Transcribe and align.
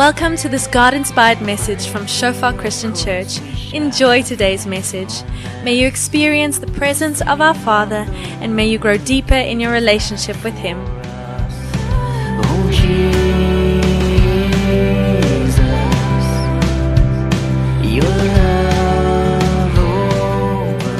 Welcome 0.00 0.36
to 0.38 0.48
this 0.48 0.66
God 0.66 0.94
inspired 0.94 1.42
message 1.42 1.86
from 1.88 2.06
Shofar 2.06 2.54
Christian 2.54 2.94
Church. 2.94 3.38
Enjoy 3.74 4.22
today's 4.22 4.66
message. 4.66 5.12
May 5.62 5.74
you 5.74 5.86
experience 5.86 6.58
the 6.58 6.68
presence 6.68 7.20
of 7.20 7.42
our 7.42 7.52
Father 7.52 8.06
and 8.40 8.56
may 8.56 8.66
you 8.66 8.78
grow 8.78 8.96
deeper 8.96 9.34
in 9.34 9.60
your 9.60 9.72
relationship 9.72 10.42
with 10.42 10.54
Him. 10.54 10.78
Oh 12.48 12.70
Jesus, 12.72 13.12
your 17.84 18.08
love 18.08 19.78
over 19.84 20.96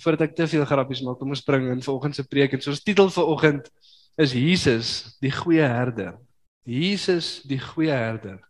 voordat 0.00 0.20
ek 0.30 0.34
te 0.40 0.48
veel 0.48 0.64
grappies 0.64 1.04
maak, 1.04 1.20
kom 1.20 1.36
ons 1.36 1.44
spring 1.44 1.68
in 1.68 1.84
vanoggend 1.84 2.16
se 2.16 2.24
preek 2.24 2.56
en 2.56 2.64
soos 2.64 2.80
titel 2.80 3.12
vanoggend 3.12 3.68
is 4.18 4.34
Jesus 4.34 5.16
die 5.22 5.30
goeie 5.30 5.62
herder. 5.62 6.16
Jesus 6.66 7.38
die 7.46 7.60
goeie 7.62 7.94
herder. 7.94 8.40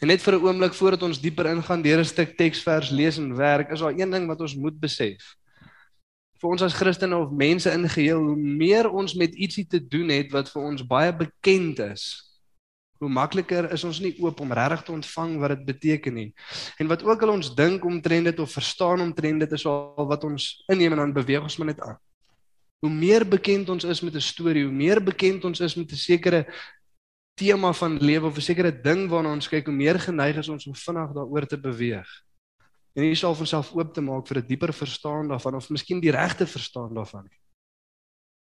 En 0.00 0.08
net 0.08 0.22
vir 0.24 0.34
'n 0.34 0.44
oomblik 0.46 0.74
voordat 0.74 1.02
ons 1.02 1.20
dieper 1.20 1.46
ingaan 1.46 1.82
deur 1.82 2.00
'n 2.00 2.04
stuk 2.04 2.36
teksvers 2.36 2.90
lees 2.90 3.18
en 3.18 3.36
werk, 3.36 3.70
is 3.70 3.80
daar 3.80 3.92
een 3.92 4.10
ding 4.10 4.26
wat 4.26 4.40
ons 4.40 4.56
moet 4.56 4.80
besef. 4.80 5.36
Vir 6.40 6.50
ons 6.50 6.62
as 6.62 6.74
Christene 6.74 7.16
of 7.16 7.30
mense 7.30 7.70
in 7.70 7.88
geheel, 7.88 8.18
hoe 8.18 8.36
meer 8.36 8.88
ons 8.90 9.14
met 9.14 9.34
ietsie 9.34 9.66
te 9.66 9.88
doen 9.88 10.08
het 10.08 10.32
wat 10.32 10.48
vir 10.48 10.62
ons 10.62 10.86
baie 10.86 11.12
bekend 11.12 11.78
is, 11.78 12.30
hoe 12.98 13.08
makliker 13.08 13.72
is 13.72 13.84
ons 13.84 14.00
nie 14.00 14.16
oop 14.20 14.40
om 14.40 14.52
regtig 14.52 14.82
te 14.82 14.92
ontvang 14.92 15.38
wat 15.38 15.50
dit 15.50 15.64
beteken 15.64 16.14
nie. 16.14 16.34
En 16.78 16.88
wat 16.88 17.02
ook 17.02 17.22
al 17.22 17.28
ons 17.28 17.54
dink 17.54 17.84
omtrent 17.84 18.24
dit 18.24 18.38
of 18.38 18.52
verstaan 18.52 19.00
omtrent 19.00 19.40
dit 19.40 19.52
is 19.52 19.66
al 19.66 20.06
wat 20.08 20.24
ons 20.24 20.64
inneem 20.68 20.92
en 20.92 20.98
dan 20.98 21.12
beweeg 21.12 21.42
ons 21.42 21.56
maar 21.56 21.66
net 21.66 21.80
aan. 21.80 21.98
Hoe 22.80 22.90
meer 22.90 23.28
bekend 23.28 23.68
ons 23.68 23.84
is 23.84 24.00
met 24.00 24.14
'n 24.14 24.20
storie, 24.20 24.64
hoe 24.64 24.72
meer 24.72 25.02
bekend 25.04 25.44
ons 25.44 25.60
is 25.60 25.74
met 25.76 25.92
'n 25.92 25.96
sekere 25.96 26.46
tema 27.34 27.72
van 27.72 27.98
lewe 27.98 28.26
of 28.26 28.36
'n 28.36 28.40
sekere 28.40 28.72
ding 28.72 29.08
waarna 29.08 29.32
ons 29.32 29.48
kyk, 29.48 29.66
hoe 29.66 29.74
meer 29.74 29.98
geneig 30.00 30.36
is 30.36 30.48
ons 30.48 30.66
om 30.66 30.74
vinnig 30.74 31.12
daaroor 31.12 31.46
te 31.46 31.60
beweeg. 31.60 32.08
En 32.94 33.02
hier 33.02 33.16
sal 33.16 33.36
ons 33.36 33.48
self 33.48 33.72
oop 33.72 33.94
te 33.94 34.00
maak 34.00 34.26
vir 34.26 34.38
'n 34.38 34.46
dieper 34.46 34.72
verstaan 34.72 35.28
daarvan 35.28 35.54
of 35.54 35.70
miskien 35.70 36.00
die 36.00 36.10
regte 36.10 36.46
verstaan 36.46 36.94
daarvan. 36.94 37.28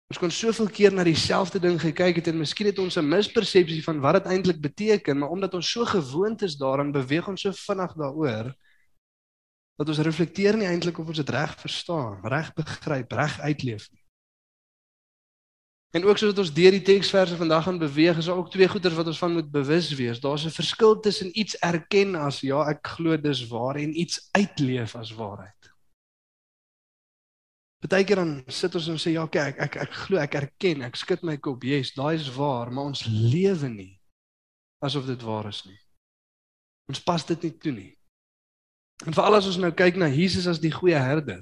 Ons 0.07 0.19
kon 0.19 0.31
soveel 0.31 0.69
keer 0.71 0.93
na 0.93 1.05
dieselfde 1.05 1.59
ding 1.59 1.81
gekyk 1.81 2.17
het 2.17 2.29
en 2.31 2.39
miskien 2.39 2.67
het 2.67 2.79
ons 2.79 2.97
'n 2.97 3.09
mispersepsie 3.09 3.83
van 3.83 4.01
wat 4.01 4.23
dit 4.23 4.33
eintlik 4.33 4.61
beteken, 4.61 5.19
maar 5.19 5.31
omdat 5.31 5.55
ons 5.55 5.71
so 5.71 5.85
gewoond 5.85 6.43
is 6.43 6.57
daaraan, 6.57 6.93
beweeg 6.93 7.29
ons 7.29 7.41
so 7.41 7.53
vinnig 7.53 7.95
daaroor 7.95 8.55
dat 9.77 9.89
ons 9.89 9.99
reflekteer 9.99 10.57
nie 10.57 10.67
eintlik 10.67 10.99
of 10.99 11.07
ons 11.07 11.17
dit 11.17 11.29
reg 11.29 11.61
verstaan, 11.61 12.21
reg 12.23 12.55
begryp, 12.55 13.13
reg 13.13 13.41
uitleef 13.41 13.91
nie. 13.93 14.06
En 15.97 16.05
ook 16.05 16.19
soos 16.21 16.37
ons 16.37 16.53
deur 16.53 16.75
die 16.77 16.85
teksverse 16.85 17.39
vandag 17.41 17.63
gaan 17.65 17.79
beweeg, 17.81 18.19
is 18.21 18.27
daar 18.29 18.37
ook 18.37 18.51
twee 18.53 18.69
goeters 18.69 18.95
wat 18.99 19.07
ons 19.09 19.19
van 19.19 19.33
moet 19.33 19.47
bewus 19.51 19.89
wees. 19.97 20.21
Daar's 20.21 20.45
'n 20.45 20.53
verskil 20.53 21.01
tussen 21.01 21.31
iets 21.39 21.57
erken 21.59 22.15
as 22.15 22.41
ja, 22.41 22.69
ek 22.69 22.87
glo 22.87 23.17
dis 23.17 23.47
waar 23.49 23.77
en 23.77 24.01
iets 24.01 24.29
uitleef 24.33 24.97
as 24.97 25.15
waarheid. 25.15 25.73
Partykeer 27.81 28.17
dan 28.17 28.43
sit 28.47 28.75
ons 28.75 28.89
en 28.89 28.99
sê 28.99 29.11
ja, 29.11 29.23
okay, 29.23 29.49
ek 29.49 29.59
ek 29.59 29.77
ek 29.77 29.93
glo, 29.93 30.19
ek 30.19 30.35
erken, 30.35 30.83
ek 30.83 30.97
skud 30.97 31.23
my 31.23 31.37
kop. 31.37 31.65
Yes, 31.65 31.95
daai 31.95 32.15
is 32.15 32.29
waar, 32.35 32.73
maar 32.73 32.85
ons 32.85 33.07
lewe 33.09 33.69
nie 33.69 34.01
asof 34.79 35.07
dit 35.07 35.23
waar 35.23 35.47
is 35.49 35.65
nie. 35.65 35.81
Ons 36.93 37.03
pas 37.03 37.27
dit 37.27 37.43
nie 37.43 37.59
toe 37.59 37.73
nie. 37.73 37.93
En 39.07 39.15
veral 39.15 39.35
as 39.35 39.47
ons 39.47 39.57
nou 39.57 39.73
kyk 39.73 39.97
na 39.97 40.09
Jesus 40.09 40.47
as 40.47 40.61
die 40.61 40.73
goeie 40.73 40.99
herder. 40.99 41.41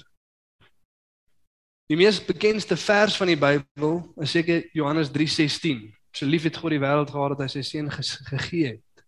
Die 1.94 2.00
mees 2.00 2.16
bekendste 2.18 2.74
vers 2.74 3.14
van 3.14 3.30
die 3.30 3.38
Bybel 3.38 4.00
is 4.24 4.32
seker 4.34 4.64
Johannes 4.74 5.12
3:16. 5.14 5.92
So 6.10 6.26
lief 6.26 6.42
het 6.42 6.56
God 6.58 6.74
die 6.74 6.80
wêreld 6.82 7.12
gehad 7.14 7.36
dat 7.36 7.44
hy 7.44 7.46
sy 7.52 7.62
seun 7.62 7.86
gegee 7.92 8.72
het. 8.72 9.04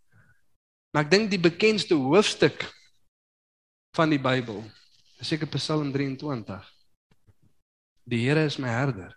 Maar 0.95 1.03
ek 1.03 1.11
dink 1.11 1.33
die 1.33 1.43
bekendste 1.43 1.99
hoofstuk 1.99 2.63
van 3.99 4.15
die 4.15 4.23
Bybel 4.23 4.63
is 5.19 5.35
seker 5.35 5.51
Psalm 5.57 5.91
23. 5.91 6.63
Die 8.07 8.23
Here 8.23 8.47
is 8.47 8.61
my 8.63 8.71
herder. 8.71 9.11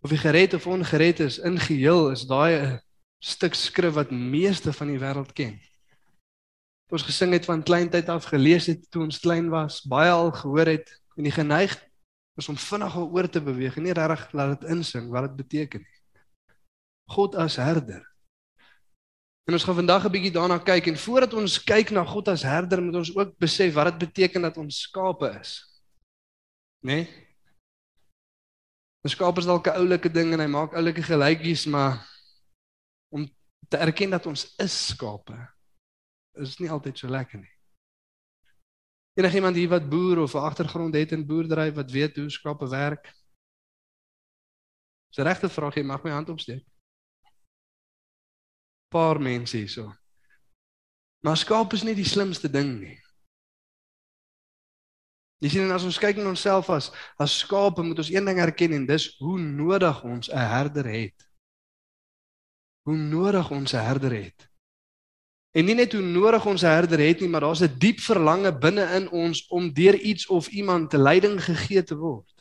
Of 0.00 0.16
jy 0.16 0.24
gered 0.24 0.56
of 0.56 0.64
ongered 0.64 1.20
is, 1.20 1.36
in 1.44 1.60
geheel 1.60 2.14
is 2.16 2.24
daai 2.24 2.56
'n 2.56 2.80
stuk 3.20 3.52
skrif 3.52 4.00
wat 4.00 4.10
meeste 4.10 4.72
van 4.72 4.88
die 4.88 5.00
wêreld 5.04 5.36
ken. 5.36 5.60
Ons 6.88 7.04
gesing 7.04 7.36
het 7.36 7.44
van 7.44 7.60
kleintyd 7.60 8.08
af 8.08 8.32
gelees 8.32 8.72
het 8.72 8.88
toe 8.90 9.02
ons 9.04 9.20
klein 9.20 9.50
was, 9.52 9.84
baie 9.84 10.08
al 10.08 10.32
gehoor 10.32 10.66
het 10.66 10.88
en 11.20 11.28
die 11.28 11.40
geneig 11.42 11.76
is 12.36 12.48
om 12.48 12.56
vinnig 12.58 12.96
oor 12.96 13.28
te 13.30 13.42
beweeg 13.42 13.76
en 13.76 13.86
nie 13.86 13.94
regtig 13.94 14.32
laat 14.32 14.60
dit 14.60 14.70
insing 14.74 15.10
wat 15.10 15.28
dit 15.28 15.36
beteken 15.36 15.84
nie. 15.84 16.00
God 17.14 17.36
as 17.38 17.56
herder. 17.56 18.02
En 19.44 19.52
ons 19.52 19.64
gaan 19.64 19.76
vandag 19.76 20.06
'n 20.06 20.12
bietjie 20.12 20.32
daarna 20.32 20.58
kyk 20.58 20.86
en 20.86 20.96
voordat 20.96 21.34
ons 21.34 21.62
kyk 21.64 21.90
na 21.90 22.04
God 22.04 22.28
as 22.28 22.42
herder, 22.42 22.82
moet 22.82 22.96
ons 22.96 23.16
ook 23.16 23.38
besef 23.38 23.74
wat 23.74 23.92
dit 23.92 24.08
beteken 24.08 24.42
dat 24.42 24.56
ons 24.56 24.80
skape 24.80 25.28
is. 25.40 25.52
Né? 26.80 26.94
Nee? 26.94 27.24
'n 29.04 29.08
Skaap 29.08 29.38
is 29.38 29.44
dalk 29.44 29.66
'n 29.68 29.76
oulike 29.76 30.08
ding 30.08 30.32
en 30.32 30.40
hy 30.40 30.46
maak 30.46 30.72
oulike 30.72 31.02
gelykies, 31.02 31.66
maar 31.66 32.00
om 33.12 33.28
te 33.68 33.76
erken 33.76 34.10
dat 34.10 34.26
ons 34.26 34.54
is 34.56 34.86
skape 34.86 35.36
is 36.40 36.58
nie 36.58 36.70
altyd 36.70 36.98
so 36.98 37.08
lekker 37.08 37.38
nie. 37.38 37.53
Enige 39.14 39.36
iemand 39.36 39.56
hier 39.56 39.68
wat 39.68 39.88
boer 39.88 40.18
of 40.18 40.34
'n 40.34 40.38
agtergrond 40.38 40.94
het 40.94 41.12
in 41.12 41.26
boerdery 41.26 41.72
wat 41.72 41.90
weet 41.90 42.16
hoe 42.16 42.30
skape 42.30 42.68
werk? 42.68 43.04
Dis 45.08 45.18
'n 45.18 45.28
regte 45.28 45.48
vraag, 45.48 45.74
jy 45.74 45.82
mag 45.82 46.02
my 46.02 46.10
hand 46.10 46.28
opsteek. 46.28 46.66
Paar 48.88 49.20
mense 49.20 49.56
hierso. 49.56 49.94
Maar 51.20 51.36
skape 51.36 51.74
is 51.74 51.82
nie 51.82 51.94
die 51.94 52.04
slimste 52.04 52.50
ding 52.50 52.80
nie. 52.80 53.04
Jy 55.38 55.48
sien 55.48 55.70
as 55.70 55.84
ons 55.84 55.98
kyk 55.98 56.16
na 56.16 56.28
onsself 56.28 56.70
as 56.70 56.90
as 57.18 57.38
skape 57.38 57.82
moet 57.82 57.98
ons 57.98 58.10
een 58.10 58.24
ding 58.24 58.38
erken 58.38 58.72
en 58.72 58.86
dis 58.86 59.16
hoe 59.18 59.38
nodig 59.38 60.02
ons 60.04 60.28
'n 60.30 60.36
herder 60.36 60.86
het. 60.86 61.28
Hoe 62.82 62.96
nodig 62.96 63.50
ons 63.50 63.72
'n 63.74 63.84
herder 63.84 64.12
het. 64.12 64.53
En 65.54 65.64
nie 65.64 65.74
net 65.78 65.92
hoe 65.94 66.02
nodig 66.02 66.46
ons 66.50 66.62
'n 66.62 66.66
herder 66.66 66.98
het 66.98 67.20
nie, 67.20 67.28
maar 67.28 67.40
daar's 67.40 67.62
'n 67.62 67.78
diep 67.78 68.00
verlange 68.00 68.58
binne 68.58 68.84
in 68.98 69.10
ons 69.10 69.46
om 69.46 69.72
deur 69.72 69.94
iets 69.94 70.26
of 70.26 70.48
iemand 70.48 70.90
te 70.90 70.98
leiding 70.98 71.44
gegee 71.44 71.82
te 71.82 71.96
word. 71.96 72.34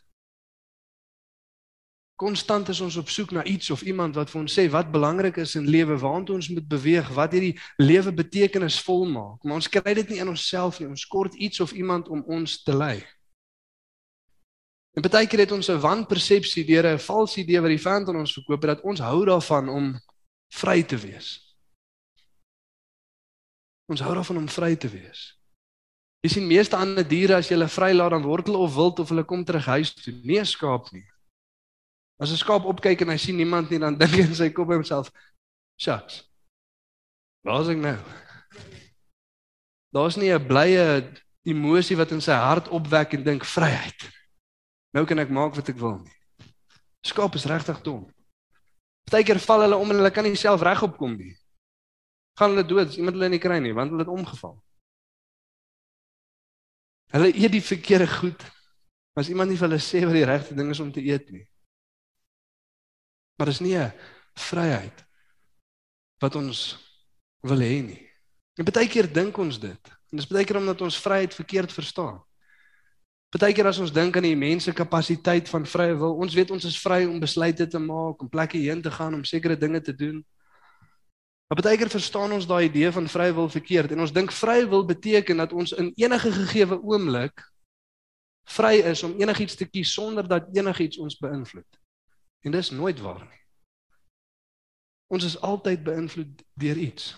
Konstant 2.15 2.69
is 2.69 2.79
ons 2.81 2.95
op 2.95 3.09
soek 3.09 3.31
na 3.31 3.43
iets 3.43 3.69
of 3.69 3.81
iemand 3.81 4.15
wat 4.15 4.29
vir 4.29 4.41
ons 4.41 4.59
sê 4.59 4.69
wat 4.69 4.91
belangrik 4.91 5.37
is 5.37 5.55
in 5.55 5.69
lewe, 5.69 5.97
waartoe 5.97 6.35
ons 6.35 6.49
moet 6.49 6.67
beweeg, 6.67 7.09
wat 7.09 7.31
hierdie 7.31 7.59
lewe 7.77 8.13
betekenisvol 8.13 9.05
maak. 9.05 9.43
Maar 9.43 9.55
ons 9.55 9.69
kry 9.69 9.93
dit 9.93 10.09
nie 10.09 10.19
in 10.19 10.27
onsself 10.27 10.79
nie. 10.79 10.87
Ons 10.87 11.05
kort 11.05 11.33
iets 11.33 11.59
of 11.59 11.71
iemand 11.71 12.07
om 12.07 12.23
ons 12.27 12.63
te 12.63 12.75
lei. 12.75 13.03
En 14.93 15.01
baie 15.01 15.27
keer 15.27 15.39
het 15.39 15.51
ons 15.51 15.69
'n 15.69 15.79
wanpersepsie 15.79 16.65
deur 16.65 16.85
'n 16.93 16.99
valse 16.99 17.39
idee 17.39 17.61
wat 17.61 17.69
die 17.69 17.81
vyand 17.81 18.07
aan 18.07 18.15
ons 18.15 18.33
verkoop 18.33 18.61
het 18.61 18.75
dat 18.77 18.83
ons 18.83 18.99
hou 18.99 19.25
daarvan 19.25 19.69
om 19.69 19.99
vry 20.53 20.83
te 20.83 20.97
wees. 20.97 21.42
Ons 23.91 24.03
hou 24.03 24.13
daarvan 24.15 24.37
om 24.43 24.49
vry 24.49 24.75
te 24.79 24.87
wees. 24.87 25.33
Jy 26.23 26.29
sien 26.37 26.45
meeste 26.47 26.77
ander 26.79 27.03
diere 27.03 27.35
as 27.35 27.49
jy 27.49 27.57
hulle 27.57 27.67
vrylaat 27.67 28.13
dan 28.15 28.23
word 28.23 28.47
hulle 28.47 28.61
of 28.63 28.75
wild 28.77 29.01
of 29.03 29.09
hulle 29.11 29.25
kom 29.27 29.43
terug 29.43 29.65
huis 29.75 29.91
toe. 29.97 30.13
Nie 30.23 30.39
'n 30.39 30.47
skaap 30.47 30.91
nie. 30.93 31.03
As 32.19 32.31
'n 32.31 32.39
skaap 32.39 32.63
opkyk 32.63 33.01
en 33.01 33.09
hy 33.09 33.17
sien 33.17 33.35
niemand 33.35 33.69
nie 33.69 33.79
dan 33.79 33.97
dink 33.99 34.15
hy 34.15 34.23
in 34.23 34.35
sy 34.35 34.49
kop 34.49 34.67
by 34.67 34.79
homself, 34.79 35.11
"Shucks. 35.77 36.23
Waar's 37.43 37.67
ek 37.67 37.77
nou?" 37.77 37.99
Daar's 39.91 40.15
nie 40.15 40.31
'n 40.31 40.47
blye 40.47 41.11
emosie 41.43 41.97
wat 41.97 42.11
in 42.11 42.21
sy 42.21 42.31
hart 42.31 42.69
opwek 42.69 43.13
en 43.13 43.23
dink 43.23 43.43
vryheid. 43.43 43.99
Nou 44.93 45.05
kan 45.05 45.19
ek 45.19 45.29
maak 45.29 45.55
wat 45.55 45.69
ek 45.69 45.77
wil 45.77 45.99
nie. 45.99 46.15
Skaap 47.03 47.35
is 47.35 47.45
regtig 47.45 47.83
dom. 47.83 48.07
Partykeer 49.03 49.39
val 49.39 49.61
hulle 49.61 49.75
om 49.75 49.89
en 49.89 49.97
hulle 49.97 50.11
kan 50.11 50.23
nie 50.23 50.35
self 50.35 50.61
regop 50.61 50.97
kom 50.97 51.17
nie 51.17 51.35
gaan 52.39 52.53
hulle 52.53 52.65
dood 52.67 52.87
as 52.87 52.97
iemand 52.97 53.17
hulle 53.17 53.29
nie 53.29 53.41
kry 53.41 53.59
nie 53.61 53.73
want 53.77 53.93
hulle 53.93 54.05
het 54.05 54.13
omgeval. 54.13 54.57
Hulle 57.13 57.29
eet 57.29 57.53
die 57.53 57.61
verkeerde 57.61 58.07
goed. 58.09 58.43
As 59.13 59.29
iemand 59.29 59.51
nie 59.51 59.57
vir 59.59 59.67
hulle 59.67 59.81
sê 59.81 60.01
wat 60.07 60.17
die 60.17 60.25
regte 60.25 60.55
ding 60.57 60.71
is 60.73 60.81
om 60.81 60.91
te 60.91 61.03
eet 61.05 61.29
nie. 61.29 61.45
Maar 63.37 63.51
dis 63.51 63.61
nie 63.61 63.77
'n 63.77 63.93
vryheid 64.33 65.05
wat 66.19 66.35
ons 66.35 66.77
wil 67.41 67.59
hê 67.59 67.81
nie. 67.83 68.09
En 68.57 68.65
baie 68.65 68.87
keer 68.87 69.13
dink 69.13 69.37
ons 69.37 69.59
dit. 69.59 69.89
En 70.11 70.17
dis 70.17 70.27
baie 70.27 70.45
keer 70.45 70.57
omdat 70.57 70.81
ons 70.81 70.99
vryheid 71.01 71.33
verkeerd 71.33 71.71
verstaan. 71.71 72.21
Baie 73.33 73.53
keer 73.53 73.67
as 73.67 73.79
ons 73.81 73.91
dink 73.91 74.17
aan 74.17 74.27
die 74.27 74.37
mense 74.37 74.73
kapasiteit 74.73 75.49
van 75.49 75.65
vrye 75.65 75.95
wil, 75.97 76.19
ons 76.21 76.35
weet 76.37 76.51
ons 76.53 76.65
is 76.69 76.77
vry 76.77 76.99
om 77.09 77.19
besluite 77.19 77.65
te 77.67 77.79
maak, 77.81 78.21
om 78.21 78.29
plekke 78.29 78.57
heen 78.61 78.81
te 78.81 78.91
gaan, 78.91 79.13
om 79.17 79.23
sekere 79.25 79.57
dinge 79.57 79.81
te 79.81 79.95
doen. 79.95 80.19
Maar 81.47 81.61
baie 81.61 81.77
keer 81.77 81.89
verstaan 81.89 82.31
ons 82.31 82.47
daai 82.47 82.65
idee 82.65 82.91
van 82.91 83.07
vrye 83.07 83.33
wil 83.33 83.49
verkeerd 83.49 83.91
en 83.91 83.99
ons 84.05 84.13
dink 84.13 84.31
vrye 84.31 84.67
wil 84.69 84.85
beteken 84.85 85.37
dat 85.37 85.53
ons 85.53 85.71
in 85.71 85.91
enige 85.95 86.31
gegeewe 86.31 86.79
oomblik 86.81 87.43
vry 88.55 88.79
is 88.91 89.03
om 89.03 89.15
enigiets 89.19 89.55
te 89.55 89.65
kies 89.65 89.93
sonder 89.93 90.27
dat 90.27 90.49
enigiets 90.55 90.97
ons 90.97 91.17
beïnvloed. 91.19 91.79
En 92.43 92.51
dis 92.51 92.69
nooit 92.69 92.99
waar 92.99 93.23
nie. 93.23 93.41
Ons 95.13 95.27
is 95.29 95.37
altyd 95.41 95.83
beïnvloed 95.83 96.41
deur 96.59 96.77
iets. 96.77 97.13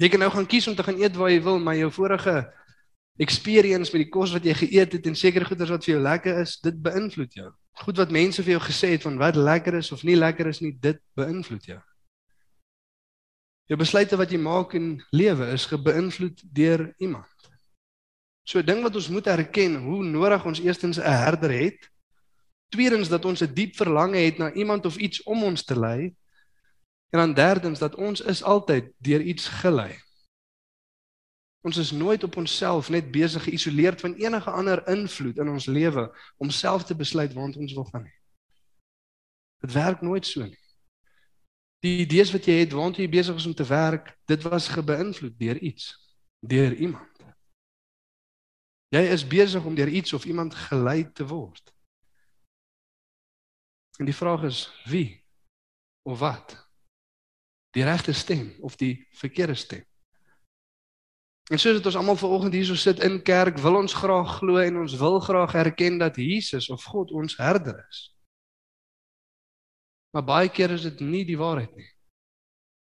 Jy 0.00 0.08
kan 0.12 0.20
nou 0.20 0.30
gaan 0.32 0.48
kies 0.48 0.66
om 0.68 0.74
te 0.76 0.84
gaan 0.84 0.98
eet 1.00 1.16
waar 1.16 1.30
jy 1.32 1.42
wil, 1.42 1.58
maar 1.58 1.76
jou 1.76 1.90
vorige 1.92 2.36
experience 3.22 3.92
met 3.92 4.04
die 4.04 4.12
kos 4.12 4.32
wat 4.36 4.44
jy 4.44 4.52
geëet 4.56 4.96
het 4.98 5.06
en 5.08 5.16
sekere 5.16 5.48
goeders 5.48 5.72
wat 5.72 5.84
vir 5.86 5.94
jou 5.94 6.02
lekker 6.04 6.40
is, 6.42 6.58
dit 6.64 6.82
beïnvloed 6.84 7.38
jou. 7.38 7.50
Goed 7.84 8.00
wat 8.00 8.12
mense 8.12 8.42
vir 8.44 8.56
jou 8.56 8.62
gesê 8.64 8.92
het 8.96 9.04
van 9.04 9.16
wat 9.20 9.36
lekker 9.36 9.78
is 9.80 9.92
of 9.92 10.04
nie 10.04 10.16
lekker 10.16 10.50
is 10.52 10.60
nie, 10.64 10.74
dit 10.80 11.00
beïnvloed 11.16 11.70
jou. 11.72 11.80
Jou 13.66 13.78
besluite 13.78 14.16
wat 14.16 14.30
jy 14.30 14.38
maak 14.38 14.76
in 14.78 15.00
lewe 15.10 15.48
is 15.50 15.66
gebeïnvloed 15.66 16.42
deur 16.54 16.86
iemand. 17.02 17.50
So 18.46 18.58
'n 18.58 18.66
ding 18.66 18.82
wat 18.82 18.94
ons 18.94 19.08
moet 19.08 19.26
erken, 19.26 19.76
hoe 19.82 20.04
nodig 20.04 20.44
ons 20.44 20.60
eerstens 20.60 20.98
'n 20.98 21.02
herder 21.02 21.50
het. 21.50 21.90
Tweedens 22.70 23.08
dat 23.08 23.24
ons 23.24 23.42
'n 23.42 23.54
diep 23.54 23.76
verlange 23.76 24.18
het 24.18 24.38
na 24.38 24.52
iemand 24.52 24.86
of 24.86 24.96
iets 24.96 25.22
om 25.22 25.42
ons 25.42 25.64
te 25.64 25.78
lei. 25.78 26.14
En 27.10 27.18
dan 27.18 27.34
derdens 27.34 27.78
dat 27.78 27.94
ons 27.94 28.20
is 28.20 28.42
altyd 28.42 28.92
deur 28.98 29.20
iets 29.20 29.48
gelei. 29.48 29.98
Ons 31.60 31.76
is 31.76 31.90
nooit 31.90 32.22
op 32.22 32.36
onsself 32.36 32.88
net 32.88 33.10
besig 33.10 33.42
geïsoleerd 33.42 34.00
van 34.00 34.14
enige 34.14 34.50
ander 34.50 34.88
invloed 34.88 35.38
in 35.38 35.48
ons 35.48 35.66
lewe 35.66 36.18
om 36.36 36.50
self 36.50 36.84
te 36.84 36.94
besluit 36.94 37.32
waar 37.32 37.44
ons 37.44 37.74
wil 37.74 37.84
gaan 37.84 38.02
nie. 38.02 38.18
Dit 39.60 39.72
werk 39.72 40.00
nooit 40.00 40.26
so 40.26 40.44
nie. 40.44 40.65
Die 41.84 41.98
idees 42.02 42.32
wat 42.32 42.46
jy 42.48 42.60
het 42.62 42.72
waant 42.72 42.96
jy 42.96 43.08
besig 43.10 43.36
is 43.36 43.46
om 43.46 43.54
te 43.54 43.66
werk, 43.68 44.14
dit 44.24 44.42
was 44.42 44.72
gebeïnvloed 44.72 45.38
deur 45.38 45.58
iets, 45.58 45.92
deur 46.40 46.74
iemand. 46.74 47.12
Jy 48.94 49.02
is 49.12 49.26
besig 49.26 49.64
om 49.64 49.74
deur 49.74 49.88
iets 49.88 50.12
of 50.12 50.24
iemand 50.24 50.54
gelei 50.54 51.12
te 51.12 51.26
word. 51.26 51.74
En 53.98 54.04
die 54.04 54.14
vraag 54.14 54.42
is 54.42 54.66
wie 54.84 55.24
of 56.02 56.18
wat? 56.18 56.56
Die 57.76 57.84
regte 57.84 58.12
stem 58.12 58.54
of 58.60 58.76
die 58.76 59.06
verkeerde 59.10 59.54
stem? 59.54 59.84
En 61.50 61.58
soos 61.58 61.78
dit 61.78 61.86
ons 61.86 61.96
almal 61.96 62.16
vanoggend 62.18 62.54
hierso 62.58 62.74
sit 62.74 63.00
in 63.06 63.20
kerk, 63.22 63.58
wil 63.62 63.76
ons 63.78 63.94
graag 63.94 64.38
glo 64.40 64.58
en 64.58 64.80
ons 64.82 64.96
wil 64.98 65.20
graag 65.20 65.54
erken 65.54 65.98
dat 65.98 66.16
Jesus 66.16 66.68
of 66.70 66.82
God 66.84 67.12
ons 67.14 67.36
herder 67.36 67.84
is. 67.88 68.15
Maar 70.16 70.24
baie 70.24 70.48
keer 70.48 70.72
is 70.72 70.86
dit 70.86 71.00
nie 71.04 71.26
die 71.28 71.36
waarheid 71.36 71.74
nie. 71.76 71.90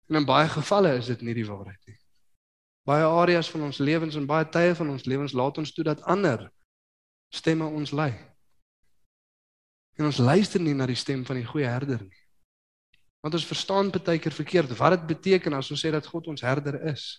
En 0.09 0.17
in 0.17 0.25
baie 0.25 0.49
gevalle 0.49 0.95
is 0.97 1.11
dit 1.13 1.21
nie 1.21 1.35
die 1.37 1.45
waarheid 1.45 1.91
nie. 1.91 1.99
Baie 2.89 3.05
areas 3.05 3.51
van 3.53 3.67
ons 3.67 3.81
lewens 3.85 4.17
en 4.17 4.25
baie 4.25 4.47
tye 4.49 4.71
van 4.79 4.95
ons 4.95 5.05
lewens 5.05 5.35
laat 5.37 5.61
ons 5.61 5.73
toe 5.77 5.85
dat 5.85 6.01
ander 6.09 6.47
stemme 7.29 7.69
ons 7.69 7.93
lei. 7.93 8.15
En 10.01 10.09
ons 10.09 10.23
luister 10.25 10.65
nie 10.65 10.73
na 10.73 10.87
die 10.89 10.97
stem 10.97 11.27
van 11.29 11.37
die 11.37 11.45
goeie 11.45 11.69
herder 11.69 12.01
nie. 12.01 12.25
Want 13.21 13.37
ons 13.37 13.45
verstaan 13.51 13.93
baie 13.93 14.17
keer 14.25 14.33
verkeerd 14.33 14.73
wat 14.81 14.97
dit 14.97 15.07
beteken 15.13 15.53
as 15.53 15.69
ons 15.69 15.85
sê 15.85 15.93
dat 15.93 16.09
God 16.09 16.33
ons 16.33 16.41
herder 16.41 16.81
is. 16.95 17.11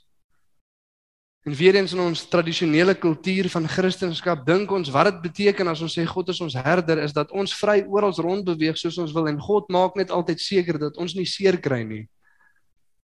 En 1.47 1.53
weer 1.55 1.75
eens 1.75 1.93
in 1.93 1.99
ons 1.99 2.27
tradisionele 2.27 2.95
kultuur 2.97 3.49
van 3.49 3.67
Christendom 3.67 4.43
dink 4.45 4.71
ons 4.71 4.89
wat 4.89 5.07
dit 5.07 5.21
beteken 5.21 5.67
as 5.67 5.81
ons 5.81 5.93
sê 5.95 6.03
God 6.05 6.29
is 6.29 6.41
ons 6.41 6.53
herder 6.53 6.99
is 6.99 7.13
dat 7.15 7.31
ons 7.31 7.55
vry 7.55 7.79
oral 7.87 8.11
rond 8.11 8.43
beweeg 8.43 8.77
soos 8.77 8.97
ons 8.97 9.13
wil 9.15 9.27
en 9.27 9.39
God 9.39 9.69
maak 9.71 9.95
net 9.95 10.11
altyd 10.11 10.39
seker 10.39 10.79
dat 10.79 10.97
ons 10.97 11.15
nie 11.15 11.25
seer 11.25 11.59
kry 11.59 11.83
nie. 11.83 12.09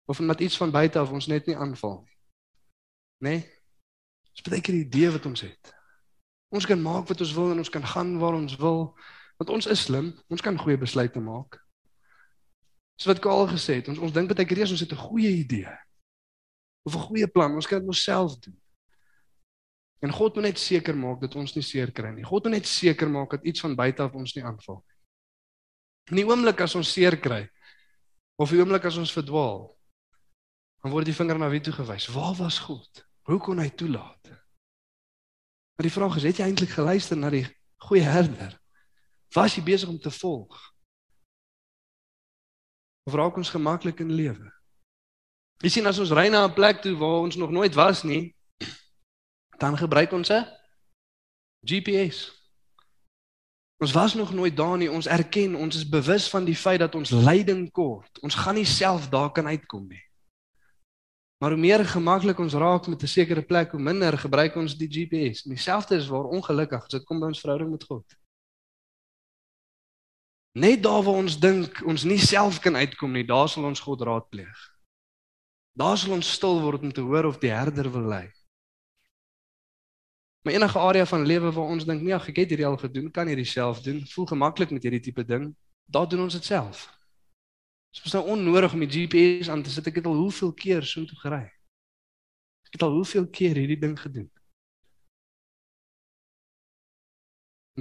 Of 0.05 0.19
omdat 0.19 0.41
iets 0.41 0.57
van 0.57 0.71
buite 0.71 0.99
af 0.99 1.11
ons 1.11 1.27
net 1.27 1.47
nie 1.47 1.55
aanval 1.55 2.01
nie. 2.03 2.17
Nê? 3.23 3.29
Nee? 3.29 3.51
Dis 4.35 4.43
baie 4.43 4.59
keer 4.61 4.75
die 4.75 4.83
idee 4.83 5.09
wat 5.15 5.25
ons 5.25 5.41
het. 5.47 5.71
Ons 6.51 6.67
kan 6.67 6.81
maak 6.81 7.07
wat 7.07 7.21
ons 7.23 7.33
wil 7.33 7.53
en 7.53 7.63
ons 7.63 7.71
kan 7.71 7.85
gaan 7.87 8.17
waar 8.19 8.35
ons 8.35 8.57
wil 8.59 8.91
want 9.39 9.49
ons 9.51 9.65
is 9.67 9.81
slim, 9.83 10.13
ons 10.31 10.43
kan 10.43 10.55
goeie 10.59 10.77
besluite 10.79 11.19
maak. 11.19 11.57
Dis 12.95 13.07
wat 13.07 13.19
Karl 13.19 13.47
gesê 13.51 13.81
het, 13.81 13.89
ons 13.91 13.99
ons 13.99 14.13
dink 14.15 14.31
baie 14.31 14.47
keer 14.47 14.63
ons 14.63 14.79
het 14.79 14.91
'n 14.91 15.07
goeie 15.07 15.31
idee. 15.43 15.71
Of 16.85 16.95
'n 16.95 17.05
goeie 17.09 17.27
plan, 17.27 17.55
ons 17.55 17.67
kan 17.67 17.79
dit 17.79 17.87
onsself 17.87 18.37
doen. 18.39 18.57
En 20.05 20.11
God 20.11 20.35
moet 20.35 20.43
net 20.43 20.59
seker 20.59 20.95
maak 20.97 21.21
dat 21.21 21.35
ons 21.35 21.55
nie 21.55 21.63
seer 21.63 21.91
kry 21.91 22.11
nie. 22.13 22.23
God 22.23 22.43
moet 22.43 22.59
net 22.59 22.67
seker 22.69 23.09
maak 23.09 23.31
dat 23.31 23.45
iets 23.45 23.63
van 23.63 23.75
buite 23.75 24.03
af 24.03 24.13
ons 24.13 24.35
nie 24.35 24.43
aanval 24.43 24.83
nie. 24.83 24.95
In 26.13 26.19
die 26.21 26.27
oomblik 26.27 26.61
as 26.61 26.75
ons 26.77 26.91
seer 26.93 27.17
kry 27.17 27.47
of 28.37 28.51
die 28.51 28.59
oomblik 28.59 28.85
as 28.85 28.99
ons 29.01 29.13
verdwaal, 29.15 29.71
dan 30.83 30.91
word 30.93 31.07
die 31.09 31.15
vinger 31.17 31.39
na 31.39 31.49
wie 31.49 31.61
toe 31.63 31.73
gewys? 31.73 32.05
Waar 32.13 32.35
was 32.37 32.59
God? 32.59 33.01
Hoe 33.25 33.39
kon 33.41 33.57
hy 33.57 33.69
toelaat? 33.69 34.29
Maar 35.75 35.87
die 35.87 35.95
vraag 35.95 36.19
is, 36.19 36.27
het 36.29 36.37
jy 36.37 36.45
eintlik 36.45 36.75
geluister 36.75 37.17
na 37.17 37.31
die 37.33 37.47
goeie 37.87 38.05
herder? 38.05 38.53
Was 39.33 39.57
jy 39.57 39.63
besig 39.65 39.89
om 39.89 39.97
te 39.99 40.11
volg? 40.13 40.53
Of 43.09 43.17
raak 43.17 43.37
ons 43.41 43.49
gemaklik 43.49 43.99
in 44.05 44.13
lewe? 44.13 44.54
Jy 45.63 45.69
sien 45.69 45.87
as 45.87 45.99
ons 45.99 46.11
ry 46.11 46.27
na 46.29 46.45
'n 46.45 46.53
plek 46.53 46.81
toe 46.81 46.95
waar 46.95 47.23
ons 47.23 47.35
nog 47.35 47.51
nooit 47.51 47.73
was 47.73 48.03
nie, 48.03 48.35
dan 49.57 49.77
gebruik 49.77 50.11
ons 50.11 50.29
'n 50.29 50.45
GPS. 51.63 52.31
Ons 53.77 53.91
was 53.91 54.13
nog 54.13 54.33
nooit 54.33 54.55
daar 54.57 54.77
nie. 54.77 54.91
Ons 54.91 55.07
erken, 55.07 55.55
ons 55.55 55.75
is 55.75 55.89
bewus 55.89 56.29
van 56.29 56.45
die 56.45 56.55
feit 56.55 56.79
dat 56.79 56.95
ons 56.95 57.09
lyding 57.09 57.71
kort. 57.71 58.19
Ons 58.21 58.35
gaan 58.35 58.55
nie 58.55 58.65
self 58.65 59.09
daar 59.09 59.31
kan 59.31 59.47
uitkom 59.47 59.87
nie. 59.87 60.03
Maar 61.37 61.51
hoe 61.51 61.59
meer 61.59 61.85
gemaklik 61.85 62.39
ons 62.39 62.53
raak 62.53 62.87
met 62.87 63.03
'n 63.03 63.07
sekere 63.07 63.41
plek, 63.41 63.71
hoe 63.71 63.79
minder 63.79 64.17
gebruik 64.17 64.55
ons 64.55 64.77
die 64.77 64.87
GPS. 64.87 65.43
En 65.43 65.49
dieselfde 65.49 65.95
is 65.95 66.07
waar 66.07 66.23
ongelukkig 66.23 66.83
as 66.83 66.89
dit 66.89 67.03
kom 67.03 67.19
by 67.19 67.25
ons 67.25 67.39
verhouding 67.39 67.71
met 67.71 67.83
God. 67.83 68.15
Net 70.51 70.83
daar 70.83 71.03
waar 71.03 71.19
ons 71.19 71.39
dink 71.39 71.81
ons 71.85 72.03
nie 72.03 72.19
self 72.19 72.59
kan 72.59 72.75
uitkom 72.75 73.11
nie, 73.11 73.25
daar 73.25 73.49
sal 73.49 73.63
ons 73.63 73.79
God 73.79 74.01
raadpleeg. 74.01 74.74
Daar 75.75 75.97
sal 75.99 76.15
ons 76.15 76.31
stil 76.31 76.61
word 76.63 76.87
om 76.87 76.91
te 76.95 77.03
hoor 77.03 77.27
of 77.27 77.39
die 77.41 77.51
herder 77.51 77.89
wil 77.91 78.07
lei. 78.07 78.25
Maar 80.45 80.53
enige 80.53 80.79
area 80.79 81.05
van 81.05 81.25
lewe 81.25 81.51
waar 81.51 81.71
ons 81.73 81.85
dink, 81.85 82.03
nee, 82.05 82.13
ek 82.15 82.37
het 82.37 82.53
hierdie 82.53 82.67
al 82.67 82.77
gedoen, 82.77 83.09
kan 83.11 83.27
hierdie 83.27 83.47
self 83.49 83.81
doen, 83.83 84.03
voel 84.07 84.27
gemaklik 84.29 84.71
met 84.71 84.85
hierdie 84.85 85.01
tipe 85.03 85.25
ding, 85.25 85.49
daar 85.85 86.07
doen 86.07 86.27
ons 86.27 86.37
dit 86.37 86.45
self. 86.45 86.85
Dit 87.95 88.05
is 88.05 88.15
nou 88.15 88.23
onnodig 88.35 88.73
om 88.73 88.85
die 88.85 88.91
GPS 88.93 89.49
aan 89.49 89.63
te 89.63 89.73
sit. 89.73 89.87
Ek 89.87 89.99
het 89.99 90.07
al 90.07 90.15
hoeveel 90.19 90.53
keer 90.53 90.83
so 90.83 91.03
toe 91.07 91.19
gery. 91.19 91.43
Ek 92.67 92.77
het 92.77 92.83
al 92.87 92.95
hoeveel 92.95 93.27
keer 93.27 93.55
hierdie 93.55 93.79
ding 93.79 93.95
gedoen. 93.99 94.29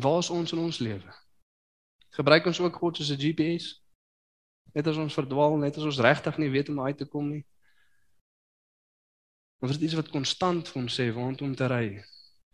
Waar 0.01 0.19
is 0.19 0.31
ons 0.31 0.53
in 0.53 0.59
ons 0.59 0.79
lewe? 0.79 1.15
Gebruik 2.15 2.47
ons 2.47 2.61
ook 2.61 2.77
God 2.79 2.97
soos 2.97 3.11
'n 3.11 3.21
GPS? 3.23 3.83
Net 4.75 4.87
as 4.87 4.97
ons 4.97 5.15
verdwaal, 5.15 5.57
net 5.59 5.77
as 5.77 5.85
ons 5.85 5.99
regtig 5.99 6.39
nie 6.39 6.51
weet 6.51 6.67
hoe 6.67 6.77
om 6.77 6.87
uit 6.87 6.99
te 6.99 7.07
kom 7.07 7.29
nie. 7.31 7.45
Of 9.63 9.71
is 9.71 9.79
dit 9.79 9.89
iets 9.89 9.99
wat 9.99 10.11
konstant 10.13 10.69
vir 10.69 10.83
ons 10.83 10.99
sê 10.99 11.09
waar 11.15 11.33
om 11.47 11.55
te 11.57 11.69
ry? 11.71 11.87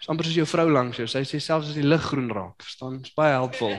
Dis 0.01 0.09
amper 0.09 0.29
soos 0.29 0.39
jou 0.39 0.47
vrou 0.49 0.69
langs 0.73 0.97
jou. 0.97 1.07
Sy 1.11 1.25
sê 1.29 1.41
selfs 1.45 1.73
as 1.73 1.77
die 1.77 1.85
lig 1.85 2.05
groen 2.09 2.31
raak, 2.33 2.63
verstaan? 2.65 3.01
Dis 3.05 3.13
baie 3.17 3.35
helpvol. 3.37 3.77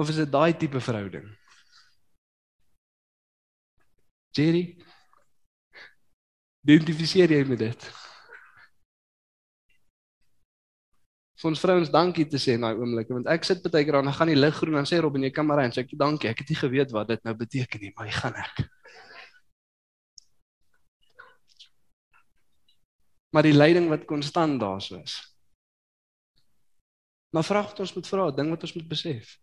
Of 0.00 0.08
is 0.08 0.22
dit 0.22 0.30
daai 0.32 0.52
tipe 0.56 0.80
verhouding? 0.80 1.26
Jerry. 4.32 4.62
Identifiseer 6.64 7.34
jy 7.34 7.42
met 7.50 7.60
dit? 7.60 7.90
Vir 11.42 11.50
ons 11.50 11.60
vrouens 11.60 11.90
dankie 11.90 12.24
te 12.30 12.38
sê 12.38 12.54
in 12.54 12.64
daai 12.64 12.78
oomblik 12.78 13.08
want 13.10 13.28
ek 13.30 13.44
sit 13.44 13.64
baie 13.66 13.82
keer 13.84 13.98
aan 13.98 14.08
en 14.08 14.14
gaan 14.14 14.30
die 14.30 14.38
lig 14.38 14.54
groen 14.56 14.78
en 14.78 14.86
sê 14.88 15.00
Rob 15.02 15.18
en 15.18 15.26
jy 15.26 15.32
kan 15.34 15.46
maar 15.48 15.64
en 15.64 15.74
sê 15.74 15.82
ek 15.82 15.96
dankie 15.98 16.30
ek 16.30 16.44
het 16.44 16.52
nie 16.52 16.58
geweet 16.60 16.94
wat 16.94 17.10
dit 17.10 17.24
nou 17.26 17.34
beteken 17.40 17.82
nie 17.82 17.90
maar 17.96 18.06
jy 18.06 18.14
gaan 18.14 18.38
ek. 18.38 18.62
Maar 23.32 23.48
die 23.48 23.56
leiding 23.56 23.88
wat 23.88 24.04
konstant 24.08 24.60
daar 24.60 24.80
so 24.84 25.00
is. 25.00 25.16
Maar 27.32 27.46
vra 27.48 27.62
wat 27.64 27.80
ons 27.80 27.94
moet 27.96 28.08
vra, 28.08 28.30
ding 28.30 28.50
wat 28.52 28.66
ons 28.68 28.74
moet 28.76 28.88
besef 28.88 29.38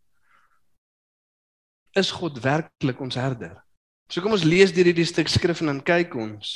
is 1.97 2.11
God 2.13 2.39
werklik 2.43 2.99
ons 3.01 3.17
herder. 3.17 3.57
So 4.09 4.21
kom 4.21 4.33
ons 4.33 4.45
lees 4.45 4.73
deur 4.73 4.89
hierdie 4.89 5.07
stuk 5.07 5.29
skrif 5.29 5.61
en 5.63 5.73
dan 5.73 5.83
kyk 5.85 6.15
ons 6.17 6.53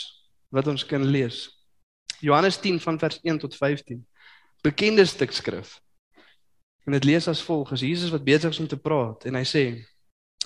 wat 0.53 0.67
ons 0.69 0.85
kan 0.85 1.03
lees. 1.05 1.47
Johannes 2.23 2.59
10 2.61 2.79
van 2.83 2.99
vers 3.01 3.19
1 3.21 3.41
tot 3.41 3.55
15. 3.57 4.01
Bekende 4.63 5.05
stuk 5.09 5.33
skrif. 5.35 5.77
En 6.87 6.95
dit 6.95 7.07
lees 7.07 7.27
as 7.27 7.41
volg: 7.43 7.71
As 7.73 7.83
Jesus 7.83 8.13
wat 8.13 8.25
besig 8.25 8.53
is 8.53 8.61
om 8.61 8.69
te 8.69 8.79
praat 8.79 9.25
en 9.29 9.37
hy 9.39 9.43
sê: 9.47 9.63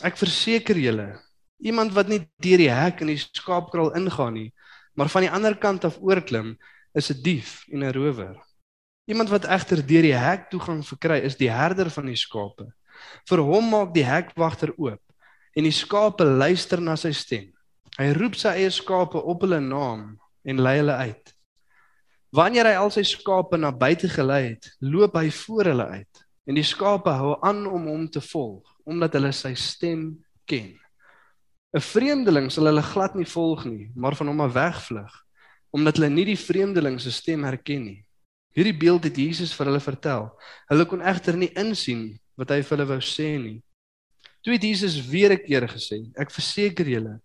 Ek 0.06 0.18
verseker 0.20 0.78
julle, 0.80 1.10
iemand 1.64 1.94
wat 1.96 2.10
nie 2.12 2.22
deur 2.44 2.62
die 2.62 2.72
hek 2.72 3.02
in 3.04 3.12
die 3.12 3.20
skaapkraal 3.22 3.96
ingaan 3.98 4.36
nie, 4.38 4.50
maar 4.98 5.10
van 5.10 5.26
die 5.26 5.32
ander 5.34 5.58
kant 5.58 5.86
af 5.86 5.98
oorklim, 6.02 6.56
is 6.94 7.12
'n 7.12 7.22
dief 7.22 7.66
en 7.72 7.84
'n 7.84 7.94
rower. 7.94 8.36
Iemand 9.06 9.30
wat 9.30 9.46
egter 9.46 9.86
deur 9.86 10.02
die 10.02 10.16
hek 10.16 10.50
toegang 10.50 10.84
verkry, 10.86 11.24
is 11.24 11.36
die 11.36 11.52
herder 11.52 11.90
van 11.90 12.06
die 12.06 12.16
skape. 12.16 12.74
Vir 13.30 13.38
hom 13.38 13.70
maak 13.70 13.94
die 13.94 14.06
hekwagter 14.06 14.74
oop 14.78 15.02
en 15.56 15.64
die 15.64 15.72
skape 15.72 16.24
luister 16.24 16.82
na 16.82 16.96
sy 16.96 17.12
stem. 17.12 17.54
Hy 17.98 18.14
roep 18.14 18.36
sy 18.36 18.50
eie 18.50 18.70
skape 18.70 19.18
op 19.18 19.42
hulle 19.42 19.60
naam 19.60 20.20
en 20.44 20.62
lei 20.62 20.78
hulle 20.78 20.94
uit. 20.94 21.34
Wanneer 22.32 22.66
hy 22.66 22.76
al 22.76 22.92
sy 22.92 23.04
skape 23.04 23.58
na 23.58 23.72
buite 23.72 24.10
gelei 24.10 24.50
het, 24.50 24.78
loop 24.80 25.16
hy 25.16 25.32
voor 25.32 25.66
hulle 25.66 25.88
uit 25.88 26.28
En 26.48 26.56
die 26.56 26.66
skape 26.66 27.12
hou 27.12 27.36
aan 27.44 27.66
om 27.68 27.90
hom 27.92 28.08
te 28.10 28.24
volg 28.24 28.76
omdat 28.88 29.18
hulle 29.18 29.34
sy 29.36 29.52
stem 29.60 30.04
ken. 30.48 30.70
'n 31.76 31.84
Vreemdeling 31.84 32.48
sal 32.52 32.70
hulle 32.70 32.82
glad 32.82 33.18
nie 33.20 33.28
volg 33.28 33.66
nie, 33.68 33.90
maar 33.96 34.16
van 34.16 34.32
hom 34.32 34.46
af 34.46 34.54
wegvlug 34.56 35.18
omdat 35.70 35.98
hulle 35.98 36.10
nie 36.10 36.26
die 36.32 36.40
vreemdeling 36.40 37.00
se 37.02 37.12
stem 37.12 37.44
herken 37.48 37.84
nie. 37.86 38.00
Hierdie 38.58 38.78
beeld 38.78 39.06
het 39.06 39.18
Jesus 39.20 39.54
vir 39.54 39.70
hulle 39.70 39.82
vertel. 39.84 40.32
Hulle 40.72 40.88
kon 40.90 41.04
egter 41.06 41.38
nie 41.38 41.52
insien 41.60 42.16
wat 42.40 42.54
hy 42.54 42.64
vir 42.64 42.78
hulle 42.78 42.90
wou 42.94 43.00
sê 43.04 43.36
nie. 43.38 43.60
Toe 44.42 44.56
het 44.56 44.64
Jesus 44.64 44.98
weer 45.10 45.34
'n 45.34 45.44
keer 45.46 45.68
gesê: 45.68 46.10
"Ek 46.18 46.32
verseker 46.32 46.88
julle, 46.88 47.20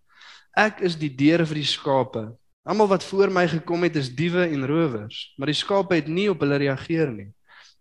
ek 0.55 0.81
is 0.81 0.95
die 0.95 1.09
deur 1.09 1.45
vir 1.45 1.55
die 1.55 1.65
skape. 1.65 2.37
Almal 2.65 2.87
wat 2.87 3.03
voor 3.03 3.29
my 3.29 3.47
gekom 3.47 3.83
het 3.83 3.95
is 3.95 4.15
diewe 4.15 4.47
en 4.47 4.65
rowers, 4.65 5.33
maar 5.37 5.47
die 5.47 5.55
skape 5.55 5.95
het 5.95 6.07
nie 6.07 6.29
op 6.29 6.39
hulle 6.39 6.57
reageer 6.57 7.11
nie. 7.11 7.33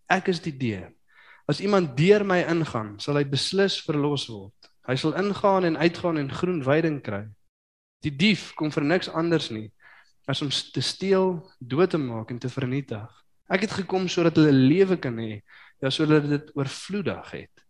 Ek 0.09 0.28
is 0.28 0.40
die 0.40 0.57
deur. 0.57 0.92
As 1.47 1.61
iemand 1.61 1.97
deur 1.97 2.25
my 2.25 2.42
ingaan, 2.42 2.99
sal 3.00 3.16
hy 3.16 3.25
beslis 3.25 3.81
verlos 3.83 4.26
word. 4.28 4.54
Hy 4.87 4.97
sal 4.97 5.14
ingaan 5.14 5.64
en 5.64 5.76
uitgaan 5.76 6.19
en 6.19 6.33
groen 6.33 6.62
weiding 6.64 7.02
kry. 7.02 7.28
Die 8.02 8.11
dief 8.11 8.54
kom 8.54 8.71
vir 8.71 8.85
niks 8.85 9.09
anders 9.09 9.50
nie 9.50 9.71
as 10.26 10.42
om 10.42 10.48
te 10.48 10.80
steel, 10.80 11.40
dood 11.58 11.90
te 11.90 11.98
maak 11.98 12.30
en 12.30 12.38
te 12.38 12.50
vernietig. 12.52 13.08
Ek 13.52 13.66
het 13.66 13.74
gekom 13.82 14.08
sodat 14.08 14.38
hulle 14.38 14.52
lewe 14.52 14.96
kan 14.96 15.18
hê, 15.18 15.42
ja 15.82 15.90
sodat 15.90 16.28
dit 16.30 16.50
oorvloedig 16.56 17.30
het. 17.32 17.64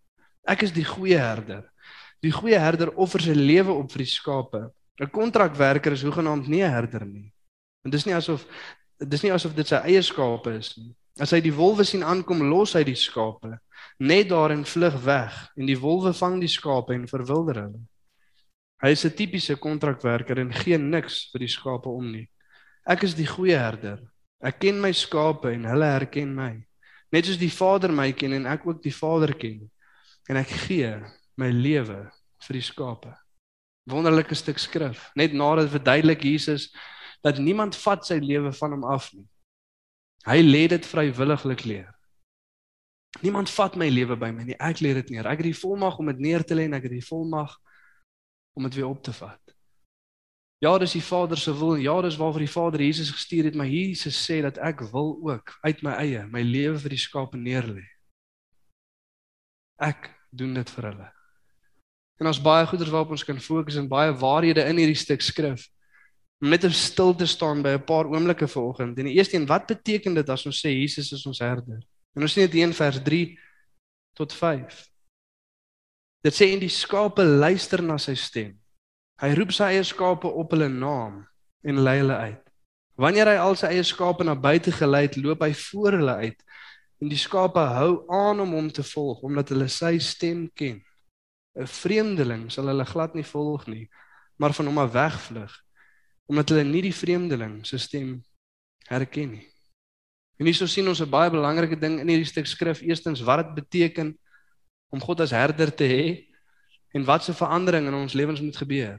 Ek 0.48 0.62
is 0.66 0.74
die 0.74 0.84
goeie 0.86 1.18
herder. 1.18 1.64
Die 2.22 2.32
goeie 2.34 2.58
herder 2.58 2.92
offer 3.00 3.22
sy 3.22 3.34
lewe 3.34 3.72
op 3.72 3.90
vir 3.92 4.04
die 4.04 4.12
skape. 4.12 4.70
'n 5.00 5.10
Kontrakwerker 5.10 5.92
is 5.92 6.02
hoegenaamd 6.02 6.48
nie 6.48 6.62
'n 6.62 6.70
herder 6.70 7.06
nie. 7.06 7.32
En 7.84 7.90
dis 7.90 8.04
nie 8.04 8.14
asof 8.14 8.46
dis 8.98 9.22
nie 9.22 9.32
asof 9.32 9.54
dit 9.54 9.66
sy 9.66 9.80
eie 9.82 10.02
skape 10.02 10.50
is 10.58 10.76
nie. 10.76 10.94
As 11.18 11.32
hy 11.32 11.40
die 11.40 11.54
wolwe 11.54 11.84
sien 11.84 12.02
aankom, 12.02 12.42
los 12.48 12.74
hy 12.74 12.84
die 12.84 12.94
skape 12.94 13.58
net 13.98 14.28
daar 14.28 14.50
en 14.50 14.64
vlug 14.64 14.94
weg 15.04 15.34
en 15.56 15.66
die 15.66 15.78
wolwe 15.78 16.12
vang 16.12 16.40
die 16.40 16.50
skape 16.50 16.94
en 16.94 17.08
verwilder 17.08 17.62
hulle. 17.64 17.82
Hy 18.82 18.90
is 18.90 19.04
'n 19.04 19.14
tipiese 19.14 19.56
kontrakwerker 19.56 20.38
en 20.38 20.52
gee 20.52 20.78
niks 20.78 21.30
vir 21.32 21.38
die 21.40 21.48
skape 21.48 21.88
om 21.88 22.10
nie. 22.12 22.28
Ek 22.88 23.04
is 23.06 23.14
die 23.14 23.28
goeie 23.28 23.58
herder. 23.58 24.00
Ek 24.42 24.58
ken 24.64 24.80
my 24.82 24.90
skape 24.96 25.52
en 25.54 25.68
hulle 25.70 25.88
herken 25.94 26.32
my. 26.34 26.52
Net 27.14 27.28
soos 27.28 27.38
die 27.38 27.52
Vader 27.52 27.92
my 27.94 28.08
ken 28.16 28.34
en 28.34 28.48
ek 28.50 28.64
ook 28.66 28.80
die 28.82 28.94
Vader 28.94 29.34
ken. 29.38 29.68
En 30.30 30.38
ek 30.40 30.50
gee 30.66 30.90
my 31.38 31.50
lewe 31.54 32.00
vir 32.42 32.58
die 32.58 32.64
skape. 32.64 33.12
Wonderlike 33.90 34.34
stuk 34.38 34.58
skrif. 34.62 35.10
Net 35.18 35.34
nadat 35.34 35.70
verduidelik 35.70 36.24
Jesus 36.26 36.70
dat 37.22 37.38
niemand 37.38 37.78
vat 37.78 38.06
sy 38.06 38.18
lewe 38.22 38.50
van 38.58 38.74
hom 38.74 38.86
af 38.90 39.12
nie. 39.14 39.26
Hy 40.26 40.38
lê 40.42 40.66
dit 40.70 40.86
vrywilliglik 40.86 41.64
leer. 41.66 41.90
Niemand 43.22 43.50
vat 43.52 43.74
my 43.78 43.88
lewe 43.92 44.16
by 44.18 44.30
my 44.34 44.46
nie. 44.46 44.58
Ek 44.58 44.80
lê 44.82 44.94
dit 44.98 45.14
neer. 45.14 45.28
Ek 45.30 45.42
het 45.42 45.50
die 45.50 45.58
volmag 45.58 45.98
om 46.00 46.10
dit 46.10 46.22
neer 46.22 46.42
te 46.46 46.56
lê 46.58 46.66
en 46.66 46.78
ek 46.78 46.88
het 46.88 46.94
die 46.96 47.06
volmag 47.06 47.54
om 48.58 48.66
dit 48.66 48.78
weer 48.80 48.90
op 48.90 49.02
te 49.04 49.14
vat. 49.14 49.54
Ja, 50.62 50.76
dis 50.78 50.94
die 50.94 51.02
Vader 51.02 51.38
se 51.38 51.50
wil. 51.58 51.74
Ja, 51.82 51.96
dis 52.02 52.16
waarvoor 52.16 52.44
die 52.44 52.50
Vader 52.50 52.82
Jesus 52.82 53.10
gestuur 53.10 53.44
het, 53.44 53.54
maar 53.58 53.66
Jesus 53.66 54.20
sê 54.22 54.38
dat 54.44 54.60
ek 54.62 54.84
wil 54.92 55.16
ook 55.26 55.56
uit 55.66 55.82
my 55.82 55.96
eie 55.98 56.22
my 56.30 56.44
lewe 56.46 56.78
vir 56.84 56.94
die 56.94 57.02
skape 57.02 57.36
neerlê. 57.38 57.82
Ek 59.82 60.06
doen 60.30 60.54
dit 60.54 60.70
vir 60.76 60.86
hulle. 60.92 61.08
En 62.22 62.30
ons 62.30 62.42
baie 62.44 62.66
goeders 62.70 62.92
waarop 62.94 63.16
ons 63.16 63.26
kan 63.26 63.42
fokus 63.42 63.80
en 63.80 63.90
baie 63.90 64.14
waarhede 64.14 64.62
in 64.70 64.78
hierdie 64.78 65.00
stuk 65.00 65.24
skrif. 65.26 65.66
Net 66.42 66.62
om 66.64 66.74
stil 66.74 67.10
te 67.18 67.26
staan 67.26 67.62
by 67.62 67.74
'n 67.74 67.84
paar 67.86 68.06
oomblikke 68.06 68.46
vanoggend. 68.46 68.98
En 68.98 69.10
die 69.10 69.18
eerste 69.18 69.36
een, 69.36 69.46
wat 69.46 69.66
beteken 69.66 70.14
dit 70.14 70.28
as 70.30 70.46
ons 70.46 70.62
sê 70.62 70.70
Jesus 70.70 71.12
is 71.12 71.26
ons 71.26 71.38
herder? 71.38 71.82
En 72.14 72.22
ons 72.22 72.32
sien 72.32 72.46
dit 72.46 72.62
in 72.62 72.72
vers 72.72 73.02
3 73.02 73.38
tot 74.14 74.32
5. 74.32 74.86
Dit 76.22 76.34
sê 76.34 76.52
en 76.52 76.60
die 76.60 76.68
skape 76.68 77.24
luister 77.24 77.82
na 77.82 77.98
sy 77.98 78.14
stem. 78.14 78.61
Hy 79.22 79.36
roep 79.38 79.52
sy 79.54 79.68
eie 79.70 79.82
skape 79.86 80.26
op 80.26 80.50
hulle 80.50 80.66
naam 80.66 81.20
en 81.62 81.76
lei 81.86 82.00
hulle 82.00 82.16
uit. 82.18 82.40
Wanneer 82.98 83.28
hy 83.30 83.36
al 83.38 83.54
sy 83.58 83.68
eie 83.70 83.84
skape 83.86 84.26
na 84.26 84.34
buite 84.34 84.72
gelei 84.74 85.04
het, 85.06 85.14
loop 85.16 85.44
hy 85.46 85.52
voor 85.54 85.98
hulle 86.00 86.16
uit 86.26 86.40
en 87.02 87.10
die 87.10 87.18
skape 87.18 87.62
hou 87.76 87.92
aan 88.14 88.42
om 88.42 88.54
hom 88.54 88.70
te 88.74 88.82
volg 88.86 89.22
omdat 89.26 89.52
hulle 89.54 89.68
sy 89.70 89.96
stem 90.02 90.48
ken. 90.58 90.80
'n 91.54 91.68
Vreemdeling 91.70 92.48
sal 92.50 92.66
hulle 92.66 92.86
glad 92.86 93.14
nie 93.14 93.26
volg 93.26 93.66
nie, 93.66 93.86
maar 94.38 94.54
van 94.58 94.66
hom 94.66 94.78
af 94.78 94.92
wegvlug 94.92 95.54
omdat 96.30 96.48
hulle 96.48 96.64
nie 96.64 96.82
die 96.82 96.94
vreemdeling 96.94 97.60
se 97.66 97.78
stem 97.78 98.22
herken 98.88 99.34
nie. 99.36 99.46
En 100.40 100.46
hierso 100.46 100.66
sien 100.66 100.88
ons 100.88 101.00
'n 101.00 101.10
baie 101.10 101.30
belangrike 101.30 101.78
ding 101.78 102.00
in 102.00 102.08
hierdie 102.08 102.26
stuk 102.26 102.46
skrif. 102.46 102.82
Eerstens 102.82 103.20
wat 103.22 103.46
dit 103.46 103.54
beteken 103.54 104.18
om 104.90 105.00
God 105.00 105.20
as 105.20 105.30
herder 105.30 105.70
te 105.70 105.84
hê 105.84 106.26
en 106.94 107.04
wat 107.04 107.24
se 107.24 107.34
verandering 107.34 107.86
in 107.86 107.94
ons 107.94 108.12
lewens 108.12 108.40
moet 108.40 108.56
gebeur. 108.56 108.98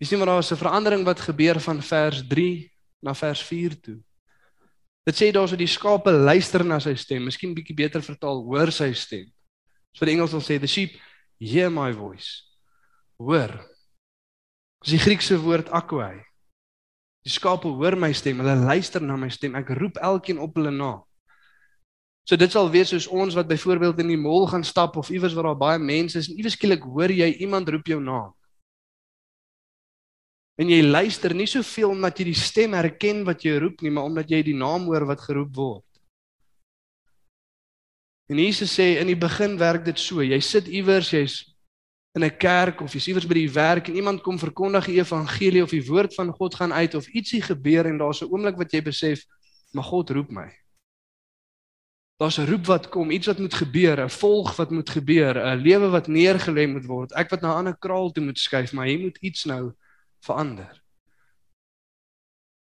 Jy 0.00 0.06
sien 0.06 0.18
maar 0.18 0.32
daar 0.32 0.38
is 0.38 0.52
'n 0.52 0.56
verandering 0.56 1.04
wat 1.04 1.20
gebeur 1.20 1.60
van 1.60 1.82
vers 1.82 2.22
3 2.28 2.72
na 3.00 3.14
vers 3.14 3.42
4 3.42 3.80
toe. 3.80 3.98
Dit 5.02 5.16
sê 5.18 5.32
daarso 5.32 5.56
die 5.56 5.66
skape 5.66 6.10
luister 6.10 6.64
na 6.64 6.78
sy 6.78 6.94
stem. 6.94 7.24
Miskien 7.24 7.54
bietjie 7.54 7.74
beter 7.74 8.02
vertaal, 8.02 8.42
hoor 8.46 8.70
sy 8.70 8.92
stem. 8.92 9.26
So 9.92 10.04
die 10.04 10.14
Engels 10.14 10.32
wil 10.32 10.40
sê 10.40 10.60
the 10.60 10.66
sheep 10.66 10.94
hear 11.40 11.70
my 11.70 11.92
voice. 11.92 12.46
Hoor. 13.18 13.50
Dis 14.82 14.94
die 14.94 15.02
Griekse 15.02 15.38
woord 15.42 15.70
akwai. 15.70 16.22
Die 17.22 17.30
skape 17.30 17.68
hoor 17.68 17.96
my 17.98 18.12
stem, 18.12 18.38
hulle 18.42 18.54
luister 18.54 19.02
na 19.02 19.16
my 19.16 19.28
stem. 19.28 19.54
Ek 19.58 19.74
roep 19.78 19.98
elkeen 20.02 20.38
op 20.42 20.54
hulle 20.58 20.70
naam. 20.70 21.02
So 22.22 22.38
dit 22.38 22.50
sal 22.54 22.70
wees 22.70 22.92
soos 22.92 23.08
ons 23.10 23.34
wat 23.34 23.48
byvoorbeeld 23.50 23.98
in 24.04 24.12
die 24.14 24.20
mall 24.20 24.46
gaan 24.46 24.62
stap 24.64 24.96
of 24.96 25.10
iewers 25.10 25.34
waar 25.34 25.50
daar 25.50 25.58
baie 25.58 25.78
mense 25.82 26.20
is 26.20 26.28
en 26.30 26.38
iewers 26.38 26.54
skielik 26.54 26.84
hoor 26.86 27.10
jy 27.10 27.32
iemand 27.42 27.68
roep 27.68 27.90
jou 27.90 27.98
naam. 28.02 28.30
En 30.60 30.68
jy 30.68 30.82
luister 30.84 31.32
nie 31.34 31.48
soveel 31.48 31.94
omdat 31.94 32.18
jy 32.20 32.28
die 32.28 32.36
stem 32.36 32.74
herken 32.76 33.24
wat 33.24 33.44
jy 33.44 33.56
roep 33.62 33.80
nie, 33.80 33.90
maar 33.90 34.04
omdat 34.10 34.30
jy 34.30 34.42
die 34.42 34.58
naam 34.58 34.84
hoor 34.90 35.06
wat 35.08 35.24
geroep 35.24 35.54
word. 35.56 35.86
En 38.28 38.38
Jesus 38.38 38.72
sê 38.72 38.98
in 39.00 39.08
die 39.10 39.18
begin 39.18 39.58
werk 39.60 39.84
dit 39.84 39.98
so, 39.98 40.22
jy 40.24 40.38
sit 40.40 40.68
iewers, 40.68 41.10
jy's 41.12 41.40
in 42.14 42.24
'n 42.24 42.36
kerk 42.36 42.80
of 42.80 42.92
jy's 42.92 43.08
iewers 43.08 43.26
by 43.26 43.34
die 43.34 43.52
werk 43.52 43.88
en 43.88 43.96
iemand 43.96 44.22
kom 44.22 44.38
verkondig 44.38 44.86
die 44.86 45.00
evangelie 45.00 45.62
of 45.62 45.70
die 45.70 45.84
woord 45.84 46.14
van 46.14 46.32
God 46.32 46.54
gaan 46.54 46.72
uit 46.72 46.94
of 46.94 47.08
ietsie 47.08 47.40
gebeur 47.42 47.86
en 47.86 47.98
daar's 47.98 48.22
'n 48.22 48.28
oomblik 48.28 48.56
wat 48.56 48.72
jy 48.72 48.82
besef, 48.82 49.24
maar 49.72 49.84
God 49.84 50.10
roep 50.10 50.30
my. 50.30 50.52
Daar's 52.20 52.38
'n 52.38 52.46
roep 52.46 52.66
wat 52.66 52.88
kom, 52.88 53.10
iets 53.10 53.26
wat 53.26 53.38
moet 53.38 53.54
gebeur, 53.54 54.00
'n 54.00 54.08
volg 54.08 54.56
wat 54.56 54.70
moet 54.70 54.90
gebeur, 54.90 55.34
'n 55.36 55.62
lewe 55.62 55.88
wat 55.88 56.06
neergelê 56.06 56.68
moet 56.68 56.86
word. 56.86 57.12
Ek 57.12 57.30
wat 57.30 57.40
na 57.40 57.52
'n 57.52 57.58
ander 57.58 57.76
kraal 57.76 58.12
toe 58.12 58.24
moet 58.24 58.38
skuif, 58.38 58.72
maar 58.72 58.86
hier 58.86 59.00
moet 59.00 59.18
iets 59.20 59.44
nou 59.44 59.72
verander. 60.22 60.82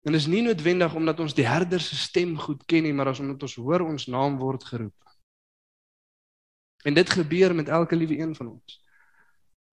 En 0.05 0.13
is 0.13 0.25
nie 0.29 0.41
noodwendig 0.45 0.93
omdat 0.93 1.19
ons 1.19 1.33
die 1.33 1.47
herder 1.47 1.81
se 1.81 1.95
stem 1.97 2.37
goed 2.37 2.65
ken 2.69 2.85
nie, 2.85 2.93
maar 2.93 3.09
as 3.09 3.19
omdat 3.19 3.41
ons 3.41 3.55
hoor 3.55 3.85
ons 3.85 4.05
naam 4.05 4.37
word 4.37 4.63
geroep. 4.63 5.13
En 6.85 6.93
dit 6.93 7.09
gebeur 7.09 7.55
met 7.55 7.67
elke 7.67 7.95
liewe 7.95 8.17
een 8.17 8.35
van 8.35 8.47
ons. 8.47 8.81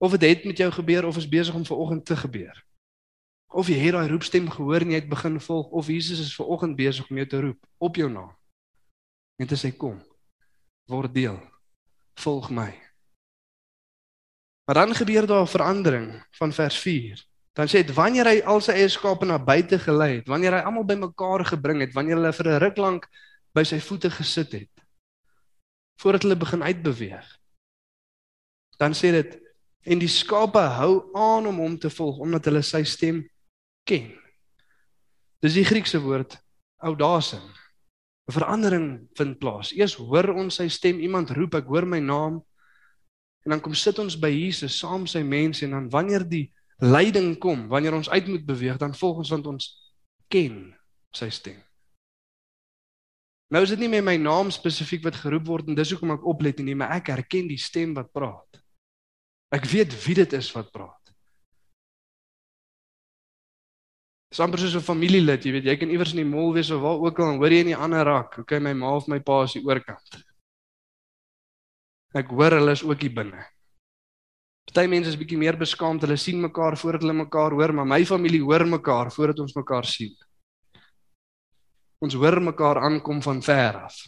Of 0.01 0.17
dit 0.17 0.29
het 0.29 0.45
met 0.45 0.57
jou 0.57 0.71
gebeur 0.73 1.07
of 1.07 1.17
is 1.17 1.29
besig 1.29 1.55
om 1.55 1.67
vanoggend 1.67 2.05
te 2.05 2.17
gebeur. 2.17 2.65
Of 3.53 3.69
jy 3.69 3.77
het 3.77 3.93
daai 3.93 4.09
roepstem 4.09 4.49
gehoor 4.51 4.81
en 4.81 4.95
jy 4.95 5.03
het 5.03 5.09
begin 5.09 5.37
volg 5.41 5.69
of 5.69 5.87
Jesus 5.93 6.21
is 6.21 6.35
vanoggend 6.35 6.77
besig 6.77 7.11
om 7.11 7.21
jou 7.21 7.27
te 7.29 7.41
roep 7.41 7.67
op 7.77 7.97
jou 8.01 8.09
naam. 8.11 8.33
En 9.37 9.47
dit 9.47 9.59
sê 9.61 9.69
kom. 9.77 10.01
Word 10.89 11.13
deel. 11.15 11.37
Volg 12.25 12.49
my. 12.51 12.71
Maar 14.65 14.81
dan 14.81 14.95
gebeur 14.95 15.27
daar 15.27 15.45
'n 15.45 15.55
verandering 15.55 16.27
van 16.31 16.53
vers 16.53 16.79
4. 16.79 17.32
Dan 17.53 17.69
sê 17.69 17.83
dit 17.85 17.93
wanneer 17.95 18.27
hy 18.27 18.39
al 18.49 18.63
sy 18.65 18.73
eie 18.81 18.89
skape 18.89 19.27
na 19.29 19.37
buite 19.39 19.79
gelei 19.79 20.21
het, 20.21 20.29
wanneer 20.29 20.57
hy 20.57 20.63
almal 20.65 20.87
bymekaar 20.89 21.45
gebring 21.45 21.83
het, 21.85 21.93
wanneer 21.93 22.17
hulle 22.17 22.33
vir 22.33 22.49
'n 22.49 22.63
ruk 22.65 22.79
lank 22.81 23.09
by 23.55 23.65
sy 23.65 23.81
voete 23.81 24.11
gesit 24.11 24.53
het 24.53 24.71
voordat 26.01 26.23
hulle 26.23 26.37
begin 26.37 26.63
uitbeweeg. 26.63 27.27
Dan 28.79 28.95
sê 28.95 29.13
dit 29.15 29.39
en 29.83 29.99
die 29.99 30.11
skape 30.11 30.59
hou 30.59 31.11
aan 31.15 31.47
om 31.47 31.59
hom 31.63 31.79
te 31.79 31.91
volg 31.91 32.19
omdat 32.19 32.45
hulle 32.45 32.63
sy 32.63 32.83
stem 32.83 33.23
ken. 33.87 34.11
Dis 35.43 35.55
die 35.55 35.67
Griekse 35.67 36.01
woord 36.03 36.39
audasin. 36.83 37.43
'n 38.29 38.33
Verandering 38.33 38.87
vind 39.19 39.39
plaas. 39.39 39.73
Eers 39.75 39.95
hoor 39.95 40.31
ons 40.35 40.55
sy 40.55 40.69
stem, 40.69 41.01
iemand 41.01 41.31
roep, 41.31 41.55
ek 41.55 41.67
hoor 41.67 41.87
my 41.87 41.99
naam. 41.99 42.43
En 43.45 43.51
dan 43.51 43.61
kom 43.61 43.75
sit 43.75 43.99
ons 43.99 44.19
by 44.19 44.31
Jesus 44.31 44.79
saam 44.79 45.07
sy 45.07 45.23
mense 45.23 45.65
en 45.65 45.71
dan 45.71 45.91
wanneer 45.91 46.23
die 46.29 46.53
leiding 46.83 47.37
kom, 47.39 47.69
wanneer 47.71 47.95
ons 47.95 48.11
uit 48.11 48.27
moet 48.27 48.47
beweeg, 48.47 48.79
dan 48.83 48.95
volg 48.95 49.23
ons 49.23 49.31
want 49.31 49.47
ons 49.47 49.69
ken 50.33 50.73
sy 51.15 51.29
stem. 51.31 51.61
Nou 53.53 53.61
is 53.63 53.75
dit 53.75 53.83
nie 53.85 53.91
meer 53.93 54.05
my 54.05 54.17
naam 54.17 54.51
spesifiek 54.51 55.05
wat 55.05 55.21
geroep 55.21 55.47
word 55.47 55.69
en 55.69 55.77
dis 55.77 55.93
hoekom 55.93 56.15
ek 56.15 56.27
oplet 56.27 56.63
nie, 56.65 56.75
maar 56.79 56.95
ek 56.97 57.13
herken 57.13 57.51
die 57.51 57.61
stem 57.61 57.93
wat 57.99 58.09
praat. 58.17 58.63
Ek 59.53 59.69
weet 59.69 59.93
wie 60.07 60.17
dit 60.23 60.35
is 60.39 60.49
wat 60.57 60.73
praat. 60.73 60.99
Sommige 64.33 64.65
soos 64.65 64.77
'n 64.81 64.89
familielid, 64.89 65.45
jy 65.45 65.53
weet, 65.53 65.65
jy 65.69 65.77
kan 65.77 65.91
iewers 65.91 66.15
in 66.17 66.25
die 66.25 66.31
mall 66.35 66.55
wees 66.55 66.71
of 66.71 66.81
waar 66.81 66.97
ook 66.97 67.19
al 67.21 67.35
en 67.35 67.39
hoor 67.39 67.53
jy 67.53 67.61
in 67.61 67.75
die 67.75 67.77
ander 67.77 68.05
rak, 68.05 68.39
okay, 68.39 68.59
my 68.59 68.73
ma 68.73 68.97
of 68.97 69.07
my 69.07 69.21
pa 69.21 69.43
is 69.45 69.53
die 69.53 69.65
oorkant. 69.65 70.25
Ek 72.15 72.33
hoor 72.33 72.57
hulle 72.57 72.73
is 72.73 72.83
ook 72.83 73.01
hier 73.01 73.13
binne. 73.13 73.45
Party 74.65 74.87
mense 74.89 75.11
is 75.11 75.19
bietjie 75.19 75.39
meer 75.41 75.57
beskaamd. 75.59 76.05
Hulle 76.07 76.17
sien 76.17 76.39
mekaar 76.41 76.77
voordat 76.79 77.03
hulle 77.03 77.17
mekaar 77.25 77.57
hoor, 77.57 77.75
maar 77.75 77.89
my 77.89 78.05
familie 78.07 78.43
hoor 78.43 78.65
mekaar 78.69 79.11
voordat 79.13 79.43
ons 79.43 79.57
mekaar 79.59 79.89
sien. 79.89 80.15
Ons 82.03 82.15
hoor 82.15 82.41
mekaar 82.43 82.81
aankom 82.83 83.23
van 83.23 83.43
ver 83.43 83.83
af. 83.85 83.99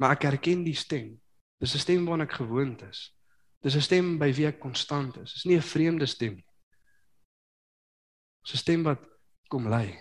Maar 0.00 0.16
ek 0.16 0.26
herken 0.30 0.64
die 0.64 0.76
stem. 0.76 1.14
Dis 1.60 1.74
'n 1.74 1.78
stem 1.78 2.04
waarna 2.04 2.24
ek 2.24 2.40
gewoond 2.40 2.82
is. 2.82 3.12
Dis 3.62 3.76
'n 3.76 3.80
stem 3.80 4.18
by 4.18 4.32
wie 4.32 4.46
ek 4.46 4.60
konstant 4.60 5.16
is. 5.16 5.32
Dis 5.32 5.44
nie 5.44 5.56
'n 5.56 5.62
vreemde 5.62 6.06
stem 6.06 6.34
nie. 6.34 6.50
Dis 8.44 8.54
'n 8.54 8.58
stem 8.58 8.82
wat 8.82 9.00
kom 9.48 9.68
lei. 9.68 9.98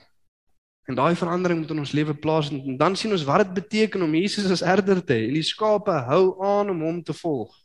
En 0.87 0.95
daai 0.95 1.15
verandering 1.15 1.59
moet 1.59 1.71
in 1.71 1.79
ons 1.79 1.91
lewe 1.91 2.13
plaasvind 2.13 2.65
en 2.65 2.77
dan 2.77 2.95
sien 2.95 3.11
ons 3.11 3.23
wat 3.23 3.45
dit 3.45 3.53
beteken 3.53 4.01
om 4.01 4.13
Jesus 4.13 4.51
as 4.51 4.59
herder 4.59 5.03
te 5.03 5.13
hê 5.13 5.27
en 5.27 5.33
die 5.33 5.43
skape 5.43 5.91
hou 5.91 6.43
aan 6.43 6.69
om 6.69 6.81
hom 6.81 7.03
te 7.03 7.13
volg. 7.13 7.64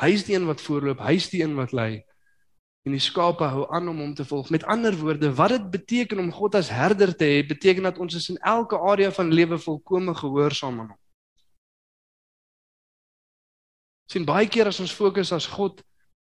Hy's 0.00 0.24
die 0.24 0.34
een 0.34 0.46
wat 0.48 0.60
voorloop, 0.60 1.02
hy's 1.04 1.28
die 1.30 1.42
een 1.42 1.54
wat 1.58 1.72
lei. 1.72 2.02
En 2.86 2.96
die 2.96 3.02
skape 3.02 3.44
hou 3.44 3.66
aan 3.70 3.88
om 3.88 4.00
hom 4.02 4.14
te 4.14 4.24
volg. 4.24 4.50
Met 4.50 4.64
ander 4.64 4.96
woorde, 4.98 5.34
wat 5.34 5.54
dit 5.54 5.68
beteken 5.70 6.18
om 6.18 6.32
God 6.32 6.56
as 6.58 6.72
herder 6.72 7.12
te 7.16 7.28
hê, 7.28 7.46
beteken 7.46 7.86
dat 7.86 7.98
ons 7.98 8.14
is 8.18 8.28
in 8.32 8.40
elke 8.42 8.78
area 8.78 9.12
van 9.12 9.30
lewe 9.32 9.58
volkome 9.58 10.14
gehoorsaam 10.14 10.80
aan 10.80 10.90
hom. 10.94 11.02
sien 14.12 14.28
baie 14.28 14.48
keer 14.50 14.68
as 14.68 14.80
ons 14.82 14.92
fokus 14.92 15.32
as 15.32 15.48
God 15.48 15.80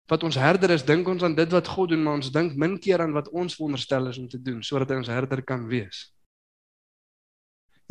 wat 0.07 0.23
ons 0.23 0.37
herder 0.39 0.71
is, 0.71 0.85
dink 0.87 1.07
ons 1.11 1.23
aan 1.25 1.35
dit 1.35 1.51
wat 1.51 1.67
God 1.67 1.91
doen, 1.91 2.03
maar 2.05 2.19
ons 2.21 2.31
dink 2.31 2.55
min 2.55 2.77
keer 2.79 3.03
aan 3.03 3.15
wat 3.15 3.27
ons 3.35 3.57
veronderstel 3.57 4.07
is 4.07 4.19
om 4.21 4.29
te 4.31 4.39
doen 4.39 4.61
sodat 4.63 4.93
hy 4.93 5.01
ons 5.01 5.11
herder 5.11 5.43
kan 5.43 5.65
wees. 5.67 6.07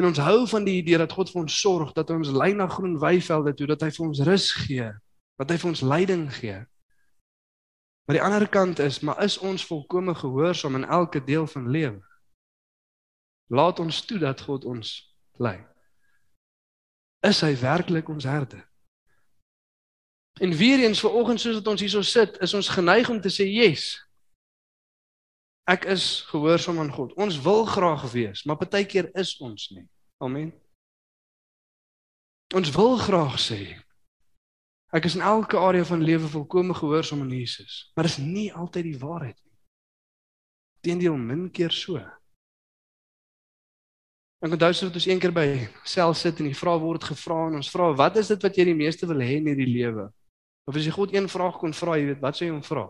En 0.00 0.08
ons 0.10 0.20
hou 0.20 0.44
van 0.48 0.64
die 0.64 0.78
idee 0.80 0.98
dat 1.00 1.12
God 1.12 1.30
vir 1.32 1.42
ons 1.42 1.58
sorg, 1.60 1.92
dat 1.96 2.10
hy 2.12 2.18
ons 2.20 2.32
lei 2.32 2.50
na 2.56 2.66
groen 2.72 2.96
weivelde 3.00 3.54
toe, 3.56 3.68
dat 3.68 3.84
hy 3.84 3.90
vir 3.92 4.06
ons 4.06 4.22
rus 4.28 4.48
gee, 4.64 4.88
dat 5.36 5.50
hy 5.50 5.58
vir 5.60 5.70
ons 5.70 5.84
leiding 5.84 6.26
gee. 6.34 6.58
Maar 8.06 8.18
die 8.18 8.22
ander 8.22 8.48
kant 8.48 8.78
is, 8.78 9.00
maar 9.00 9.22
is 9.24 9.38
ons 9.38 9.66
volkome 9.66 10.14
gehoorsaam 10.14 10.74
in 10.74 10.84
elke 10.84 11.24
deel 11.24 11.46
van 11.46 11.70
lewe? 11.70 12.02
Laat 13.46 13.78
ons 13.78 14.04
toe 14.04 14.18
dat 14.18 14.40
God 14.40 14.64
ons 14.64 14.94
lei. 15.38 15.58
Is 17.26 17.40
hy 17.42 17.52
werklik 17.58 18.08
ons 18.08 18.24
herder? 18.24 18.62
En 20.40 20.52
weer 20.52 20.78
eens 20.84 21.00
vanoggend 21.00 21.40
soos 21.40 21.54
dat 21.54 21.66
ons 21.66 21.80
hierso 21.80 22.02
sit, 22.02 22.36
is 22.44 22.54
ons 22.54 22.68
geneig 22.68 23.08
om 23.08 23.20
te 23.20 23.32
sê 23.32 23.46
yes. 23.48 23.94
Ek 25.66 25.88
is 25.90 26.20
gehoorsaam 26.30 26.78
aan 26.78 26.92
God. 26.92 27.14
Ons 27.18 27.40
wil 27.42 27.64
graag 27.66 28.04
wees, 28.12 28.44
maar 28.44 28.60
partykeer 28.60 29.10
is 29.18 29.34
ons 29.42 29.70
nie. 29.74 29.86
Amen. 30.22 30.52
Ons 32.54 32.70
wil 32.70 32.94
graag 33.02 33.40
sê 33.42 33.85
ek 34.94 35.08
is 35.08 35.16
in 35.18 35.24
elke 35.26 35.58
area 35.58 35.84
van 35.84 36.02
lewe 36.02 36.28
volkome 36.30 36.74
gehoorsaam 36.74 37.24
aan 37.24 37.32
Jesus, 37.34 37.90
maar 37.94 38.06
dis 38.06 38.18
nie 38.22 38.52
altyd 38.52 38.84
die 38.84 38.98
waarheid 38.98 39.38
nie. 39.40 39.56
Teendeel 40.86 41.16
min 41.18 41.48
keer 41.50 41.74
so. 41.74 41.98
Ek 44.44 44.52
onthou 44.52 44.70
so 44.76 44.86
dat 44.86 44.98
ons 45.00 45.08
een 45.08 45.20
keer 45.20 45.32
by 45.34 45.46
self 45.88 46.20
sit 46.20 46.38
en 46.38 46.50
die 46.50 46.58
vraag 46.58 46.82
word 46.84 47.08
gevra 47.08 47.46
en 47.48 47.58
ons 47.58 47.70
vra 47.72 47.88
wat 47.96 48.20
is 48.20 48.30
dit 48.30 48.42
wat 48.46 48.58
jy 48.58 48.68
die 48.68 48.78
meeste 48.78 49.08
wil 49.08 49.24
hê 49.24 49.40
in 49.40 49.48
hierdie 49.50 49.70
lewe? 49.72 50.06
Of 50.66 50.76
as 50.76 50.86
jy 50.86 50.92
God 50.94 51.14
een 51.14 51.28
vraag 51.30 51.58
kon 51.58 51.74
vra, 51.74 51.96
jy 51.98 52.12
weet, 52.12 52.22
wat 52.22 52.38
sou 52.38 52.46
jy 52.46 52.52
hom 52.52 52.62
vra? 52.66 52.86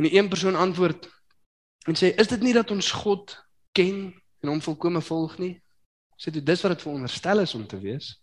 En 0.00 0.08
die 0.08 0.16
een 0.16 0.28
persoon 0.32 0.56
antwoord 0.56 1.08
en 1.88 1.96
sê, 1.96 2.12
"Is 2.16 2.28
dit 2.28 2.40
nie 2.40 2.52
dat 2.52 2.70
ons 2.70 2.92
God 2.92 3.36
ken 3.72 4.12
en 4.42 4.48
hom 4.48 4.60
volkome 4.60 5.00
volg 5.00 5.38
nie?" 5.38 5.62
Sê 6.20 6.30
dit 6.30 6.44
dis 6.44 6.62
wat 6.62 6.72
dit 6.72 6.82
veronderstel 6.82 7.40
is 7.40 7.54
om 7.54 7.66
te 7.66 7.80
wees. 7.80 8.19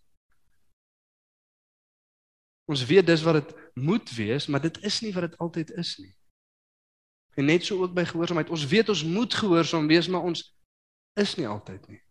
Ons 2.68 2.84
weet 2.86 3.08
dis 3.08 3.24
wat 3.24 3.40
dit 3.40 3.54
moet 3.74 4.10
wees, 4.12 4.48
maar 4.48 4.62
dit 4.62 4.82
is 4.84 5.00
nie 5.02 5.14
wat 5.16 5.30
dit 5.30 5.38
altyd 5.44 5.72
is 5.80 5.94
nie. 6.02 6.12
En 7.40 7.46
net 7.48 7.64
so 7.66 7.80
ook 7.82 7.94
by 7.96 8.04
gehoorsaamheid. 8.10 8.50
Ons 8.52 8.66
weet 8.68 8.90
ons 8.90 9.04
moet 9.08 9.34
gehoorsaam 9.34 9.88
wees, 9.88 10.10
maar 10.12 10.26
ons 10.28 10.42
is 11.16 11.36
nie 11.40 11.48
altyd 11.48 11.88
nie. 11.88 12.02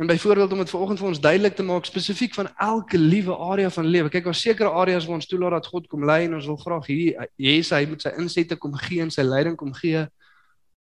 En 0.00 0.06
byvoorbeeld 0.06 0.52
om 0.52 0.58
dit 0.58 0.70
vanoggend 0.70 0.98
vir 0.98 1.08
ons 1.08 1.20
duidelik 1.20 1.54
te 1.54 1.62
maak 1.62 1.84
spesifiek 1.84 2.34
van 2.34 2.48
elke 2.56 2.98
liewe 2.98 3.36
area 3.36 3.70
van 3.70 3.86
lewe. 3.86 4.08
Kyk, 4.08 4.24
daar's 4.24 4.40
sekere 4.40 4.70
areas 4.70 5.04
waar 5.06 5.20
ons 5.20 5.26
toelaat 5.26 5.58
dat 5.60 5.66
God 5.66 5.86
kom 5.86 6.04
lei 6.04 6.24
en 6.24 6.34
ons 6.34 6.46
wil 6.46 6.56
graag 6.56 6.86
hier 6.86 7.28
Jesus 7.36 7.70
hy 7.76 7.84
met 7.90 8.02
sy 8.02 8.14
insette 8.18 8.56
kom 8.56 8.74
gee 8.74 9.04
en 9.04 9.12
sy 9.14 9.22
leiding 9.22 9.56
kom 9.56 9.74
gee. 9.76 10.06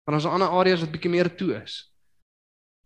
Maar 0.04 0.20
ons 0.20 0.28
ander 0.28 0.52
areas 0.60 0.84
wat 0.84 0.92
bietjie 0.92 1.10
meer 1.10 1.32
toe 1.34 1.54
is. 1.56 1.80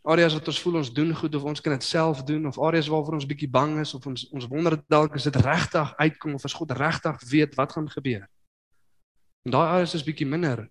Areas 0.02 0.34
wat 0.34 0.48
ons 0.50 0.60
voel 0.60 0.80
ons 0.80 0.92
doen 0.92 1.14
goed 1.14 1.34
of 1.34 1.44
ons 1.46 1.60
kan 1.62 1.72
dit 1.76 1.84
self 1.86 2.24
doen 2.26 2.46
of 2.46 2.58
areas 2.58 2.88
waarvoor 2.90 3.20
ons 3.20 3.26
bietjie 3.26 3.50
bang 3.50 3.76
is 3.78 3.94
of 3.94 4.06
ons 4.06 4.24
ons 4.34 4.48
wonder 4.50 4.74
dalk 4.90 5.14
is 5.14 5.28
dit 5.28 5.36
regtig 5.36 5.94
uitkom 5.96 6.34
of 6.34 6.44
as 6.44 6.56
God 6.58 6.74
regtig 6.74 7.22
weet 7.30 7.54
wat 7.54 7.72
gaan 7.72 7.90
gebeur. 7.90 8.26
En 9.46 9.54
daai 9.54 9.68
areas 9.68 9.94
is 9.94 10.06
bietjie 10.06 10.26
minder 10.26 10.66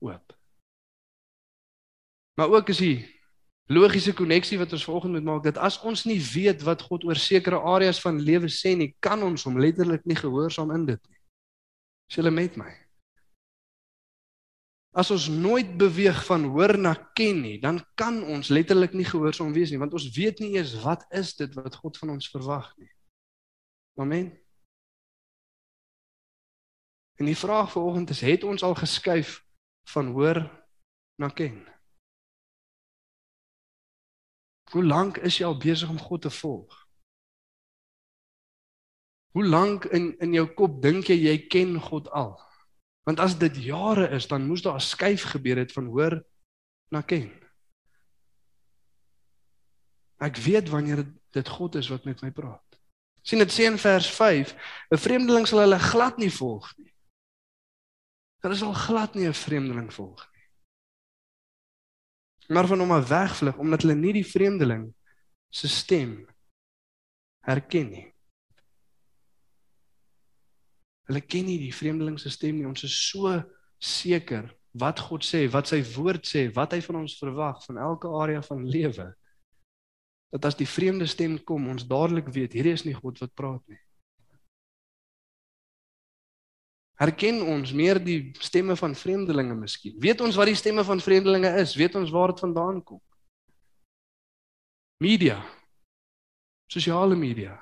oop. 0.00 0.36
Maar 2.40 2.48
ook 2.56 2.72
is 2.72 2.80
hier 2.80 3.04
logiese 3.68 4.14
koneksie 4.16 4.58
wat 4.58 4.72
ons 4.72 4.84
vanoggend 4.84 5.12
moet 5.12 5.28
maak 5.28 5.42
dat 5.44 5.60
as 5.60 5.76
ons 5.84 6.06
nie 6.08 6.18
weet 6.32 6.64
wat 6.64 6.82
God 6.82 7.04
oor 7.04 7.20
sekere 7.20 7.60
areas 7.60 8.00
van 8.00 8.16
lewe 8.20 8.48
sê 8.48 8.72
nie, 8.74 8.94
kan 8.98 9.20
ons 9.22 9.44
hom 9.44 9.60
letterlik 9.60 10.08
nie 10.08 10.16
gehoorsaam 10.16 10.72
in 10.74 10.88
dit 10.88 11.02
nie. 11.08 11.20
Is 12.08 12.16
julle 12.16 12.32
met 12.32 12.56
my? 12.56 12.72
As 14.90 15.10
ons 15.14 15.28
nooit 15.28 15.76
beweeg 15.78 16.24
van 16.26 16.44
hoor 16.50 16.74
na 16.78 16.94
ken 17.14 17.40
nie, 17.44 17.58
dan 17.62 17.78
kan 17.94 18.22
ons 18.26 18.50
letterlik 18.50 18.92
nie 18.92 19.06
gehoorsaam 19.06 19.52
wees 19.54 19.70
nie, 19.70 19.78
want 19.78 19.94
ons 19.94 20.08
weet 20.16 20.42
nie 20.42 20.56
eers 20.56 20.74
wat 20.82 21.06
is 21.14 21.36
dit 21.38 21.54
wat 21.54 21.78
God 21.78 21.98
van 22.00 22.16
ons 22.16 22.30
verwag 22.32 22.72
nie. 22.76 22.90
Amen. 24.02 24.32
En 27.20 27.28
die 27.28 27.38
vraag 27.38 27.70
vanoggend 27.70 28.10
is, 28.10 28.20
het 28.20 28.44
ons 28.44 28.62
al 28.66 28.74
geskuif 28.74 29.38
van 29.92 30.10
hoor 30.16 30.42
na 31.20 31.28
ken? 31.28 31.62
Hoe 34.70 34.84
lank 34.84 35.16
is 35.16 35.38
jy 35.38 35.46
al 35.46 35.58
besig 35.58 35.90
om 35.90 35.98
God 35.98 36.22
te 36.22 36.30
volg? 36.30 36.76
Hoe 39.30 39.46
lank 39.46 39.84
in 39.84 40.16
in 40.18 40.32
jou 40.34 40.46
kop 40.54 40.82
dink 40.82 41.10
jy 41.10 41.18
jy 41.28 41.36
ken 41.46 41.76
God 41.80 42.08
al? 42.10 42.49
Want 43.02 43.20
as 43.20 43.38
dit 43.38 43.56
jare 43.56 44.08
is, 44.14 44.26
dan 44.28 44.46
moes 44.46 44.62
daar 44.62 44.74
'n 44.74 44.80
skuif 44.80 45.22
gebeur 45.22 45.56
het 45.56 45.72
van 45.72 45.86
hoor 45.86 46.24
na 46.90 47.00
ken. 47.00 47.30
Ek 50.18 50.36
weet 50.36 50.68
wanneer 50.68 51.06
dit 51.30 51.48
God 51.48 51.74
is 51.74 51.88
wat 51.88 52.04
met 52.04 52.22
my 52.22 52.30
praat. 52.30 52.64
sien 53.22 53.38
dit 53.38 53.52
sê 53.52 53.64
in 53.68 53.78
vers 53.78 54.10
5, 54.10 54.54
'n 54.90 54.96
vreemdeling 54.96 55.46
sal 55.46 55.60
hulle 55.60 55.78
glad 55.78 56.16
nie 56.16 56.32
volg 56.32 56.76
nie. 56.76 56.94
Hulle 58.40 58.54
sal 58.54 58.72
glad 58.72 59.14
nie 59.14 59.28
'n 59.28 59.34
vreemdeling 59.34 59.92
volg 59.92 60.30
maar 62.50 62.66
van 62.66 62.78
hom 62.78 62.92
af 62.92 63.08
wegvlug 63.08 63.56
omdat 63.56 63.82
hulle 63.82 63.94
nie 63.94 64.12
die 64.12 64.26
vreemdeling 64.26 64.90
se 65.48 65.68
stem 65.68 66.26
herken 67.46 67.90
nie. 67.90 68.06
Hulle 71.10 71.24
ken 71.26 71.48
nie 71.50 71.58
die 71.58 71.74
vreemdeling 71.74 72.20
se 72.22 72.30
stem 72.30 72.60
nie. 72.60 72.68
Ons 72.68 72.84
is 72.86 72.94
so 73.10 73.32
seker 73.82 74.46
wat 74.78 75.00
God 75.02 75.26
sê, 75.26 75.48
wat 75.50 75.66
sy 75.66 75.80
woord 75.96 76.28
sê, 76.28 76.44
wat 76.54 76.76
hy 76.76 76.78
van 76.84 77.00
ons 77.00 77.16
verwag 77.18 77.58
van 77.66 77.80
elke 77.82 78.10
area 78.14 78.42
van 78.46 78.62
lewe. 78.62 79.08
Dat 80.30 80.46
as 80.46 80.54
die 80.54 80.68
vreemde 80.70 81.08
stem 81.10 81.40
kom, 81.42 81.66
ons 81.72 81.82
dadelik 81.90 82.30
weet 82.30 82.54
hierdie 82.54 82.76
is 82.78 82.86
nie 82.86 82.94
God 82.94 83.18
wat 83.18 83.34
praat 83.34 83.64
nie. 83.66 83.80
Herken 87.00 87.42
ons 87.42 87.72
meer 87.74 87.98
die 87.98 88.30
stemme 88.44 88.76
van 88.78 88.94
vreemdelinge 88.94 89.56
miskien? 89.58 89.98
Weet 89.98 90.22
ons 90.22 90.38
wat 90.38 90.52
die 90.52 90.58
stemme 90.62 90.84
van 90.86 91.02
vreemdelinge 91.02 91.50
is? 91.58 91.74
Weet 91.74 91.98
ons 91.98 92.12
waar 92.14 92.30
dit 92.30 92.44
vandaan 92.44 92.82
kom? 92.86 93.02
Media. 95.02 95.40
Sosiale 96.70 97.16
media. 97.18 97.56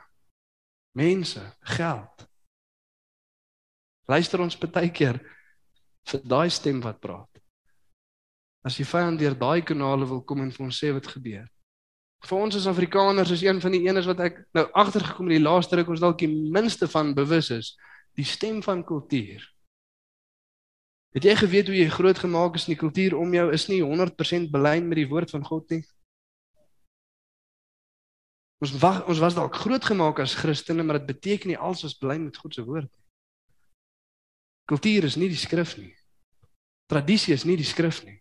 Mense, 0.92 1.40
geld. 1.78 2.27
Luister 4.08 4.40
ons 4.40 4.56
baie 4.56 4.88
keer 4.88 5.20
vir 6.08 6.22
daai 6.24 6.48
stem 6.50 6.80
wat 6.80 7.00
praat. 7.00 7.28
As 8.64 8.78
die 8.80 8.86
vyand 8.88 9.20
deur 9.20 9.36
daai 9.36 9.60
kanale 9.62 10.08
wil 10.08 10.22
kom 10.24 10.40
en 10.42 10.52
vir 10.52 10.64
ons 10.64 10.78
sê 10.80 10.92
wat 10.96 11.06
gebeur. 11.12 11.46
Vir 12.26 12.38
ons 12.38 12.56
as 12.58 12.66
Afrikaners 12.66 13.30
is 13.30 13.44
een 13.44 13.60
van 13.62 13.76
die 13.76 13.84
enes 13.86 14.08
wat 14.08 14.20
ek 14.24 14.40
nou 14.56 14.64
agtergekom 14.74 15.28
het 15.28 15.36
die 15.36 15.44
laaste 15.44 15.78
ruk 15.78 15.92
ons 15.92 16.02
dalk 16.02 16.18
die 16.18 16.30
minste 16.30 16.88
van 16.90 17.14
bewus 17.14 17.52
is 17.54 17.76
die 18.18 18.26
stem 18.26 18.58
van 18.64 18.82
kultuur. 18.82 19.44
Het 21.14 21.28
jy 21.28 21.34
geweet 21.38 21.70
hoe 21.70 21.76
jy 21.78 21.86
groot 21.92 22.18
gemaak 22.18 22.58
is 22.58 22.66
in 22.66 22.74
die 22.74 22.80
kultuur 22.80 23.14
om 23.16 23.32
jou 23.36 23.46
is 23.54 23.68
nie 23.70 23.78
100% 23.84 24.50
belyn 24.50 24.88
met 24.88 24.98
die 24.98 25.08
woord 25.08 25.30
van 25.36 25.46
God 25.46 25.70
nie? 25.70 25.84
Ons 28.58 28.74
wag, 28.82 29.04
ons 29.06 29.20
was 29.22 29.36
dalk 29.38 29.54
groot 29.54 29.84
gemaak 29.84 30.18
as 30.24 30.34
Christene, 30.34 30.82
maar 30.82 30.98
dit 30.98 31.12
beteken 31.12 31.52
nie 31.52 31.60
alles 31.60 31.84
was 31.86 31.94
belyn 32.00 32.26
met 32.26 32.40
God 32.42 32.56
se 32.56 32.64
woord 32.66 32.88
nie. 32.90 33.07
Kultuur 34.68 35.04
is 35.08 35.16
nie 35.16 35.30
die 35.32 35.40
skrif 35.40 35.76
nie. 35.78 35.94
Tradisie 36.92 37.34
is 37.34 37.44
nie 37.48 37.56
die 37.56 37.66
skrif 37.66 38.02
nie. 38.04 38.18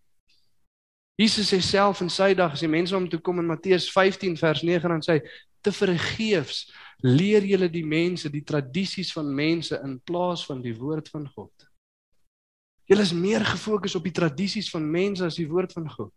Jesus 1.18 1.50
sê 1.50 1.58
self 1.66 2.04
in 2.06 2.12
sy 2.14 2.34
dag 2.38 2.54
as 2.54 2.62
die 2.62 2.70
mense 2.70 2.96
om 2.96 3.08
toe 3.10 3.20
kom 3.20 3.42
in 3.42 3.50
Matteus 3.50 3.88
15 3.90 4.38
vers 4.38 4.62
9 4.64 4.92
dan 4.94 5.02
sê 5.02 5.18
hy 5.18 5.22
te 5.66 5.74
vergeefs 5.74 6.68
leer 7.04 7.46
julle 7.46 7.68
die 7.74 7.86
mense 7.86 8.30
die 8.30 8.44
tradisies 8.46 9.10
van 9.16 9.32
mense 9.34 9.80
in 9.84 9.98
plaas 10.06 10.46
van 10.46 10.62
die 10.62 10.76
woord 10.78 11.10
van 11.14 11.26
God. 11.34 11.68
Julle 12.88 13.04
is 13.04 13.12
meer 13.12 13.44
gefokus 13.44 13.98
op 14.00 14.06
die 14.08 14.16
tradisies 14.16 14.70
van 14.72 14.86
mense 14.88 15.26
as 15.26 15.40
die 15.42 15.50
woord 15.50 15.74
van 15.76 15.90
God. 15.92 16.14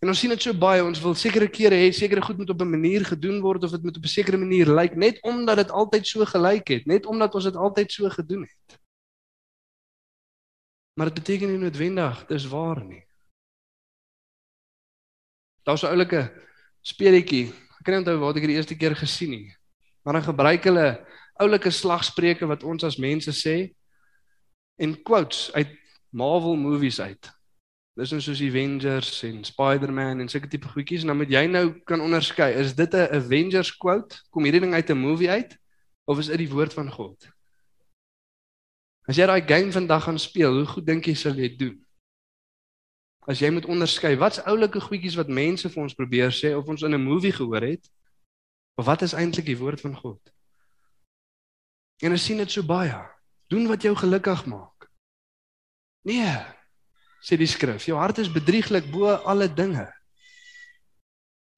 En 0.00 0.08
ons 0.08 0.22
sien 0.22 0.32
dit 0.32 0.40
so 0.40 0.56
baie, 0.56 0.80
ons 0.80 1.02
wil 1.02 1.12
sekere 1.18 1.50
kere 1.52 1.76
hê 1.76 1.90
sekere 1.92 2.22
goed 2.24 2.38
moet 2.40 2.54
op 2.54 2.62
'n 2.62 2.70
manier 2.70 3.04
gedoen 3.04 3.42
word 3.44 3.64
of 3.64 3.74
dit 3.76 3.82
moet 3.84 3.96
op 3.96 4.04
'n 4.04 4.14
sekere 4.16 4.38
manier 4.38 4.70
lyk 4.70 4.96
net 4.96 5.20
omdat 5.22 5.56
dit 5.56 5.70
altyd 5.70 6.06
so 6.06 6.24
gelyk 6.24 6.68
het, 6.68 6.86
net 6.86 7.06
omdat 7.06 7.34
ons 7.34 7.44
dit 7.44 7.56
altyd 7.56 7.92
so 7.92 8.08
gedoen 8.08 8.46
het. 8.48 8.80
Maar 11.00 11.08
dit 11.08 11.22
beteken 11.24 11.48
nie 11.48 11.58
noodwendig 11.58 12.26
dis 12.28 12.44
waar 12.52 12.82
nie. 12.84 13.00
Daar's 15.64 15.82
'n 15.82 15.96
oulike 15.96 16.28
speletjie. 16.80 17.46
Ek 17.48 17.84
kan 17.84 17.94
nie 17.94 18.00
onthou 18.02 18.18
waar 18.18 18.28
ek 18.28 18.34
dit 18.34 18.52
die 18.52 18.56
eerste 18.56 18.76
keer 18.76 18.96
gesien 18.96 19.32
het 19.32 19.40
nie. 19.40 19.56
Maar 20.04 20.14
dan 20.14 20.22
gebruik 20.22 20.64
hulle 20.64 21.06
oulike 21.40 21.70
slagspreuke 21.70 22.46
wat 22.46 22.62
ons 22.62 22.84
as 22.84 22.96
mense 22.96 23.32
sê 23.32 23.72
en 24.76 25.02
quotes 25.02 25.52
uit 25.52 25.68
Marvel 26.10 26.56
movies 26.56 27.00
uit. 27.00 27.32
Dis 27.96 28.10
nou 28.10 28.20
soos 28.20 28.42
Avengers 28.42 29.22
en 29.22 29.44
Spider-Man 29.44 30.20
en 30.20 30.28
sulke 30.28 30.48
tipe 30.48 30.68
goedjies 30.68 31.00
en 31.00 31.06
dan 31.06 31.16
moet 31.16 31.32
jy 31.32 31.46
nou 31.46 31.80
kan 31.84 32.00
onderskei, 32.00 32.52
is 32.52 32.74
dit 32.74 32.94
'n 32.94 33.08
Avengers 33.16 33.76
quote? 33.76 34.20
Kom 34.30 34.44
hierdie 34.44 34.60
ding 34.60 34.74
uit 34.74 34.90
'n 34.90 34.98
movie 34.98 35.30
uit 35.30 35.58
of 36.04 36.18
is 36.18 36.26
dit 36.26 36.38
die 36.38 36.50
woord 36.50 36.74
van 36.74 36.92
God? 36.92 37.39
As 39.10 39.18
jy 39.18 39.26
daai 39.26 39.42
game 39.42 39.72
vandag 39.74 40.04
gaan 40.06 40.18
speel, 40.22 40.60
hoe 40.60 40.66
goed 40.70 40.86
dink 40.86 41.08
jy 41.10 41.16
sal 41.18 41.34
jy 41.34 41.48
doen? 41.58 41.78
As 43.26 43.40
jy 43.42 43.48
moet 43.50 43.66
onderskei, 43.66 44.12
wat's 44.20 44.38
oulike 44.46 44.78
goedjies 44.84 45.16
wat 45.18 45.32
mense 45.34 45.66
vir 45.66 45.82
ons 45.82 45.96
probeer 45.98 46.30
sê 46.30 46.52
of 46.54 46.68
ons 46.70 46.84
in 46.86 46.94
'n 46.94 47.02
movie 47.02 47.34
gehoor 47.34 47.66
het? 47.66 47.90
Of 48.78 48.86
wat 48.86 49.02
is 49.02 49.12
eintlik 49.12 49.46
die 49.46 49.58
woord 49.58 49.80
van 49.80 49.96
God? 49.96 50.20
En 52.06 52.14
ons 52.14 52.24
sien 52.24 52.38
dit 52.38 52.50
so 52.50 52.62
baie. 52.62 53.02
Doen 53.48 53.66
wat 53.66 53.82
jou 53.82 53.96
gelukkig 53.96 54.46
maak. 54.46 54.86
Nee, 56.06 56.30
sê 57.20 57.36
die 57.36 57.50
skrif, 57.50 57.84
jou 57.84 57.98
hart 57.98 58.18
is 58.18 58.32
bedrieglik 58.32 58.90
bo 58.90 59.10
alle 59.10 59.48
dinge. 59.54 59.90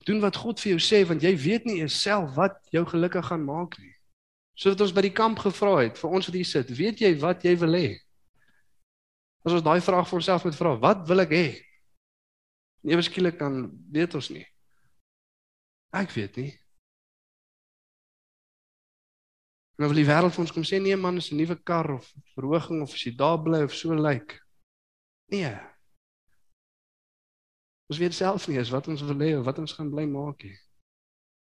Doen 0.06 0.20
wat 0.20 0.36
God 0.36 0.60
vir 0.60 0.70
jou 0.72 0.80
sê 0.80 1.06
want 1.06 1.22
jy 1.22 1.36
weet 1.36 1.64
nie 1.64 1.76
jouself 1.84 2.34
wat 2.34 2.56
jou 2.70 2.84
gelukkig 2.86 3.26
gaan 3.26 3.44
maak 3.44 3.78
nie. 3.78 3.91
Soos 4.54 4.74
wat 4.74 4.84
ons 4.84 4.94
by 4.94 5.04
die 5.06 5.16
kamp 5.16 5.40
gevra 5.40 5.78
het 5.80 5.98
vir 6.00 6.16
ons 6.16 6.28
wat 6.28 6.36
hier 6.36 6.48
sit, 6.48 6.72
weet 6.76 7.00
jy 7.00 7.12
wat 7.22 7.44
jy 7.46 7.54
wil 7.62 7.76
hê? 7.78 7.92
As 9.42 9.56
ons 9.56 9.64
daai 9.64 9.80
vraag 9.82 10.06
vir 10.08 10.18
onsself 10.20 10.44
moet 10.46 10.58
vra, 10.58 10.74
wat 10.82 11.06
wil 11.08 11.24
ek 11.24 11.32
hê? 11.34 11.46
Ewe 12.86 13.02
skielik 13.06 13.38
dan 13.40 13.64
weet 13.94 14.14
ons 14.18 14.28
nie. 14.34 14.44
Ek 15.96 16.12
weet 16.14 16.36
nie. 16.38 16.50
Nou 19.80 19.88
wil 19.90 20.02
die 20.02 20.06
wêreld 20.06 20.34
vir 20.34 20.44
ons 20.44 20.52
kom 20.54 20.66
sê 20.68 20.78
nee 20.82 20.96
man, 20.96 21.18
is 21.18 21.32
'n 21.32 21.40
nuwe 21.40 21.56
kar 21.56 21.88
of 21.96 22.12
verhoging 22.36 22.82
of 22.82 22.92
as 22.92 23.02
jy 23.06 23.16
daar 23.16 23.40
bly 23.42 23.62
of 23.64 23.74
so 23.74 23.94
lyk. 23.94 24.02
Like. 24.02 24.40
Nee. 25.32 25.56
Ons 27.88 27.98
weet 27.98 28.14
self 28.14 28.48
nie 28.48 28.58
eens 28.58 28.70
wat 28.70 28.88
ons 28.88 29.02
wil 29.02 29.18
hê 29.18 29.32
of 29.38 29.44
wat 29.44 29.58
ons 29.58 29.72
gaan 29.72 29.90
bly 29.90 30.04
maak 30.06 30.44
nie. 30.44 30.56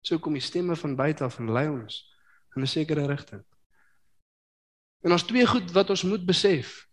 So 0.02 0.18
kom 0.18 0.34
die 0.34 0.42
stemme 0.42 0.76
van 0.76 0.96
buite 0.96 1.24
af 1.24 1.38
en 1.38 1.52
lei 1.52 1.68
ons 1.68 2.15
in 2.56 2.62
'n 2.62 2.66
sekere 2.66 3.06
rigting. 3.06 3.44
En 5.04 5.12
ons 5.12 5.22
twee 5.22 5.46
goed 5.46 5.70
wat 5.72 5.90
ons 5.90 6.02
moet 6.02 6.24
besef. 6.24 6.86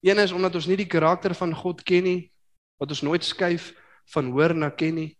Een 0.00 0.18
is 0.18 0.32
omdat 0.32 0.54
ons 0.54 0.66
nie 0.66 0.76
die 0.76 0.90
karakter 0.90 1.34
van 1.34 1.54
God 1.54 1.82
ken 1.82 2.02
nie, 2.02 2.32
wat 2.76 2.90
ons 2.90 3.00
nooit 3.00 3.24
skuif 3.24 3.72
van 4.04 4.30
hoor 4.30 4.54
na 4.54 4.70
ken 4.70 4.94
nie. 4.94 5.18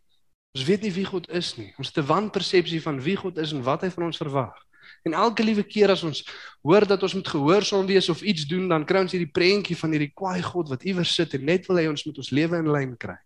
Ons 0.52 0.64
weet 0.64 0.82
nie 0.82 0.92
wie 0.92 1.04
God 1.04 1.30
is 1.30 1.54
nie. 1.56 1.74
Ons 1.78 1.88
het 1.88 1.98
'n 2.02 2.06
wanpersepsie 2.06 2.82
van 2.82 3.00
wie 3.00 3.16
God 3.16 3.38
is 3.38 3.52
en 3.52 3.62
wat 3.62 3.80
hy 3.80 3.90
van 3.90 4.04
ons 4.04 4.16
verwag. 4.16 4.56
En 5.02 5.12
elke 5.12 5.42
liewe 5.42 5.62
keer 5.62 5.90
as 5.90 6.02
ons 6.02 6.24
hoor 6.62 6.86
dat 6.86 7.02
ons 7.02 7.14
moet 7.14 7.28
gehoorsaam 7.28 7.86
wees 7.86 8.08
of 8.08 8.22
iets 8.22 8.46
doen, 8.46 8.68
dan 8.68 8.84
kry 8.84 9.00
ons 9.00 9.12
hierdie 9.12 9.32
prentjie 9.32 9.76
van 9.76 9.90
hierdie 9.90 10.12
kwaai 10.14 10.42
God 10.42 10.68
wat 10.68 10.82
iewers 10.82 11.14
sit 11.14 11.34
en 11.34 11.44
net 11.44 11.66
wil 11.66 11.76
hê 11.76 11.88
ons 11.88 12.04
moet 12.04 12.18
ons 12.18 12.30
lewe 12.30 12.56
in 12.56 12.70
lyn 12.70 12.96
kry. 12.96 13.16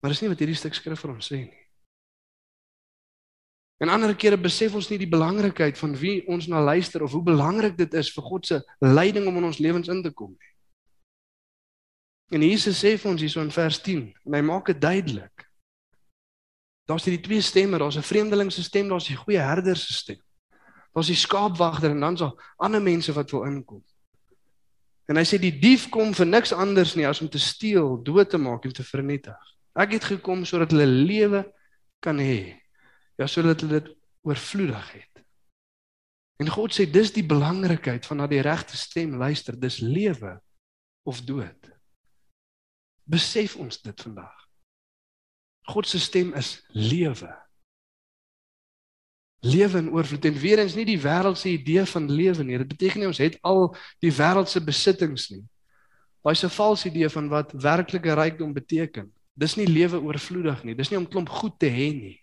Maar 0.00 0.10
dis 0.10 0.20
nie 0.20 0.28
wat 0.28 0.38
hierdie 0.38 0.58
stuk 0.58 0.74
skrif 0.74 1.00
vir 1.00 1.14
ons 1.14 1.30
sê 1.32 1.36
nie. 1.36 1.67
En 3.78 3.88
ander 3.88 4.14
kere 4.18 4.38
besef 4.38 4.74
ons 4.74 4.88
nie 4.90 4.98
die 4.98 5.10
belangrikheid 5.10 5.78
van 5.78 5.94
wie 6.00 6.20
ons 6.26 6.48
na 6.50 6.58
luister 6.62 7.02
of 7.06 7.12
hoe 7.14 7.22
belangrik 7.22 7.76
dit 7.78 7.92
is 7.94 8.10
vir 8.10 8.24
God 8.26 8.46
se 8.46 8.58
leiding 8.82 9.28
om 9.30 9.36
in 9.38 9.46
ons 9.52 9.60
lewens 9.62 9.88
in 9.88 10.02
te 10.02 10.10
kom 10.10 10.32
nie. 10.34 10.54
En 12.34 12.42
Jesus 12.42 12.80
sê 12.82 12.96
vir 12.98 13.10
ons 13.12 13.22
hierso 13.22 13.40
in 13.40 13.54
vers 13.54 13.78
10 13.86 14.02
en 14.26 14.34
hy 14.34 14.40
maak 14.44 14.66
dit 14.72 14.80
duidelik. 14.82 15.46
Daar's 16.90 17.06
hierdie 17.06 17.22
twee 17.22 17.44
stemme, 17.44 17.78
daar's 17.78 17.96
'n 17.96 18.02
vreemdeling 18.02 18.50
se 18.52 18.62
stem, 18.62 18.88
daar's 18.88 19.06
die 19.06 19.16
goeie 19.16 19.38
herder 19.38 19.76
se 19.76 19.92
stem. 19.92 20.20
Daar's 20.92 21.06
die 21.06 21.16
skaapwagter 21.16 21.90
en 21.90 22.00
dan's 22.00 22.20
daar 22.20 22.54
ander 22.56 22.82
mense 22.82 23.12
wat 23.12 23.30
wil 23.30 23.44
inkom. 23.44 23.84
En 25.06 25.16
hy 25.16 25.24
sê 25.24 25.38
die 25.38 25.58
dief 25.58 25.88
kom 25.88 26.14
vir 26.14 26.26
niks 26.26 26.52
anders 26.52 26.94
nie 26.94 27.06
as 27.06 27.20
om 27.20 27.28
te 27.28 27.38
steel, 27.38 28.02
dood 28.02 28.30
te 28.30 28.38
maak 28.38 28.64
en 28.64 28.72
te 28.72 28.84
vernietig. 28.84 29.38
Ek 29.74 29.92
het 29.92 30.04
gekom 30.04 30.44
sodat 30.44 30.70
hulle 30.70 30.86
lewe 30.86 31.52
kan 32.00 32.18
hê 32.18 32.67
Ja, 33.18 33.26
sodat 33.26 33.60
hulle 33.60 33.80
dit 33.80 33.94
oorvloedig 34.22 34.92
het. 34.92 35.24
En 36.38 36.50
God 36.54 36.74
sê 36.74 36.86
dis 36.86 37.10
die 37.10 37.26
belangrikheid 37.26 38.06
van 38.06 38.20
na 38.22 38.28
die 38.30 38.42
regte 38.44 38.78
stem 38.78 39.16
luister, 39.18 39.56
dis 39.58 39.80
lewe 39.82 40.36
of 41.08 41.24
dood. 41.26 41.72
Besef 43.10 43.56
ons 43.58 43.80
dit 43.82 44.04
vandag. 44.06 44.36
God 45.72 45.88
se 45.88 45.98
stem 45.98 46.30
is 46.38 46.60
lewe. 46.70 47.30
Lewe 49.42 49.82
in 49.82 49.90
oorvloed 49.94 50.24
en 50.30 50.38
weer 50.38 50.62
eens 50.62 50.76
nie 50.78 50.86
die 50.86 51.00
wêreldse 51.02 51.50
idee 51.50 51.84
van 51.90 52.06
lewe 52.10 52.46
nie. 52.46 52.58
Dit 52.62 52.70
beteken 52.70 53.02
nie 53.02 53.10
ons 53.10 53.22
het 53.22 53.38
al 53.46 53.72
die 54.02 54.14
wêreldse 54.14 54.62
besittings 54.62 55.28
nie. 55.34 55.42
Daai 56.22 56.36
'n 56.38 56.54
valse 56.54 56.88
idee 56.88 57.08
van 57.08 57.28
wat 57.28 57.52
werklike 57.52 58.14
rykdom 58.14 58.52
beteken. 58.52 59.12
Dis 59.34 59.56
nie 59.56 59.66
lewe 59.66 60.00
oorvloedig 60.00 60.64
nie. 60.64 60.74
Dis 60.74 60.90
nie 60.90 60.98
om 60.98 61.08
klomp 61.08 61.28
goed 61.28 61.58
te 61.58 61.66
hê 61.66 61.90
nie 61.94 62.18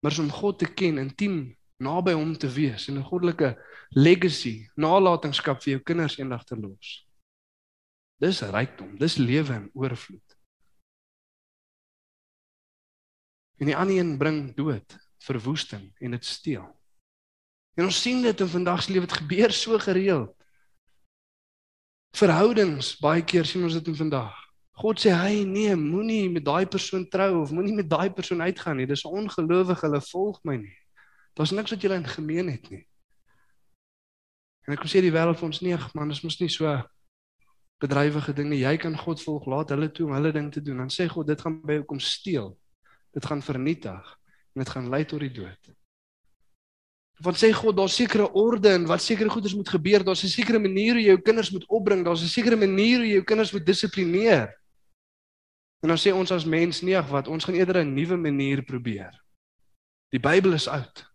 maar 0.00 0.18
om 0.18 0.30
God 0.30 0.58
te 0.58 0.68
ken, 0.74 0.98
intiem 0.98 1.56
naby 1.80 2.12
hom 2.12 2.34
te 2.36 2.48
wees 2.48 2.88
en 2.88 2.98
'n 2.98 3.08
goddelike 3.08 3.56
legacy, 3.90 4.68
nalatenskap 4.76 5.62
vir 5.62 5.72
jou 5.72 5.82
kinders 5.82 6.18
eendag 6.18 6.44
te 6.44 6.56
los. 6.56 7.06
Dis 8.20 8.42
rykdom, 8.42 8.98
dis 8.98 9.16
lewe 9.16 9.54
in 9.54 9.70
oorvloed. 9.72 10.36
En 13.58 13.66
die 13.66 13.76
ander 13.76 13.96
een 13.96 14.18
bring 14.18 14.56
dood, 14.56 14.96
verwoesting 15.18 15.92
en 16.00 16.10
dit 16.10 16.24
steel. 16.24 16.80
En 17.76 17.84
ons 17.84 18.02
sien 18.02 18.22
dit 18.22 18.40
in 18.40 18.48
vandag 18.48 18.82
se 18.82 18.92
lewe, 18.92 19.06
dit 19.06 19.16
gebeur 19.22 19.52
so 19.52 19.78
gereeld. 19.78 20.36
Verhoudings, 22.16 22.98
baie 22.98 23.24
keer 23.24 23.44
sien 23.44 23.62
ons 23.62 23.72
dit 23.72 23.86
in 23.86 23.96
vandag. 23.96 24.49
God 24.80 25.00
sê 25.02 25.12
hy 25.12 25.42
nee, 25.44 25.74
moenie 25.76 26.30
met 26.32 26.44
daai 26.46 26.64
persoon 26.64 27.04
trou 27.12 27.42
of 27.42 27.50
moenie 27.52 27.74
met 27.76 27.88
daai 27.88 28.08
persoon 28.16 28.40
uitgaan 28.40 28.78
nie. 28.80 28.86
Dis 28.88 29.04
ongelowig, 29.04 29.80
hulle 29.84 30.00
volg 30.06 30.38
my 30.48 30.56
nie. 30.56 30.76
Daar's 31.36 31.52
niks 31.52 31.74
wat 31.74 31.84
julle 31.84 31.98
in 32.00 32.08
gemeen 32.08 32.48
het 32.48 32.70
nie. 32.72 32.86
En 34.64 34.76
ek 34.76 34.86
sê 34.88 35.02
die 35.04 35.12
wêreld 35.12 35.36
vir 35.36 35.48
ons 35.50 35.60
nee, 35.64 35.76
man, 35.96 36.12
dis 36.12 36.22
mos 36.24 36.38
nie 36.40 36.48
so 36.52 36.70
bedrywige 37.80 38.32
ding 38.36 38.48
nie. 38.52 38.62
Jy 38.62 38.76
kan 38.80 38.96
God 38.96 39.20
volg, 39.24 39.48
laat 39.48 39.72
hulle 39.74 39.88
toe 39.92 40.06
om 40.06 40.14
hulle 40.16 40.32
ding 40.36 40.48
te 40.52 40.62
doen. 40.64 40.80
Dan 40.84 40.92
sê 40.92 41.08
God, 41.10 41.28
dit 41.28 41.44
gaan 41.44 41.58
by 41.64 41.80
jou 41.80 41.84
kom 41.92 42.00
steel. 42.04 42.50
Dit 43.16 43.26
gaan 43.26 43.42
vernietig 43.44 44.16
en 44.54 44.62
dit 44.62 44.72
gaan 44.72 44.88
lei 44.92 45.02
tot 45.08 45.22
die 45.22 45.32
dood. 45.32 45.72
Want 47.20 47.36
sê 47.36 47.50
God, 47.52 47.76
daar's 47.76 47.98
sekere 48.00 48.30
orde 48.32 48.72
en 48.78 48.86
wat 48.88 49.04
sekere 49.04 49.28
goeders 49.28 49.54
moet 49.56 49.68
gebeur. 49.68 50.04
Daar's 50.04 50.24
'n 50.24 50.32
sekere 50.32 50.58
manier 50.58 50.94
hoe 50.94 51.02
jy 51.02 51.12
jou 51.12 51.20
kinders 51.20 51.50
moet 51.50 51.66
opbring. 51.68 52.04
Daar's 52.04 52.22
'n 52.22 52.32
sekere 52.32 52.56
manier 52.56 52.98
hoe 52.98 53.06
jy 53.06 53.14
jou 53.20 53.24
kinders 53.24 53.52
moet 53.52 53.66
dissiplineer. 53.66 54.59
En 55.80 55.88
dan 55.88 55.98
sê 55.98 56.12
ons 56.12 56.30
as 56.32 56.44
mens 56.44 56.82
ag 56.84 57.08
wat, 57.08 57.28
ons 57.28 57.44
gaan 57.44 57.54
eerder 57.54 57.84
'n 57.84 57.94
nuwe 57.94 58.16
manier 58.16 58.62
probeer. 58.62 59.14
Die 60.10 60.20
Bybel 60.20 60.52
is 60.52 60.68
oud. 60.68 61.06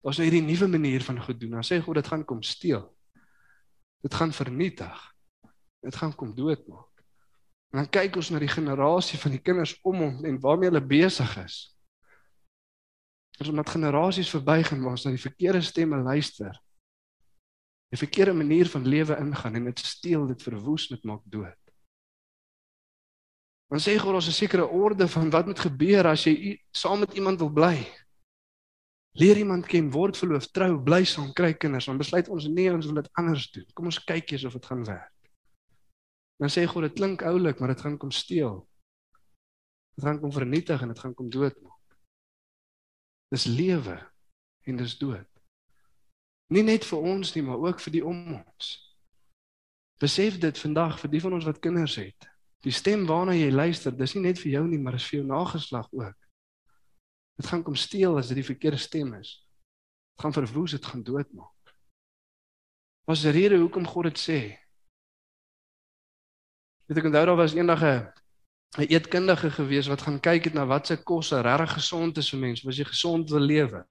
Ons 0.00 0.18
nou 0.18 0.28
hierdie 0.28 0.46
nuwe 0.46 0.68
manier 0.68 1.02
van 1.02 1.22
goed 1.22 1.40
doen. 1.40 1.50
Dan 1.50 1.64
sê 1.64 1.80
God 1.82 1.94
dit 1.94 2.06
gaan 2.06 2.24
kom 2.24 2.42
steel. 2.42 2.96
Dit 4.02 4.14
gaan 4.14 4.32
vernietig. 4.32 5.14
Dit 5.82 5.96
gaan 5.96 6.14
kom 6.14 6.34
doodmaak. 6.34 7.02
En 7.72 7.82
dan 7.82 7.88
kyk 7.90 8.16
ons 8.16 8.30
na 8.30 8.38
die 8.38 8.48
generasie 8.48 9.18
van 9.18 9.30
die 9.30 9.42
kinders 9.42 9.74
om 9.82 9.96
hom 9.96 10.24
en 10.24 10.40
waarmee 10.40 10.70
hulle 10.70 10.86
besig 10.86 11.36
is. 11.42 11.56
Ons 13.40 13.48
omdat 13.48 13.68
generasies 13.74 14.30
verbygaan 14.30 14.80
waar 14.82 14.94
ons 14.96 15.04
na 15.04 15.10
die 15.10 15.20
verkeerde 15.20 15.60
stemme 15.60 15.98
luister. 16.02 16.54
'n 17.92 17.96
Verkeerde 17.96 18.32
manier 18.32 18.68
van 18.68 18.86
lewe 18.86 19.16
ingaan 19.16 19.54
en 19.54 19.64
dit 19.64 19.78
steel, 19.78 20.26
dit 20.26 20.42
verwoes, 20.42 20.88
dit 20.88 21.04
maak 21.04 21.22
dood. 21.24 21.65
Dan 23.66 23.82
sê 23.82 23.96
God 23.98 24.14
ons 24.14 24.28
'n 24.28 24.32
sekere 24.32 24.66
orde 24.66 25.08
van 25.08 25.30
wat 25.30 25.46
moet 25.46 25.58
gebeur 25.58 26.06
as 26.06 26.24
jy 26.24 26.60
saam 26.70 27.00
met 27.00 27.14
iemand 27.14 27.38
wil 27.38 27.50
bly. 27.50 27.86
Leer 29.18 29.36
iemand 29.36 29.66
ken, 29.66 29.90
word 29.90 30.16
verloof, 30.16 30.50
trou, 30.52 30.82
bly 30.82 31.04
saam, 31.04 31.32
kry 31.32 31.54
kinders, 31.54 31.86
dan 31.86 31.98
besluit 31.98 32.28
ons 32.28 32.46
nee, 32.46 32.72
ons 32.72 32.86
wil 32.86 33.00
dit 33.00 33.10
anders 33.12 33.50
doen. 33.50 33.66
Kom 33.74 33.84
ons 33.84 34.04
kyk 34.04 34.30
eers 34.30 34.44
of 34.44 34.52
dit 34.52 34.66
gaan 34.66 34.84
werk. 34.84 35.30
Dan 36.36 36.52
sê 36.52 36.66
God 36.66 36.82
dit 36.82 36.92
klink 36.92 37.22
oulik, 37.22 37.60
maar 37.60 37.72
dit 37.72 37.80
gaan 37.80 37.96
kom 37.98 38.10
steel. 38.10 38.68
Dit 39.96 40.04
gaan 40.04 40.20
kom 40.20 40.32
vernietig 40.32 40.82
en 40.82 40.88
dit 40.88 40.98
gaan 40.98 41.14
kom 41.14 41.30
doodmaak. 41.30 41.96
Dis 43.32 43.44
lewe 43.44 43.96
en 44.68 44.76
dis 44.76 44.98
dood. 44.98 45.28
Nie 46.52 46.62
net 46.62 46.84
vir 46.84 46.98
ons 46.98 47.32
nie, 47.34 47.42
maar 47.42 47.58
ook 47.58 47.80
vir 47.80 47.92
die 47.96 48.04
om 48.04 48.20
ons. 48.36 48.68
Besef 49.98 50.36
dit 50.38 50.58
vandag 50.58 51.00
vir 51.00 51.10
die 51.10 51.20
van 51.24 51.32
ons 51.32 51.48
wat 51.48 51.58
kinders 51.64 51.96
het. 51.96 52.28
Die 52.66 52.74
stem 52.74 53.04
waarna 53.06 53.34
jy 53.36 53.52
luister, 53.54 53.94
dis 53.94 54.16
nie 54.16 54.24
net 54.24 54.40
vir 54.42 54.56
jou 54.56 54.64
nie, 54.66 54.78
maar 54.82 54.96
is 54.98 55.06
vir 55.06 55.20
jou 55.20 55.26
nageslag 55.28 55.86
ook. 55.94 56.16
Dit 57.38 57.46
gaan 57.46 57.62
kom 57.62 57.76
steel 57.78 58.16
as 58.18 58.32
dit 58.32 58.40
die 58.40 58.48
verkeerde 58.48 58.80
stem 58.82 59.12
is. 59.20 59.36
Dit 60.16 60.24
gaan 60.24 60.34
verwoes, 60.34 60.74
dit 60.74 60.88
gaan 60.90 61.04
doodmaak. 61.06 61.74
Was 63.06 63.22
'n 63.24 63.30
rede 63.30 63.58
hoekom 63.62 63.86
God 63.86 64.10
dit 64.10 64.18
sê. 64.18 64.40
Weet 66.86 66.98
ek 66.98 67.04
onthou 67.04 67.26
daar 67.26 67.36
was 67.36 67.54
eendag 67.54 67.82
'n 67.82 68.12
'n 68.78 68.90
eetkundige 68.90 69.50
gewees 69.50 69.86
wat 69.86 70.02
gaan 70.02 70.20
kyk 70.20 70.44
het 70.44 70.54
na 70.54 70.66
wat 70.66 70.86
se 70.86 70.96
kos 70.96 71.30
regtig 71.30 71.72
gesond 71.72 72.18
is 72.18 72.30
vir 72.30 72.40
mense, 72.40 72.66
was 72.66 72.76
jy 72.76 72.84
gesond 72.84 73.30
wil 73.30 73.40
lewe. 73.40 73.86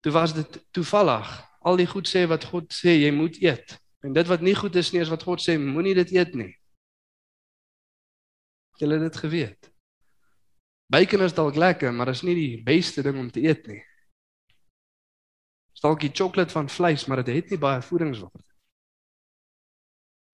Toe 0.00 0.12
was 0.12 0.34
dit 0.34 0.66
toevallig 0.70 1.28
al 1.60 1.76
die 1.76 1.86
goed 1.86 2.08
sê 2.08 2.26
wat 2.26 2.44
God 2.44 2.72
sê 2.72 2.98
jy 2.98 3.10
moet 3.10 3.36
eet. 3.42 3.78
En 4.02 4.12
dit 4.12 4.26
wat 4.26 4.40
nie 4.40 4.54
goed 4.54 4.76
is 4.76 4.92
nie 4.92 5.00
is 5.00 5.08
wat 5.08 5.22
God 5.22 5.40
sê 5.40 5.58
moenie 5.58 5.94
dit 5.94 6.10
eet 6.10 6.34
nie. 6.34 6.58
Het 8.80 9.00
dit 9.00 9.16
geweet. 9.16 9.72
Bacon 10.86 11.22
is 11.22 11.34
dalk 11.34 11.56
lekker, 11.56 11.92
maar 11.92 12.08
is 12.08 12.22
nie 12.22 12.34
die 12.34 12.62
beste 12.62 13.02
ding 13.02 13.18
om 13.18 13.30
te 13.30 13.42
eet 13.44 13.66
nie. 13.66 13.82
Dalk 15.82 16.00
die 16.00 16.10
sjokolade 16.10 16.50
van 16.50 16.68
vleis, 16.68 17.04
maar 17.06 17.22
dit 17.22 17.34
het 17.34 17.50
nie 17.50 17.58
baie 17.58 17.82
voedingswaarde. 17.82 18.44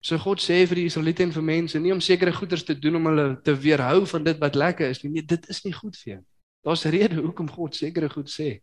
So 0.05 0.21
God 0.21 0.41
sê 0.45 0.61
vir 0.69 0.83
die 0.83 0.87
Israeliete 0.91 1.25
en 1.25 1.33
vir 1.33 1.45
mense 1.45 1.81
nie 1.81 1.93
om 1.93 2.01
sekere 2.05 2.33
goeders 2.33 2.65
te 2.65 2.77
doen 2.77 2.99
om 3.01 3.07
hulle 3.09 3.27
te 3.45 3.55
weerhou 3.57 4.05
van 4.07 4.25
dit 4.25 4.41
wat 4.41 4.57
lekker 4.61 4.93
is 4.93 5.01
nie. 5.03 5.15
Nee, 5.17 5.25
dit 5.25 5.49
is 5.49 5.63
nie 5.65 5.73
goed 5.73 5.97
vir 6.03 6.11
jou. 6.13 6.21
Daar's 6.65 6.85
'n 6.85 6.93
rede 6.93 7.23
hoekom 7.25 7.49
God 7.49 7.77
sekere 7.77 8.09
goed 8.09 8.29
sê. 8.29 8.61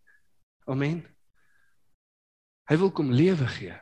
Amen. 0.65 1.01
Hy 2.69 2.77
wil 2.77 2.91
kom 2.91 3.11
lewe 3.11 3.47
gee. 3.47 3.73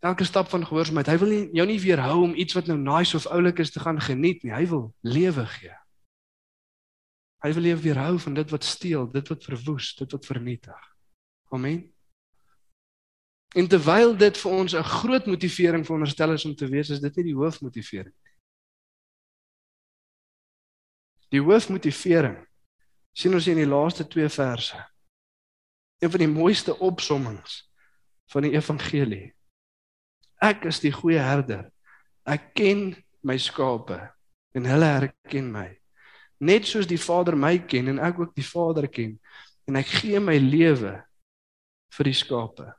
Elke 0.00 0.24
stap 0.24 0.48
van 0.48 0.64
gehoorsaamheid. 0.66 1.06
Hy 1.12 1.18
wil 1.20 1.28
nie 1.28 1.42
jou 1.52 1.66
nie 1.68 1.80
weerhou 1.80 2.22
om 2.24 2.34
iets 2.34 2.56
wat 2.56 2.66
nou 2.70 2.78
nice 2.80 3.16
of 3.16 3.26
oulik 3.28 3.60
is 3.60 3.70
te 3.70 3.80
gaan 3.80 4.00
geniet 4.00 4.42
nie. 4.42 4.52
Hy 4.52 4.64
wil 4.70 4.94
lewe 5.04 5.44
gee. 5.46 5.76
Hy 7.44 7.52
wil 7.56 7.68
jou 7.68 7.78
weerhou 7.84 8.18
van 8.20 8.34
dit 8.36 8.50
wat 8.52 8.64
steel, 8.64 9.06
dit 9.12 9.28
wat 9.28 9.44
verwoes, 9.44 9.94
dit 9.96 10.12
wat 10.12 10.26
vernietig. 10.26 10.86
Amen. 11.52 11.82
En 13.56 13.68
terwyl 13.68 14.16
dit 14.16 14.38
vir 14.38 14.52
ons 14.52 14.74
'n 14.74 14.82
groot 14.82 15.26
motivering 15.26 15.84
veronderstel 15.84 16.32
is 16.32 16.44
om 16.44 16.54
te 16.54 16.68
wees, 16.68 16.90
is 16.90 17.00
dit 17.00 17.16
nie 17.16 17.24
die 17.24 17.34
hoofmotivering 17.34 18.14
nie. 18.14 18.36
Die 21.28 21.40
hoofmotivering 21.40 22.46
sien 23.12 23.34
ons 23.34 23.46
in 23.46 23.56
die 23.56 23.66
laaste 23.66 24.06
2 24.06 24.28
verse. 24.28 24.76
Een 25.98 26.10
van 26.10 26.20
die 26.20 26.28
mooiste 26.28 26.78
opsommings 26.78 27.70
van 28.26 28.42
die 28.42 28.52
evangelie. 28.52 29.34
Ek 30.40 30.64
is 30.70 30.80
die 30.80 30.92
goeie 30.94 31.20
herder. 31.20 31.68
Ek 32.24 32.52
ken 32.56 32.94
my 33.26 33.36
skape 33.40 33.98
en 34.56 34.66
hulle 34.66 34.88
herken 34.88 35.50
my. 35.52 35.68
Net 36.40 36.68
soos 36.68 36.88
die 36.88 37.00
Vader 37.00 37.36
my 37.36 37.58
ken 37.68 37.92
en 37.92 38.00
ek 38.00 38.22
ook 38.22 38.34
die 38.36 38.46
Vader 38.46 38.88
ken 38.88 39.18
en 39.68 39.78
ek 39.78 39.90
gee 40.00 40.20
my 40.22 40.38
lewe 40.40 40.96
vir 41.96 42.08
die 42.08 42.16
skape. 42.16 42.70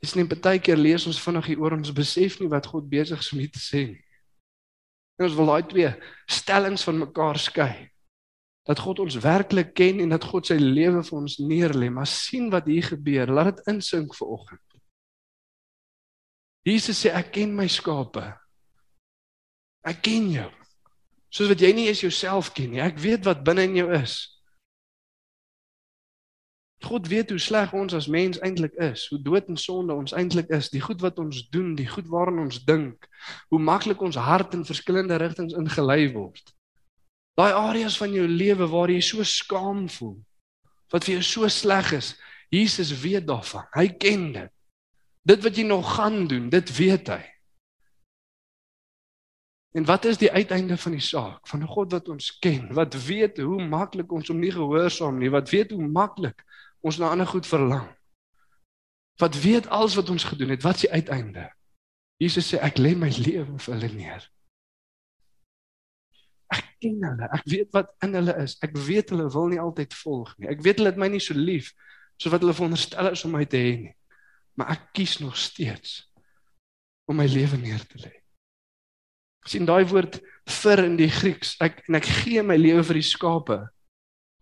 Dis 0.00 0.14
net 0.16 0.32
baie 0.32 0.60
keer 0.62 0.78
lees 0.80 1.06
ons 1.08 1.20
vinnig 1.20 1.52
hier 1.52 1.60
oor 1.62 1.76
ons 1.76 1.92
besef 1.94 2.40
nie 2.40 2.50
wat 2.52 2.68
God 2.70 2.88
besig 2.88 3.20
is 3.20 3.32
om 3.34 3.42
hier 3.42 3.52
te 3.52 3.62
sê 3.62 3.84
nie. 3.90 4.02
En 5.16 5.28
ons 5.28 5.36
wil 5.36 5.52
daai 5.52 5.68
twee 5.68 5.92
stellings 6.28 6.84
van 6.84 7.00
mekaar 7.04 7.40
skei. 7.40 7.88
Dat 8.66 8.82
God 8.82 9.00
ons 9.04 9.16
werklik 9.22 9.72
ken 9.78 10.02
en 10.04 10.12
dat 10.12 10.24
God 10.26 10.48
sy 10.48 10.56
lewe 10.60 11.02
vir 11.06 11.16
ons 11.16 11.36
neerlê, 11.38 11.88
maar 11.92 12.08
sien 12.10 12.50
wat 12.52 12.66
hier 12.68 12.84
gebeur. 12.84 13.30
Laat 13.30 13.54
dit 13.54 13.70
insink 13.72 14.16
vir 14.18 14.32
oggend. 14.36 14.75
Jesus 16.66 16.98
sê 16.98 17.12
ek 17.14 17.30
ken 17.36 17.54
my 17.54 17.68
skape. 17.70 18.24
Ek 19.86 20.00
ken 20.02 20.32
jou. 20.34 20.48
Soos 21.30 21.50
wat 21.52 21.62
jy 21.62 21.70
nie 21.76 21.90
eens 21.90 22.02
jouself 22.02 22.50
ken 22.56 22.72
nie. 22.74 22.82
Ek 22.82 22.98
weet 22.98 23.26
wat 23.28 23.44
binne 23.46 23.68
in 23.68 23.78
jou 23.78 23.90
is. 23.94 24.24
God 26.86 27.06
weet 27.08 27.30
hoe 27.32 27.38
sleg 27.40 27.72
ons 27.74 27.94
as 27.96 28.08
mens 28.10 28.38
eintlik 28.44 28.74
is, 28.82 29.06
hoe 29.10 29.18
dood 29.22 29.48
en 29.48 29.56
sonde 29.56 29.94
ons 29.96 30.12
eintlik 30.12 30.50
is, 30.54 30.68
die 30.70 30.82
goed 30.84 31.00
wat 31.02 31.18
ons 31.18 31.46
doen, 31.50 31.72
die 31.78 31.88
goed 31.88 32.08
waaraan 32.12 32.42
ons 32.44 32.60
dink, 32.68 33.08
hoe 33.50 33.60
maklik 33.62 34.02
ons 34.04 34.18
hart 34.20 34.54
in 34.54 34.66
verskillende 34.66 35.16
rigtings 35.22 35.56
ingelei 35.56 36.12
word. 36.12 36.52
Daai 37.36 37.52
areas 37.56 37.96
van 38.00 38.12
jou 38.12 38.26
lewe 38.28 38.68
waar 38.68 38.92
jy 38.92 39.00
so 39.04 39.24
skaam 39.24 39.86
voel, 39.92 40.18
wat 40.92 41.08
vir 41.08 41.16
jou 41.16 41.24
so 41.24 41.48
sleg 41.52 41.94
is, 41.96 42.12
Jesus 42.52 42.92
weet 43.00 43.26
daarvan. 43.26 43.66
Hy 43.74 43.88
ken 43.96 44.28
dit. 44.36 44.55
Dit 45.26 45.42
wat 45.42 45.56
jy 45.58 45.64
nog 45.66 45.94
gaan 45.96 46.26
doen, 46.30 46.48
dit 46.48 46.76
weet 46.76 47.10
hy. 47.10 47.22
En 49.76 49.84
wat 49.84 50.04
is 50.08 50.20
die 50.20 50.30
uiteinde 50.32 50.76
van 50.80 50.94
die 50.94 51.02
saak? 51.04 51.48
Van 51.50 51.62
'n 51.62 51.68
God 51.68 51.92
wat 51.92 52.08
ons 52.08 52.38
ken, 52.38 52.72
wat 52.72 52.94
weet 52.94 53.36
hoe 53.36 53.66
maklik 53.66 54.12
ons 54.12 54.28
hom 54.28 54.38
nie 54.38 54.52
gehoorsaam 54.52 55.18
nie, 55.18 55.30
wat 55.30 55.50
weet 55.50 55.70
hoe 55.70 55.88
maklik 55.88 56.44
ons 56.80 56.98
na 56.98 57.10
ander 57.10 57.26
goed 57.26 57.46
verlang. 57.46 57.90
Wat 59.16 59.40
weet 59.40 59.66
alles 59.66 59.94
wat 59.94 60.10
ons 60.10 60.24
gedoen 60.24 60.48
het, 60.48 60.62
wat 60.62 60.74
is 60.74 60.80
die 60.80 60.90
uiteinde? 60.90 61.50
Jesus 62.16 62.54
sê 62.54 62.60
ek 62.62 62.78
lê 62.78 62.94
my 62.96 63.10
lewe 63.10 63.58
vir 63.58 63.74
hulle 63.74 63.92
neer. 63.92 64.30
Ek 66.54 66.76
ken 66.80 67.02
hulle. 67.04 67.28
Ek 67.32 67.44
weet 67.44 67.72
wat 67.72 67.92
in 68.04 68.14
hulle 68.14 68.36
is. 68.42 68.56
Ek 68.64 68.76
weet 68.76 69.10
hulle 69.10 69.28
wil 69.32 69.48
nie 69.52 69.60
altyd 69.60 69.94
volg 69.94 70.32
nie. 70.38 70.48
Ek 70.48 70.62
weet 70.64 70.80
hulle 70.80 70.92
het 70.94 71.00
my 71.00 71.08
nie 71.08 71.20
so 71.20 71.34
lief 71.34 71.72
so 72.16 72.30
wat 72.32 72.40
hulle 72.40 72.54
veronderstel 72.56 73.10
is 73.10 73.24
om 73.24 73.34
my 73.36 73.44
te 73.44 73.60
hê 73.60 73.76
nie. 73.82 73.94
Maar 74.56 74.76
ek 74.76 74.86
kies 74.96 75.18
nog 75.20 75.36
steeds 75.36 76.02
om 77.06 77.20
my 77.20 77.26
lewe 77.30 77.58
neer 77.60 77.84
te 77.86 78.00
lê. 78.02 78.14
sien 79.46 79.62
daai 79.62 79.86
woord 79.86 80.18
vir 80.50 80.80
in 80.82 80.96
die 80.98 81.10
Grieks. 81.10 81.54
Ek 81.62 81.84
en 81.86 82.00
ek 82.00 82.08
gee 82.24 82.42
my 82.42 82.56
lewe 82.58 82.82
vir 82.88 82.98
die 82.98 83.06
skape. 83.06 83.58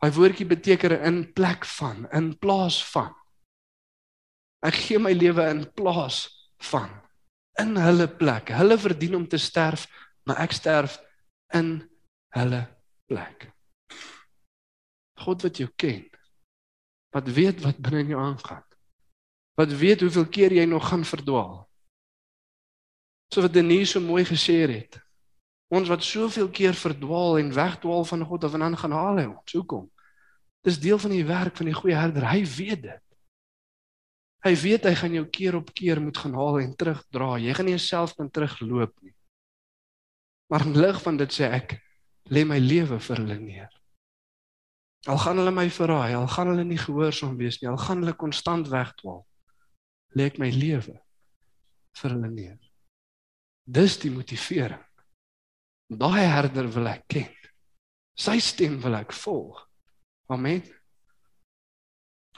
Daai 0.01 0.13
woordjie 0.17 0.47
beteken 0.49 0.97
in 1.05 1.19
plek 1.37 1.67
van, 1.77 2.07
in 2.17 2.31
plaas 2.41 2.79
van. 2.95 3.13
Ek 4.65 4.79
gee 4.87 4.99
my 4.99 5.13
lewe 5.13 5.45
in 5.53 5.67
plaas 5.77 6.25
van 6.71 6.89
in 7.61 7.77
hulle 7.79 8.09
plek. 8.09 8.51
Hulle 8.55 8.79
verdien 8.79 9.15
om 9.15 9.27
te 9.29 9.39
sterf, 9.39 9.87
maar 10.27 10.43
ek 10.45 10.57
sterf 10.57 10.99
in 11.55 11.77
hulle 12.35 12.65
plek. 13.11 13.51
God 15.25 15.45
wat 15.47 15.61
jou 15.61 15.69
ken. 15.79 16.03
Wat 17.15 17.29
weet 17.31 17.63
wat 17.63 17.79
binne 17.79 18.03
in 18.03 18.15
jou 18.17 18.23
aangaan. 18.23 18.65
Wat 19.55 19.73
weet 19.73 20.01
hoeveel 20.01 20.27
keer 20.29 20.53
jy 20.53 20.65
nog 20.67 20.89
gaan 20.89 21.05
verdwaal. 21.05 21.63
So 23.35 23.43
wat 23.43 23.53
Denise 23.55 23.93
so 23.93 24.01
mooi 24.01 24.25
gesê 24.27 24.65
het. 24.67 24.99
Ons 25.75 25.89
wat 25.89 26.03
soveel 26.03 26.51
keer 26.51 26.75
verdwaal 26.75 27.39
en 27.39 27.55
wegdwaal 27.55 28.05
van 28.05 28.25
God 28.25 28.45
of 28.45 28.55
en 28.55 28.67
dan 28.67 28.77
gaan 28.79 28.93
haal 28.95 29.19
hy 29.19 29.27
ons. 29.31 29.53
Hoekom? 29.53 29.89
Dis 30.65 30.81
deel 30.81 30.99
van 30.99 31.11
die 31.11 31.25
werk 31.27 31.57
van 31.57 31.71
die 31.71 31.77
goeie 31.77 31.97
herder. 31.97 32.27
Hy 32.31 32.45
weet 32.57 32.83
dit. 32.83 33.01
Hy 34.45 34.53
weet 34.61 34.85
hy 34.85 34.95
gaan 35.01 35.15
jou 35.17 35.25
keer 35.33 35.57
op 35.57 35.71
keer 35.73 36.01
moet 36.03 36.19
gaan 36.21 36.35
haal 36.37 36.61
en 36.61 36.75
terugdra. 36.77 37.37
Jy 37.41 37.55
gaan 37.57 37.69
nie 37.71 37.77
jouself 37.79 38.15
kan 38.19 38.31
terugloop 38.31 38.93
nie. 39.01 39.15
Maar 40.53 40.67
in 40.67 40.77
lig 40.77 41.01
van 41.03 41.17
dit 41.17 41.33
sê 41.33 41.49
ek 41.49 41.79
lê 42.31 42.45
my 42.45 42.59
lewe 42.61 42.99
vir 43.01 43.23
hulle 43.23 43.39
neer. 43.41 43.71
Al 45.09 45.19
gaan 45.21 45.41
hulle 45.41 45.53
my 45.53 45.67
verraai, 45.73 46.15
al 46.17 46.29
gaan 46.33 46.53
hulle 46.53 46.65
nie 46.65 46.81
gehoorsaam 46.81 47.37
wees 47.37 47.59
nie, 47.61 47.69
al 47.69 47.81
gaan 47.81 48.01
hulle 48.01 48.15
konstant 48.17 48.69
wegdwaal, 48.73 49.25
lê 50.15 50.29
ek 50.31 50.39
my 50.39 50.51
lewe 50.51 50.97
vir 51.95 52.15
hulle 52.15 52.31
neer. 52.31 52.59
Dis 53.65 53.99
die 54.03 54.13
motivering. 54.13 54.83
Daai 55.89 56.25
herder 56.27 56.69
wil 56.75 56.89
ek 56.91 57.05
ken. 57.09 57.31
Sy 58.19 58.39
stem 58.43 58.79
wil 58.83 58.97
ek 58.99 59.13
volg. 59.13 59.61
Amen. 60.33 60.63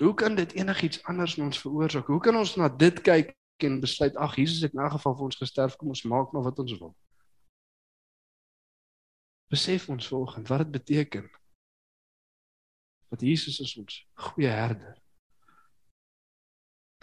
Hoe 0.01 0.13
kan 0.15 0.35
dit 0.37 0.53
enigiets 0.53 1.03
anders 1.09 1.37
in 1.39 1.47
ons 1.47 1.61
veroorsaak? 1.61 2.07
Hoe 2.07 2.21
kan 2.21 2.37
ons 2.37 2.57
na 2.61 2.69
dit 2.69 3.01
kyk 3.05 3.33
en 3.65 3.81
besluit 3.81 4.17
ag 4.21 4.37
Jesus 4.37 4.61
het 4.61 4.75
in 4.75 4.81
'n 4.81 4.91
geval 4.91 5.15
vir 5.15 5.25
ons 5.25 5.37
gesterf, 5.37 5.77
kom 5.77 5.89
ons 5.89 6.03
maak 6.03 6.33
maar 6.33 6.43
wat 6.43 6.59
ons 6.59 6.79
wil. 6.79 6.97
Besef 9.49 9.89
ons 9.89 10.09
volgens 10.09 10.49
wat 10.49 10.59
dit 10.59 10.71
beteken. 10.71 11.31
Dat 13.09 13.21
Jesus 13.21 13.61
is 13.61 13.77
ons 13.77 14.09
goeie 14.15 14.49
herder. 14.49 15.03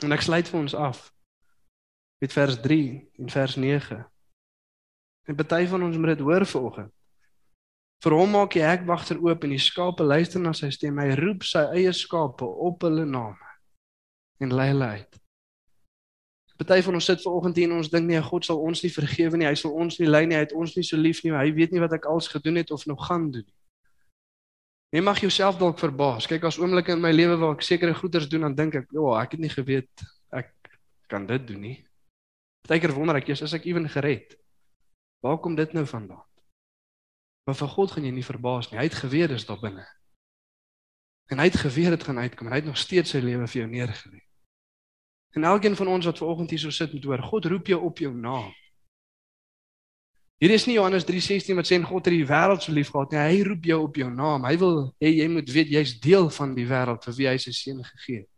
En 0.01 0.12
ek 0.15 0.25
sluit 0.25 0.47
vir 0.49 0.60
ons 0.60 0.75
af 0.75 1.06
met 2.23 2.34
vers 2.34 2.60
3 2.63 2.84
en 3.19 3.29
vers 3.29 3.56
9. 3.56 3.99
En 5.27 5.39
baie 5.39 5.67
van 5.67 5.84
ons 5.84 5.97
moet 5.97 6.15
dit 6.15 6.23
hoor 6.23 6.45
vanoggend. 6.45 6.91
Vir 8.03 8.15
hom 8.17 8.34
maak 8.36 8.56
die 8.56 8.63
hekwagter 8.63 9.19
oop 9.23 9.43
en 9.45 9.53
die 9.53 9.62
skape 9.62 10.03
luister 10.03 10.41
na 10.43 10.51
sy 10.56 10.69
stem. 10.75 10.99
Hy 10.99 11.15
roep 11.19 11.45
sy 11.47 11.62
eie 11.75 11.91
skape 11.95 12.47
op 12.47 12.84
hulle 12.84 13.06
name 13.08 13.51
en 14.43 14.51
lei 14.51 14.71
hulle 14.73 14.89
uit. 14.97 15.19
Party 16.60 16.82
van 16.86 16.95
ons 16.95 17.06
sit 17.06 17.21
ver 17.23 17.32
oggend 17.32 17.58
hier 17.60 17.67
en 17.69 17.79
ons 17.79 17.89
dink 17.91 18.08
nee, 18.08 18.19
God 18.23 18.45
sal 18.45 18.60
ons 18.63 18.84
nie 18.84 18.91
vergewe 18.91 19.39
nie. 19.39 19.47
Hy 19.47 19.56
sal 19.60 19.73
ons 19.75 19.97
nie 19.99 20.08
lei 20.08 20.23
nie. 20.27 20.36
Hy 20.38 20.45
het 20.45 20.56
ons 20.56 20.75
nie 20.77 20.84
so 20.88 20.99
lief 20.99 21.23
nie. 21.23 21.34
Hy 21.36 21.51
weet 21.56 21.73
nie 21.75 21.82
wat 21.84 21.95
ek 21.95 22.08
als 22.12 22.29
gedoen 22.32 22.60
het 22.62 22.71
of 22.71 22.86
nog 22.88 23.03
gaan 23.08 23.32
doen 23.32 23.43
nie. 23.43 23.62
Jy 24.93 25.01
mag 25.01 25.17
jouself 25.23 25.58
dalk 25.58 25.79
verbaas. 25.82 26.27
Kyk, 26.29 26.43
as 26.45 26.60
oomblikke 26.62 26.93
in 26.93 27.01
my 27.01 27.10
lewe 27.12 27.39
waar 27.41 27.56
ek 27.56 27.65
sekere 27.65 27.95
goeders 27.97 28.27
doen, 28.29 28.45
dan 28.45 28.56
dink 28.56 28.75
ek, 28.75 28.91
"O, 28.93 29.10
oh, 29.10 29.21
ek 29.21 29.32
het 29.32 29.39
nie 29.39 29.49
geweet 29.49 29.89
ek 30.32 30.53
kan 31.10 31.25
dit 31.25 31.47
doen 31.47 31.62
nie." 31.62 31.88
Partykeer 32.62 32.93
wonder 32.93 33.15
ek, 33.15 33.29
"Is 33.29 33.53
ek 33.53 33.65
ewen 33.65 33.89
gered?" 33.89 34.38
Waar 35.23 35.39
kom 35.39 35.56
dit 35.56 35.73
nou 35.73 35.86
vandaan? 35.86 36.25
Maar 37.43 37.56
vir 37.56 37.67
God 37.67 37.91
gaan 37.91 38.03
jy 38.03 38.12
nie 38.12 38.25
verbaas 38.25 38.69
nie. 38.71 38.79
Hy 38.79 38.84
het 38.84 38.93
geweet 38.93 39.29
dis 39.29 39.45
daar 39.45 39.60
binne. 39.60 39.86
En 41.32 41.39
hy 41.39 41.45
het 41.47 41.60
geweet 41.60 41.89
dit 41.89 42.03
gaan 42.03 42.19
uitkom 42.19 42.47
en 42.47 42.53
hy 42.53 42.60
het 42.60 42.67
nog 42.67 42.77
steeds 42.77 43.10
sy 43.10 43.19
lewe 43.23 43.47
vir 43.47 43.62
jou 43.62 43.69
neergelê. 43.71 44.19
En 45.34 45.43
elkeen 45.43 45.75
van 45.75 45.88
ons 45.88 46.06
wat 46.06 46.17
ver 46.17 46.27
oggend 46.27 46.49
hier 46.49 46.60
so 46.60 46.69
sit 46.69 46.93
met 46.93 47.03
hoor, 47.03 47.23
God 47.23 47.45
roep 47.45 47.67
jou 47.67 47.79
op 47.82 47.97
jou 47.97 48.13
naam. 48.13 48.51
Hier 50.41 50.52
is 50.52 50.65
nie 50.67 50.76
Johannes 50.76 51.06
3:16 51.06 51.56
wat 51.56 51.69
sê 51.69 51.80
God 51.84 52.06
het 52.06 52.13
die 52.13 52.28
wêreld 52.28 52.62
so 52.62 52.72
lief 52.74 52.89
gehad 52.91 53.12
nie. 53.12 53.19
Hy 53.19 53.43
roep 53.48 53.65
jou 53.65 53.82
op 53.84 53.96
jou 53.96 54.10
naam. 54.12 54.46
Hy 54.46 54.56
wil 54.58 54.78
hê 55.00 55.12
jy 55.13 55.28
moet 55.32 55.50
weet 55.50 55.69
jy's 55.72 56.00
deel 56.00 56.30
van 56.30 56.56
die 56.56 56.67
wêreld 56.67 57.04
vir 57.06 57.15
wie 57.17 57.28
hy 57.28 57.38
sy 57.38 57.52
seun 57.52 57.84
gegee 57.84 58.24
het. 58.24 58.30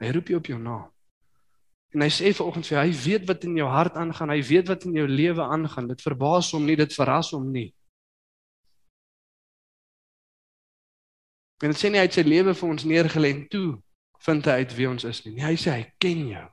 Hy 0.00 0.10
roep 0.14 0.28
jou 0.28 0.38
op 0.38 0.46
jou 0.46 0.58
naam. 0.58 0.90
En 1.94 2.02
hy 2.02 2.10
sê 2.10 2.32
vanoggend 2.34 2.66
vir 2.66 2.76
jou, 2.76 2.84
hy 2.84 2.94
weet 3.04 3.26
wat 3.28 3.44
in 3.46 3.56
jou 3.56 3.68
hart 3.70 3.96
aangaan. 3.96 4.30
Hy 4.34 4.42
weet 4.42 4.68
wat 4.68 4.84
in 4.84 4.96
jou 4.98 5.06
lewe 5.06 5.42
aangaan. 5.42 5.88
Dit 5.88 6.02
verbaas 6.02 6.50
hom 6.52 6.66
nie, 6.66 6.76
dit 6.76 6.94
verras 6.94 7.30
hom 7.30 7.52
nie. 7.54 7.68
En 11.62 11.70
dit 11.70 11.78
sê 11.78 11.90
nie 11.90 12.02
hy 12.02 12.08
het 12.08 12.16
sy 12.18 12.26
lewe 12.26 12.54
vir 12.54 12.68
ons 12.68 12.84
neergelê 12.84 13.30
en 13.34 13.46
toe 13.48 13.68
vind 14.26 14.50
hy 14.50 14.58
uit 14.62 14.74
wie 14.76 14.88
ons 14.90 15.06
is 15.06 15.22
nie. 15.24 15.36
Nee, 15.36 15.46
hy 15.46 15.56
sê 15.60 15.78
hy 15.78 15.84
ken 16.02 16.26
jou 16.32 16.46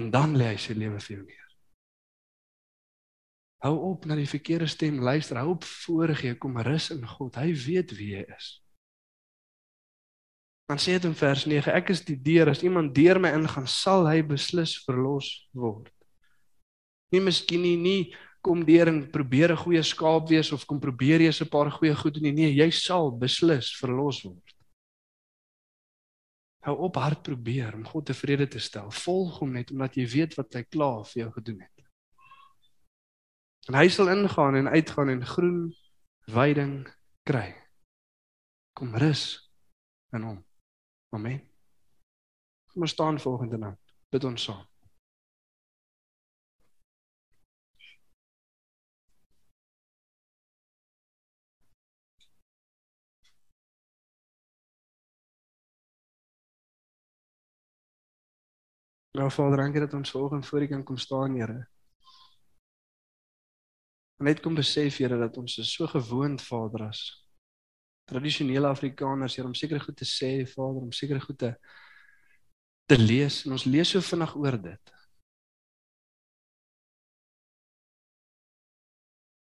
en 0.00 0.08
dan 0.10 0.36
lê 0.40 0.54
hy 0.54 0.58
sy 0.60 0.74
lewe 0.76 1.00
vir 1.04 1.16
jou 1.18 1.22
neer. 1.24 1.51
Hou 3.62 3.76
op 3.92 4.08
na 4.10 4.16
die 4.18 4.26
verkeerde 4.26 4.66
stem 4.66 4.98
luister. 4.98 5.38
Hou 5.38 5.54
op 5.54 5.64
voorgee 5.64 6.34
kom 6.34 6.58
rus 6.58 6.90
in 6.90 7.06
God. 7.06 7.38
Hy 7.38 7.52
weet 7.54 7.94
wie 7.94 8.16
jy 8.16 8.24
is. 8.34 8.48
Dan 10.66 10.80
sê 10.82 10.96
dit 10.96 11.06
in 11.06 11.14
vers 11.14 11.44
9: 11.46 11.70
Ek 11.70 11.92
is 11.94 12.02
die 12.02 12.18
deur. 12.18 12.50
As 12.50 12.62
iemand 12.66 12.94
deur 12.94 13.20
my 13.22 13.30
ingaan, 13.36 13.68
sal 13.70 14.08
hy 14.10 14.22
beslis 14.26 14.74
verlos 14.86 15.30
word. 15.54 15.92
Nie 17.14 17.20
miskien 17.22 17.62
nie, 17.62 17.76
nie 17.76 18.02
kom 18.42 18.64
deur 18.66 18.90
en 18.90 19.04
probeer 19.14 19.52
'n 19.52 19.62
goeie 19.62 19.82
skaap 19.82 20.28
wees 20.28 20.50
of 20.52 20.66
kom 20.66 20.80
probeer 20.80 21.20
jy 21.20 21.30
'n 21.30 21.48
paar 21.48 21.70
goeie 21.70 21.94
goed 21.94 22.14
doen 22.14 22.22
nie. 22.22 22.32
Nee, 22.32 22.54
jy 22.54 22.70
sal 22.70 23.12
beslis 23.12 23.70
verlos 23.78 24.24
word. 24.24 24.56
Hou 26.66 26.76
op 26.86 26.96
hard 26.96 27.22
probeer 27.22 27.74
om 27.74 27.84
God 27.84 28.06
tevrede 28.06 28.48
te 28.48 28.58
stel. 28.58 28.90
Volg 28.90 29.38
hom 29.38 29.52
net 29.52 29.70
omdat 29.70 29.94
jy 29.94 30.06
weet 30.06 30.34
wat 30.34 30.54
hy 30.54 30.62
klaar 30.62 31.04
vir 31.04 31.22
jou 31.22 31.30
gedoen 31.32 31.60
het. 31.60 31.81
En 33.70 33.74
hy 33.78 33.88
sal 33.88 34.10
ingaan 34.10 34.54
en 34.54 34.68
uitgaan 34.68 35.08
en 35.08 35.26
groen 35.26 35.76
weiding 36.24 36.88
kry. 37.22 37.54
Kom 38.72 38.96
rus 38.96 39.52
in 40.10 40.22
hom. 40.22 40.44
Amen. 41.14 41.40
Kom 42.72 42.82
ons 42.82 42.90
staan 42.90 43.20
volgende 43.20 43.58
nou. 43.58 43.74
Bid 44.10 44.24
ons 44.24 44.42
saam. 44.42 44.66
Nou 59.12 59.30
Vader, 59.30 59.56
dankie 59.60 59.80
dat 59.80 59.92
ons 59.92 60.10
vanoggend 60.10 60.46
voor 60.46 60.62
U 60.62 60.66
kan 60.66 60.82
kom 60.82 60.96
staan, 60.96 61.34
Here. 61.36 61.68
En 64.22 64.28
net 64.30 64.38
kom 64.38 64.54
besef 64.54 65.00
Here 65.02 65.16
dat 65.18 65.36
ons 65.40 65.56
is 65.58 65.70
so 65.74 65.88
gewoond 65.90 66.42
Vader 66.46 66.84
as 66.86 67.00
tradisionele 68.06 68.68
Afrikaners 68.70 69.34
hier 69.34 69.48
om 69.48 69.56
sekere 69.58 69.82
goed 69.82 69.96
te 69.98 70.06
sê 70.06 70.44
Vader, 70.46 70.84
om 70.86 70.92
sekere 70.94 71.18
goed 71.24 71.40
te 71.42 71.50
te 72.86 73.00
lees 73.00 73.40
en 73.42 73.56
ons 73.58 73.66
lees 73.66 73.90
so 73.90 74.04
vinnig 74.06 74.36
oor 74.38 74.60
dit. 74.62 74.94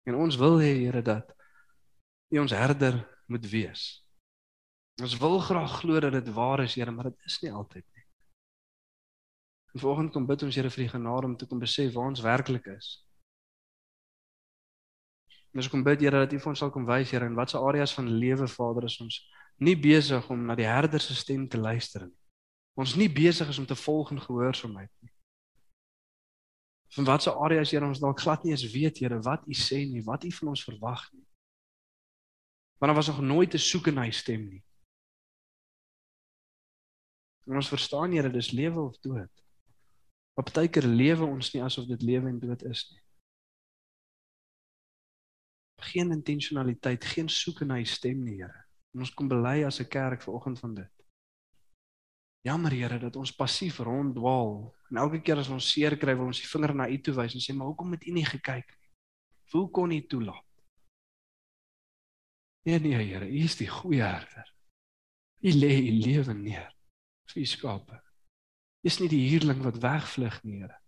En 0.08 0.16
ons 0.24 0.40
wil 0.46 0.58
hê 0.64 0.72
Here 0.80 1.04
dat 1.04 1.36
U 2.32 2.40
ons 2.40 2.56
herder 2.56 3.02
moet 3.28 3.44
wees. 3.52 3.86
Ons 5.04 5.20
wil 5.20 5.40
graag 5.44 5.80
glo 5.82 6.00
dat 6.00 6.16
dit 6.16 6.32
waar 6.32 6.64
is 6.64 6.80
Here, 6.80 6.90
maar 6.90 7.12
dit 7.12 7.28
is 7.28 7.42
nie 7.44 7.52
altyd 7.52 7.84
nie. 7.84 8.08
En 9.74 9.80
vanoggend 9.84 10.16
kom 10.16 10.32
bid 10.32 10.48
ons 10.48 10.56
Here 10.56 10.72
vir 10.72 10.88
die 10.88 10.92
genade 10.96 11.34
om 11.34 11.36
te 11.36 11.52
kom 11.52 11.60
besef 11.60 11.92
waar 11.92 12.14
ons 12.16 12.24
werklik 12.24 12.72
is. 12.80 12.94
En 15.54 15.60
ons 15.62 15.68
kom 15.70 15.84
bid 15.86 16.00
Here 16.02 16.18
dat 16.18 16.32
U 16.34 16.38
vir 16.42 16.50
ons 16.50 16.58
sal 16.58 16.70
kom 16.74 16.86
wys 16.88 17.12
Here 17.14 17.26
in 17.30 17.36
watter 17.38 17.62
areas 17.62 17.94
van 17.94 18.10
lewe 18.10 18.48
Vader 18.50 18.88
is 18.88 18.98
ons 19.00 19.20
nie 19.62 19.76
besig 19.78 20.26
om 20.34 20.40
na 20.48 20.56
die 20.58 20.66
herder 20.66 20.98
se 21.00 21.14
stem 21.14 21.46
te 21.48 21.60
luister 21.62 22.08
nie. 22.08 22.16
Ons 22.74 22.96
nie 22.98 23.06
besig 23.06 23.52
is 23.52 23.60
om 23.62 23.68
te 23.70 23.76
volg 23.78 24.10
in 24.10 24.18
gehoorsaamheid 24.18 24.90
nie. 24.98 25.12
Van 26.96 27.06
watter 27.06 27.38
areas 27.46 27.70
Here 27.70 27.86
ons 27.86 28.02
dalk 28.02 28.18
glad 28.24 28.42
nie 28.42 28.50
eens 28.50 28.66
weet 28.72 28.98
Here 28.98 29.20
wat 29.22 29.46
U 29.46 29.54
sê 29.54 29.84
nie, 29.86 30.02
wat 30.02 30.26
U 30.26 30.32
van 30.40 30.50
ons 30.56 30.66
verwag 30.66 31.06
nie. 31.12 31.22
Want 32.82 32.90
daar 32.90 32.98
was 32.98 33.12
nog 33.12 33.22
nooit 33.22 33.54
'n 33.54 33.62
soek 33.62 33.92
in 33.94 34.02
hy 34.02 34.10
stem 34.10 34.48
nie. 34.48 34.64
En 37.46 37.54
ons 37.62 37.68
verstaan 37.68 38.10
Here 38.10 38.30
dis 38.30 38.50
lewe 38.50 38.80
of 38.80 38.98
dood. 38.98 39.30
Op 40.34 40.50
baie 40.50 40.68
keer 40.68 40.82
lewe 40.82 41.24
ons 41.24 41.54
nie 41.54 41.62
asof 41.62 41.86
dit 41.86 42.02
lewe 42.02 42.28
en 42.28 42.40
dood 42.42 42.62
is 42.62 42.90
nie 42.90 43.03
geen 45.90 46.12
intentionaliteit, 46.12 47.04
geen 47.04 47.28
soek 47.28 47.64
na 47.64 47.78
hy 47.78 47.84
stem 47.84 48.24
nie, 48.24 48.40
Here. 48.42 48.64
En 48.94 49.02
ons 49.04 49.14
kom 49.14 49.28
bely 49.28 49.64
as 49.66 49.80
'n 49.80 49.88
kerk 49.88 50.22
vanoggend 50.22 50.58
van 50.58 50.74
dit. 50.74 50.94
Jammer 52.44 52.72
Here 52.72 52.98
dat 52.98 53.16
ons 53.16 53.32
passief 53.32 53.78
ronddwaal 53.78 54.74
en 54.90 54.96
elke 54.96 55.20
keer 55.20 55.40
as 55.40 55.48
ons 55.48 55.70
seer 55.72 55.96
kry, 55.96 56.14
wil 56.14 56.26
ons 56.26 56.40
die 56.40 56.48
vinger 56.48 56.74
na 56.74 56.88
U 56.88 56.98
toe 57.00 57.14
wys 57.14 57.34
en 57.34 57.40
sê, 57.40 57.56
"Maar 57.56 57.66
hoekom 57.66 57.92
het 57.92 58.06
U 58.06 58.10
nie 58.12 58.24
gekyk 58.24 58.68
nie? 58.68 58.90
Hoe 59.50 59.70
kon 59.70 59.90
U 59.90 60.06
toelaat?" 60.06 60.44
Nee 62.64 62.78
nee, 62.80 62.94
Here, 62.94 63.26
U 63.26 63.42
is 63.44 63.56
die 63.56 63.68
goeie 63.68 64.02
herder. 64.02 64.54
U 65.40 65.50
lê 65.52 65.72
U 65.88 65.90
lewe 66.00 66.34
neer 66.34 66.70
vir 67.28 67.42
U 67.42 67.44
skape. 67.44 67.96
U 68.82 68.88
is 68.88 68.98
nie 69.00 69.08
die 69.08 69.28
huurling 69.28 69.62
wat 69.62 69.80
wegvlug 69.80 70.42
nie, 70.44 70.60
Here. 70.60 70.78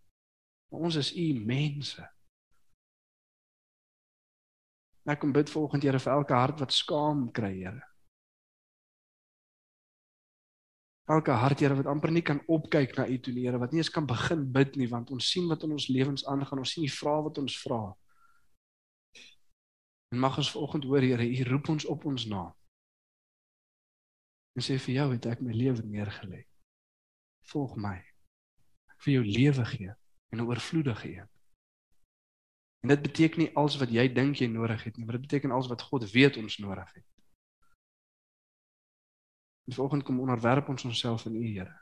Maar 0.71 0.81
ons 0.81 0.97
is 0.97 1.17
U 1.17 1.27
mense. 1.35 2.16
Ek 5.07 5.21
kom 5.23 5.33
bid 5.33 5.51
volgende 5.51 5.87
Here 5.87 6.01
vir 6.03 6.13
elke 6.13 6.35
hart 6.35 6.63
wat 6.63 6.75
skaam 6.75 7.29
kry, 7.33 7.53
Here. 7.55 7.83
Elke 11.07 11.37
hart 11.39 11.63
Here 11.63 11.77
wat 11.79 11.87
amper 11.87 12.11
nie 12.11 12.25
kan 12.27 12.41
opkyk 12.51 12.97
na 12.99 13.07
U 13.07 13.19
toe, 13.23 13.35
Here, 13.37 13.61
wat 13.63 13.71
nie 13.71 13.85
eens 13.85 13.93
kan 13.95 14.09
begin 14.11 14.43
bid 14.53 14.75
nie 14.77 14.89
want 14.91 15.13
ons 15.15 15.31
sien 15.31 15.47
wat 15.51 15.63
in 15.63 15.77
ons 15.77 15.87
lewens 15.95 16.27
aangaan, 16.27 16.65
ons 16.65 16.75
sien 16.75 16.83
die 16.83 16.93
vrae 16.93 17.23
wat 17.29 17.39
ons 17.39 17.59
vra. 17.63 17.81
En 20.11 20.23
mag 20.23 20.39
ons 20.43 20.51
vanoggend 20.57 20.91
hoor, 20.91 21.07
Here, 21.07 21.23
U 21.23 21.47
roep 21.53 21.71
ons 21.77 21.87
op 21.87 22.09
ons 22.11 22.27
naam. 22.27 22.51
En 24.59 24.65
sê 24.65 24.81
vir 24.81 24.99
jou 24.99 25.09
het 25.13 25.31
ek 25.31 25.45
my 25.45 25.55
lewe 25.55 25.87
neergelê. 25.87 26.43
Volg 27.53 27.77
my. 27.79 27.95
Ek 28.91 29.07
vir 29.07 29.19
jou 29.21 29.25
lewe 29.29 29.65
gee 29.71 29.95
en 30.33 30.41
'n 30.41 30.49
oorvloedige 30.49 31.09
een. 31.13 31.36
En 32.81 32.89
dit 32.89 33.03
beteken 33.03 33.39
nie 33.39 33.55
als 33.55 33.77
wat 33.77 33.91
jy 33.91 34.07
dink 34.13 34.39
jy 34.41 34.47
nodig 34.47 34.85
het 34.85 34.97
nie, 34.97 35.05
maar 35.05 35.19
dit 35.19 35.27
beteken 35.29 35.51
als 35.51 35.69
wat 35.69 35.83
God 35.83 36.11
weet 36.11 36.37
ons 36.37 36.59
nodig 36.59 36.93
het. 36.93 37.05
En 39.67 39.75
volgens 39.75 40.05
kom 40.05 40.21
onderwerp 40.21 40.69
ons 40.69 40.85
onsself 40.85 41.25
in 41.27 41.35
U, 41.35 41.47
Here. 41.47 41.75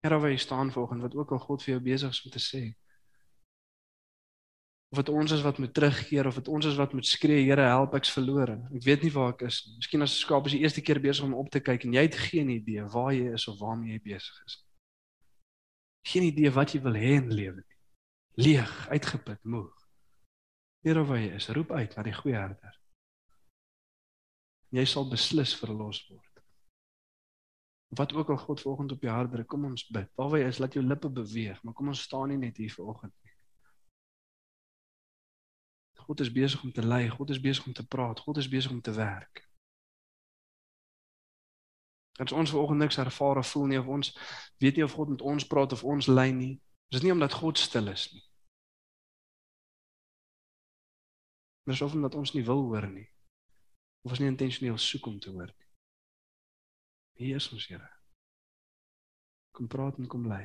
Here, 0.00 0.18
waar 0.18 0.30
jy 0.30 0.36
staan 0.36 0.72
volgens 0.72 1.02
wat 1.02 1.14
ook 1.14 1.32
al 1.32 1.38
God 1.38 1.62
vir 1.62 1.74
jou 1.74 1.82
besig 1.82 2.10
is 2.10 2.22
om 2.24 2.30
te 2.30 2.42
sê. 2.42 2.62
Of 4.92 5.00
dit 5.00 5.08
ons 5.08 5.32
is 5.32 5.42
wat 5.42 5.58
moet 5.58 5.74
terugkeer 5.74 6.26
of 6.26 6.34
dit 6.34 6.48
ons 6.48 6.66
is 6.66 6.76
wat 6.76 6.92
moet 6.92 7.06
skree, 7.06 7.42
Here, 7.48 7.66
help 7.74 7.94
ek's 7.98 8.12
verlore. 8.14 8.58
Ek 8.76 8.86
weet 8.86 9.02
nie 9.02 9.12
waar 9.14 9.32
ek 9.34 9.46
is 9.48 9.64
nie. 9.66 9.76
Miskien 9.80 10.06
as 10.06 10.14
'n 10.14 10.22
skaap 10.26 10.46
is 10.46 10.54
die 10.54 10.62
eerste 10.62 10.82
keer 10.82 11.00
besig 11.00 11.24
om 11.24 11.34
op 11.34 11.50
te 11.50 11.60
kyk 11.60 11.84
en 11.84 11.98
jy 11.98 12.02
het 12.06 12.22
geen 12.28 12.50
idee 12.50 12.86
waar 12.86 13.12
jy 13.14 13.32
is 13.32 13.48
of 13.48 13.58
waarmee 13.58 13.98
jy 13.98 14.02
besig 14.14 14.42
is. 14.46 14.62
Geen 16.06 16.30
idee 16.30 16.50
wat 16.50 16.74
jy 16.74 16.82
wil 16.82 16.94
hê 16.94 17.18
in 17.18 17.30
lewe 17.30 17.62
nie 17.66 17.71
leeg, 18.34 18.88
uitgeput, 18.88 19.44
moeg. 19.44 19.72
Here 20.82 21.04
waar 21.04 21.20
jy 21.20 21.34
is, 21.36 21.48
roep 21.48 21.70
uit 21.70 21.96
na 21.96 22.02
die 22.02 22.14
goeie 22.16 22.36
herder. 22.36 22.78
Jy 24.72 24.84
sal 24.88 25.08
beslis 25.10 25.52
verlos 25.60 26.00
word. 26.08 26.28
Wat 27.92 28.12
ook 28.16 28.30
al 28.32 28.40
God 28.40 28.60
vanoggend 28.60 28.92
op 28.92 29.02
jou 29.04 29.14
hart 29.14 29.30
druk, 29.32 29.46
kom 29.46 29.64
ons 29.68 29.84
bid. 29.92 30.08
Waar 30.16 30.38
jy 30.40 30.48
is, 30.48 30.58
laat 30.58 30.72
jou 30.78 30.84
lippe 30.84 31.10
beweeg, 31.12 31.60
maar 31.62 31.76
kom 31.76 31.92
ons 31.92 32.02
staan 32.08 32.32
nie 32.32 32.40
net 32.40 32.56
hier 32.56 32.72
vanoggend 32.72 33.12
nie. 33.20 33.34
God 36.02 36.20
is 36.20 36.32
besig 36.32 36.62
om 36.64 36.72
te 36.72 36.82
lei, 36.82 37.04
God 37.12 37.30
is 37.30 37.40
besig 37.40 37.66
om 37.66 37.76
te 37.76 37.86
praat, 37.86 38.20
God 38.20 38.40
is 38.40 38.48
besig 38.48 38.72
om 38.72 38.80
te 38.80 38.94
werk. 38.96 39.44
Dat 42.16 42.32
ons 42.32 42.50
vanoggend 42.50 42.78
niks 42.78 42.96
ervaar 42.96 43.36
of 43.36 43.48
voel 43.52 43.66
nie 43.66 43.78
of 43.78 43.86
ons 43.86 44.10
weet 44.58 44.76
nie 44.76 44.84
of 44.84 44.92
God 44.92 45.08
met 45.08 45.22
ons 45.22 45.46
praat 45.46 45.72
of 45.72 45.84
ons 45.84 46.06
lei 46.06 46.32
nie. 46.32 46.56
Dis 46.92 47.02
nie 47.02 47.12
omdat 47.12 47.32
God 47.32 47.58
stil 47.58 47.88
is 47.88 48.12
nie. 48.12 48.24
Dis 51.64 51.80
of 51.80 51.94
omdat 51.96 52.14
ons 52.14 52.32
nie 52.36 52.44
wil 52.44 52.66
hoor 52.68 52.86
nie. 52.90 53.08
Of 54.04 54.12
ons 54.12 54.20
nie 54.20 54.28
intentioneel 54.28 54.78
soek 54.78 55.06
om 55.08 55.20
te 55.20 55.32
hoor 55.32 55.48
nie. 55.48 55.70
Hier 57.22 57.40
is 57.40 57.48
ons 57.52 57.66
Here. 57.70 57.88
Kom 59.56 59.68
praat 59.72 59.96
en 60.00 60.06
kom 60.06 60.28
lei. 60.28 60.44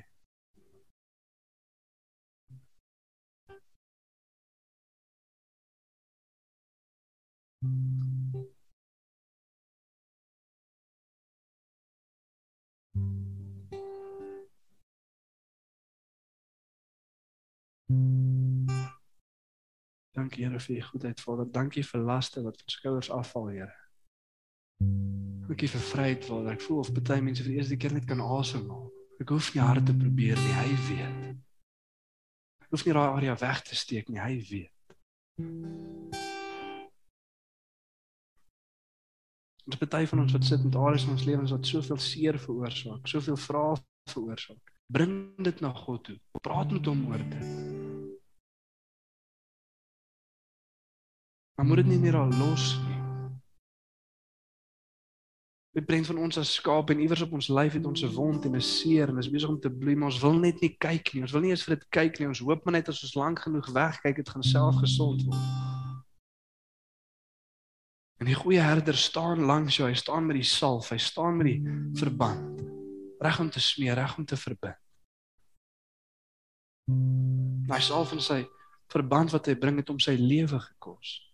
Dankie 20.12 20.44
Here 20.44 20.60
vir 20.60 20.76
u 20.76 20.82
goedheid 20.82 21.22
Vader. 21.22 21.52
Dankie 21.52 21.86
vir 21.88 22.02
laste 22.02 22.44
wat 22.44 22.60
van 22.60 22.70
skouers 22.70 23.10
afval 23.12 23.48
Here. 23.48 23.74
Dankie 25.48 25.70
vir 25.72 25.84
vryheid 25.92 26.26
Vader. 26.26 26.52
Ek 26.58 26.62
voel 26.66 26.82
of 26.84 26.92
baie 26.92 27.22
mense 27.24 27.44
vir 27.46 27.54
die 27.54 27.60
eerste 27.62 27.78
keer 27.80 27.94
net 27.96 28.08
kan 28.10 28.20
asemhaal. 28.20 28.90
Ek 29.24 29.32
hoef 29.32 29.54
nie 29.56 29.64
harde 29.64 29.86
te 29.88 29.96
probeer 29.96 30.38
nie, 30.38 30.56
hy 30.58 30.74
weet. 30.90 31.38
Ek 32.68 32.76
hoef 32.76 32.84
nie 32.86 32.94
daai 32.98 33.08
area 33.16 33.38
weg 33.40 33.64
te 33.64 33.76
steek 33.80 34.12
nie, 34.12 34.20
hy 34.20 34.36
weet. 34.50 34.74
Ons 39.68 39.80
party 39.80 40.04
van 40.12 40.26
ons 40.26 40.36
wat 40.36 40.46
sit 40.48 40.64
met 40.64 40.76
areas 40.76 41.08
in 41.08 41.16
ons 41.16 41.26
lewens 41.28 41.56
wat 41.56 41.72
soveel 41.72 42.00
seer 42.04 42.38
veroorsaak, 42.40 43.08
soveel 43.08 43.40
vrae 43.48 43.80
veroorsaak. 44.12 44.76
Bring 44.92 45.18
dit 45.44 45.64
na 45.64 45.74
God 45.76 46.04
toe. 46.04 46.20
Praat 46.44 46.72
met 46.72 46.86
hom 46.88 47.08
oor 47.12 47.24
dit. 47.32 47.67
Maar 51.58 51.66
moet 51.66 51.76
dit 51.76 51.86
nie 51.86 51.98
net 51.98 52.14
daar 52.14 52.34
los 52.38 52.80
nie. 52.86 52.98
Dit 55.78 55.86
bring 55.86 56.06
van 56.06 56.18
ons 56.18 56.38
as 56.38 56.56
skaap 56.58 56.90
en 56.90 57.00
iewers 57.02 57.22
op 57.22 57.34
ons 57.38 57.48
lyf 57.54 57.74
het 57.78 57.86
ons 57.86 58.02
'n 58.02 58.14
wond 58.14 58.46
en 58.46 58.56
'n 58.56 58.62
seer 58.62 59.10
en 59.10 59.18
is 59.18 59.30
besig 59.30 59.50
om 59.50 59.60
te 59.60 59.70
bloei, 59.70 59.96
maar 59.96 60.10
ons 60.10 60.22
wil 60.22 60.34
net 60.34 60.62
nie 60.62 60.76
kyk 60.78 61.14
nie. 61.14 61.22
Ons 61.22 61.32
wil 61.32 61.42
nie 61.42 61.50
eens 61.50 61.64
vir 61.64 61.76
dit 61.76 61.90
kyk 61.90 62.20
nie. 62.20 62.28
Ons 62.28 62.40
hoop 62.40 62.66
maar 62.66 62.74
net 62.74 62.90
as 62.90 63.04
ons 63.04 63.14
lank 63.16 63.40
genoeg 63.40 63.68
wegkyk, 63.68 64.16
dit 64.16 64.30
gaan 64.30 64.44
self 64.44 64.76
gesond 64.76 65.24
word. 65.24 65.38
En 68.18 68.26
die 68.26 68.36
goeie 68.36 68.60
herder 68.60 68.98
staan 68.98 69.40
langs 69.40 69.76
jou. 69.76 69.88
Hy 69.88 69.94
staan 69.94 70.26
met 70.26 70.36
die 70.36 70.44
salf, 70.44 70.90
hy 70.90 70.98
staan 70.98 71.38
met 71.38 71.46
die 71.46 71.62
verband. 71.94 72.62
Reg 73.20 73.40
om 73.40 73.50
te 73.50 73.60
smeer, 73.60 73.94
reg 73.94 74.18
om 74.18 74.26
te 74.26 74.38
verbind. 74.38 74.82
Hy 77.70 77.80
salf 77.80 78.12
en 78.12 78.22
sy 78.22 78.48
verband 78.88 79.32
wat 79.32 79.46
hy 79.46 79.56
bring 79.56 79.78
het 79.78 79.90
om 79.90 80.00
sy 80.00 80.16
lewe 80.16 80.60
gekos. 80.60 81.27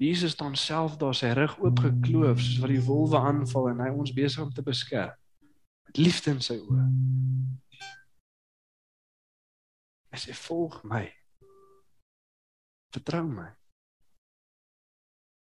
Jesus 0.00 0.32
staan 0.32 0.56
self 0.56 0.96
daar 0.96 1.14
sy 1.14 1.32
rug 1.36 1.58
oopgekloof 1.60 2.40
soos 2.40 2.60
wat 2.62 2.72
die 2.72 2.84
wolwe 2.84 3.20
aanval 3.20 3.68
en 3.68 3.82
hy 3.84 3.90
ons 3.92 4.14
besig 4.16 4.42
om 4.42 4.52
te 4.52 4.64
beskerm 4.64 5.12
met 5.84 6.00
liefde 6.00 6.32
in 6.32 6.40
sy 6.40 6.56
oë. 6.56 6.86
Hy 10.10 10.20
sê 10.24 10.34
volg 10.46 10.80
my. 10.88 11.04
Vertrou 12.94 13.26
my. 13.28 13.50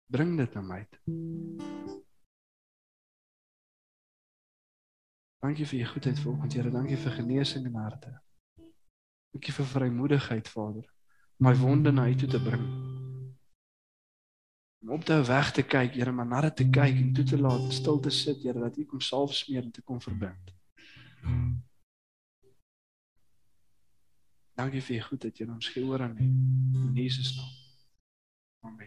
Bring 0.07 0.38
dit 0.39 0.55
na 0.55 0.63
my. 0.63 0.82
toe. 0.93 1.63
Dankie 5.45 5.66
vir 5.66 5.80
u 5.80 5.86
goedheid 5.86 6.20
vanoggend, 6.20 6.53
Here. 6.53 6.72
Dankie 6.72 6.97
vir 6.97 7.11
genesing 7.11 7.66
in 7.66 7.76
harte. 7.76 8.22
Dankie 9.34 9.53
vir 9.53 9.66
vrymoedigheid, 9.66 10.47
Vader, 10.49 10.88
my 11.38 11.55
wonde 11.55 11.91
na 11.91 12.07
u 12.09 12.15
toe 12.15 12.29
te 12.29 12.41
bring 12.41 12.86
om 14.86 14.91
op 14.91 15.03
te 15.03 15.23
weg 15.23 15.51
te 15.51 15.63
kyk, 15.63 15.93
Here, 15.93 16.11
maar 16.11 16.25
na 16.25 16.41
dit 16.41 16.55
te 16.55 16.69
kyk 16.69 16.95
en 16.95 17.13
toe 17.13 17.23
te 17.25 17.39
laat 17.41 17.73
stil 17.73 17.99
te 17.99 18.09
sit, 18.09 18.43
Here, 18.43 18.59
dat 18.59 18.77
U 18.77 18.86
kom 18.86 19.01
salf 19.01 19.33
smeer 19.33 19.63
en 19.63 19.71
te 19.71 19.81
kom 19.81 20.01
verbind. 20.01 20.53
Dankie 24.53 24.81
vir 24.81 24.95
U 24.95 25.01
goedheid, 25.09 25.38
Here, 25.38 25.51
ons 25.51 25.73
gee 25.73 25.86
oor 25.86 26.05
aan 26.05 26.17
U 26.17 26.29
in 26.86 26.93
Jesus 27.01 27.33
naam. 27.36 27.53
Amen. 28.65 28.83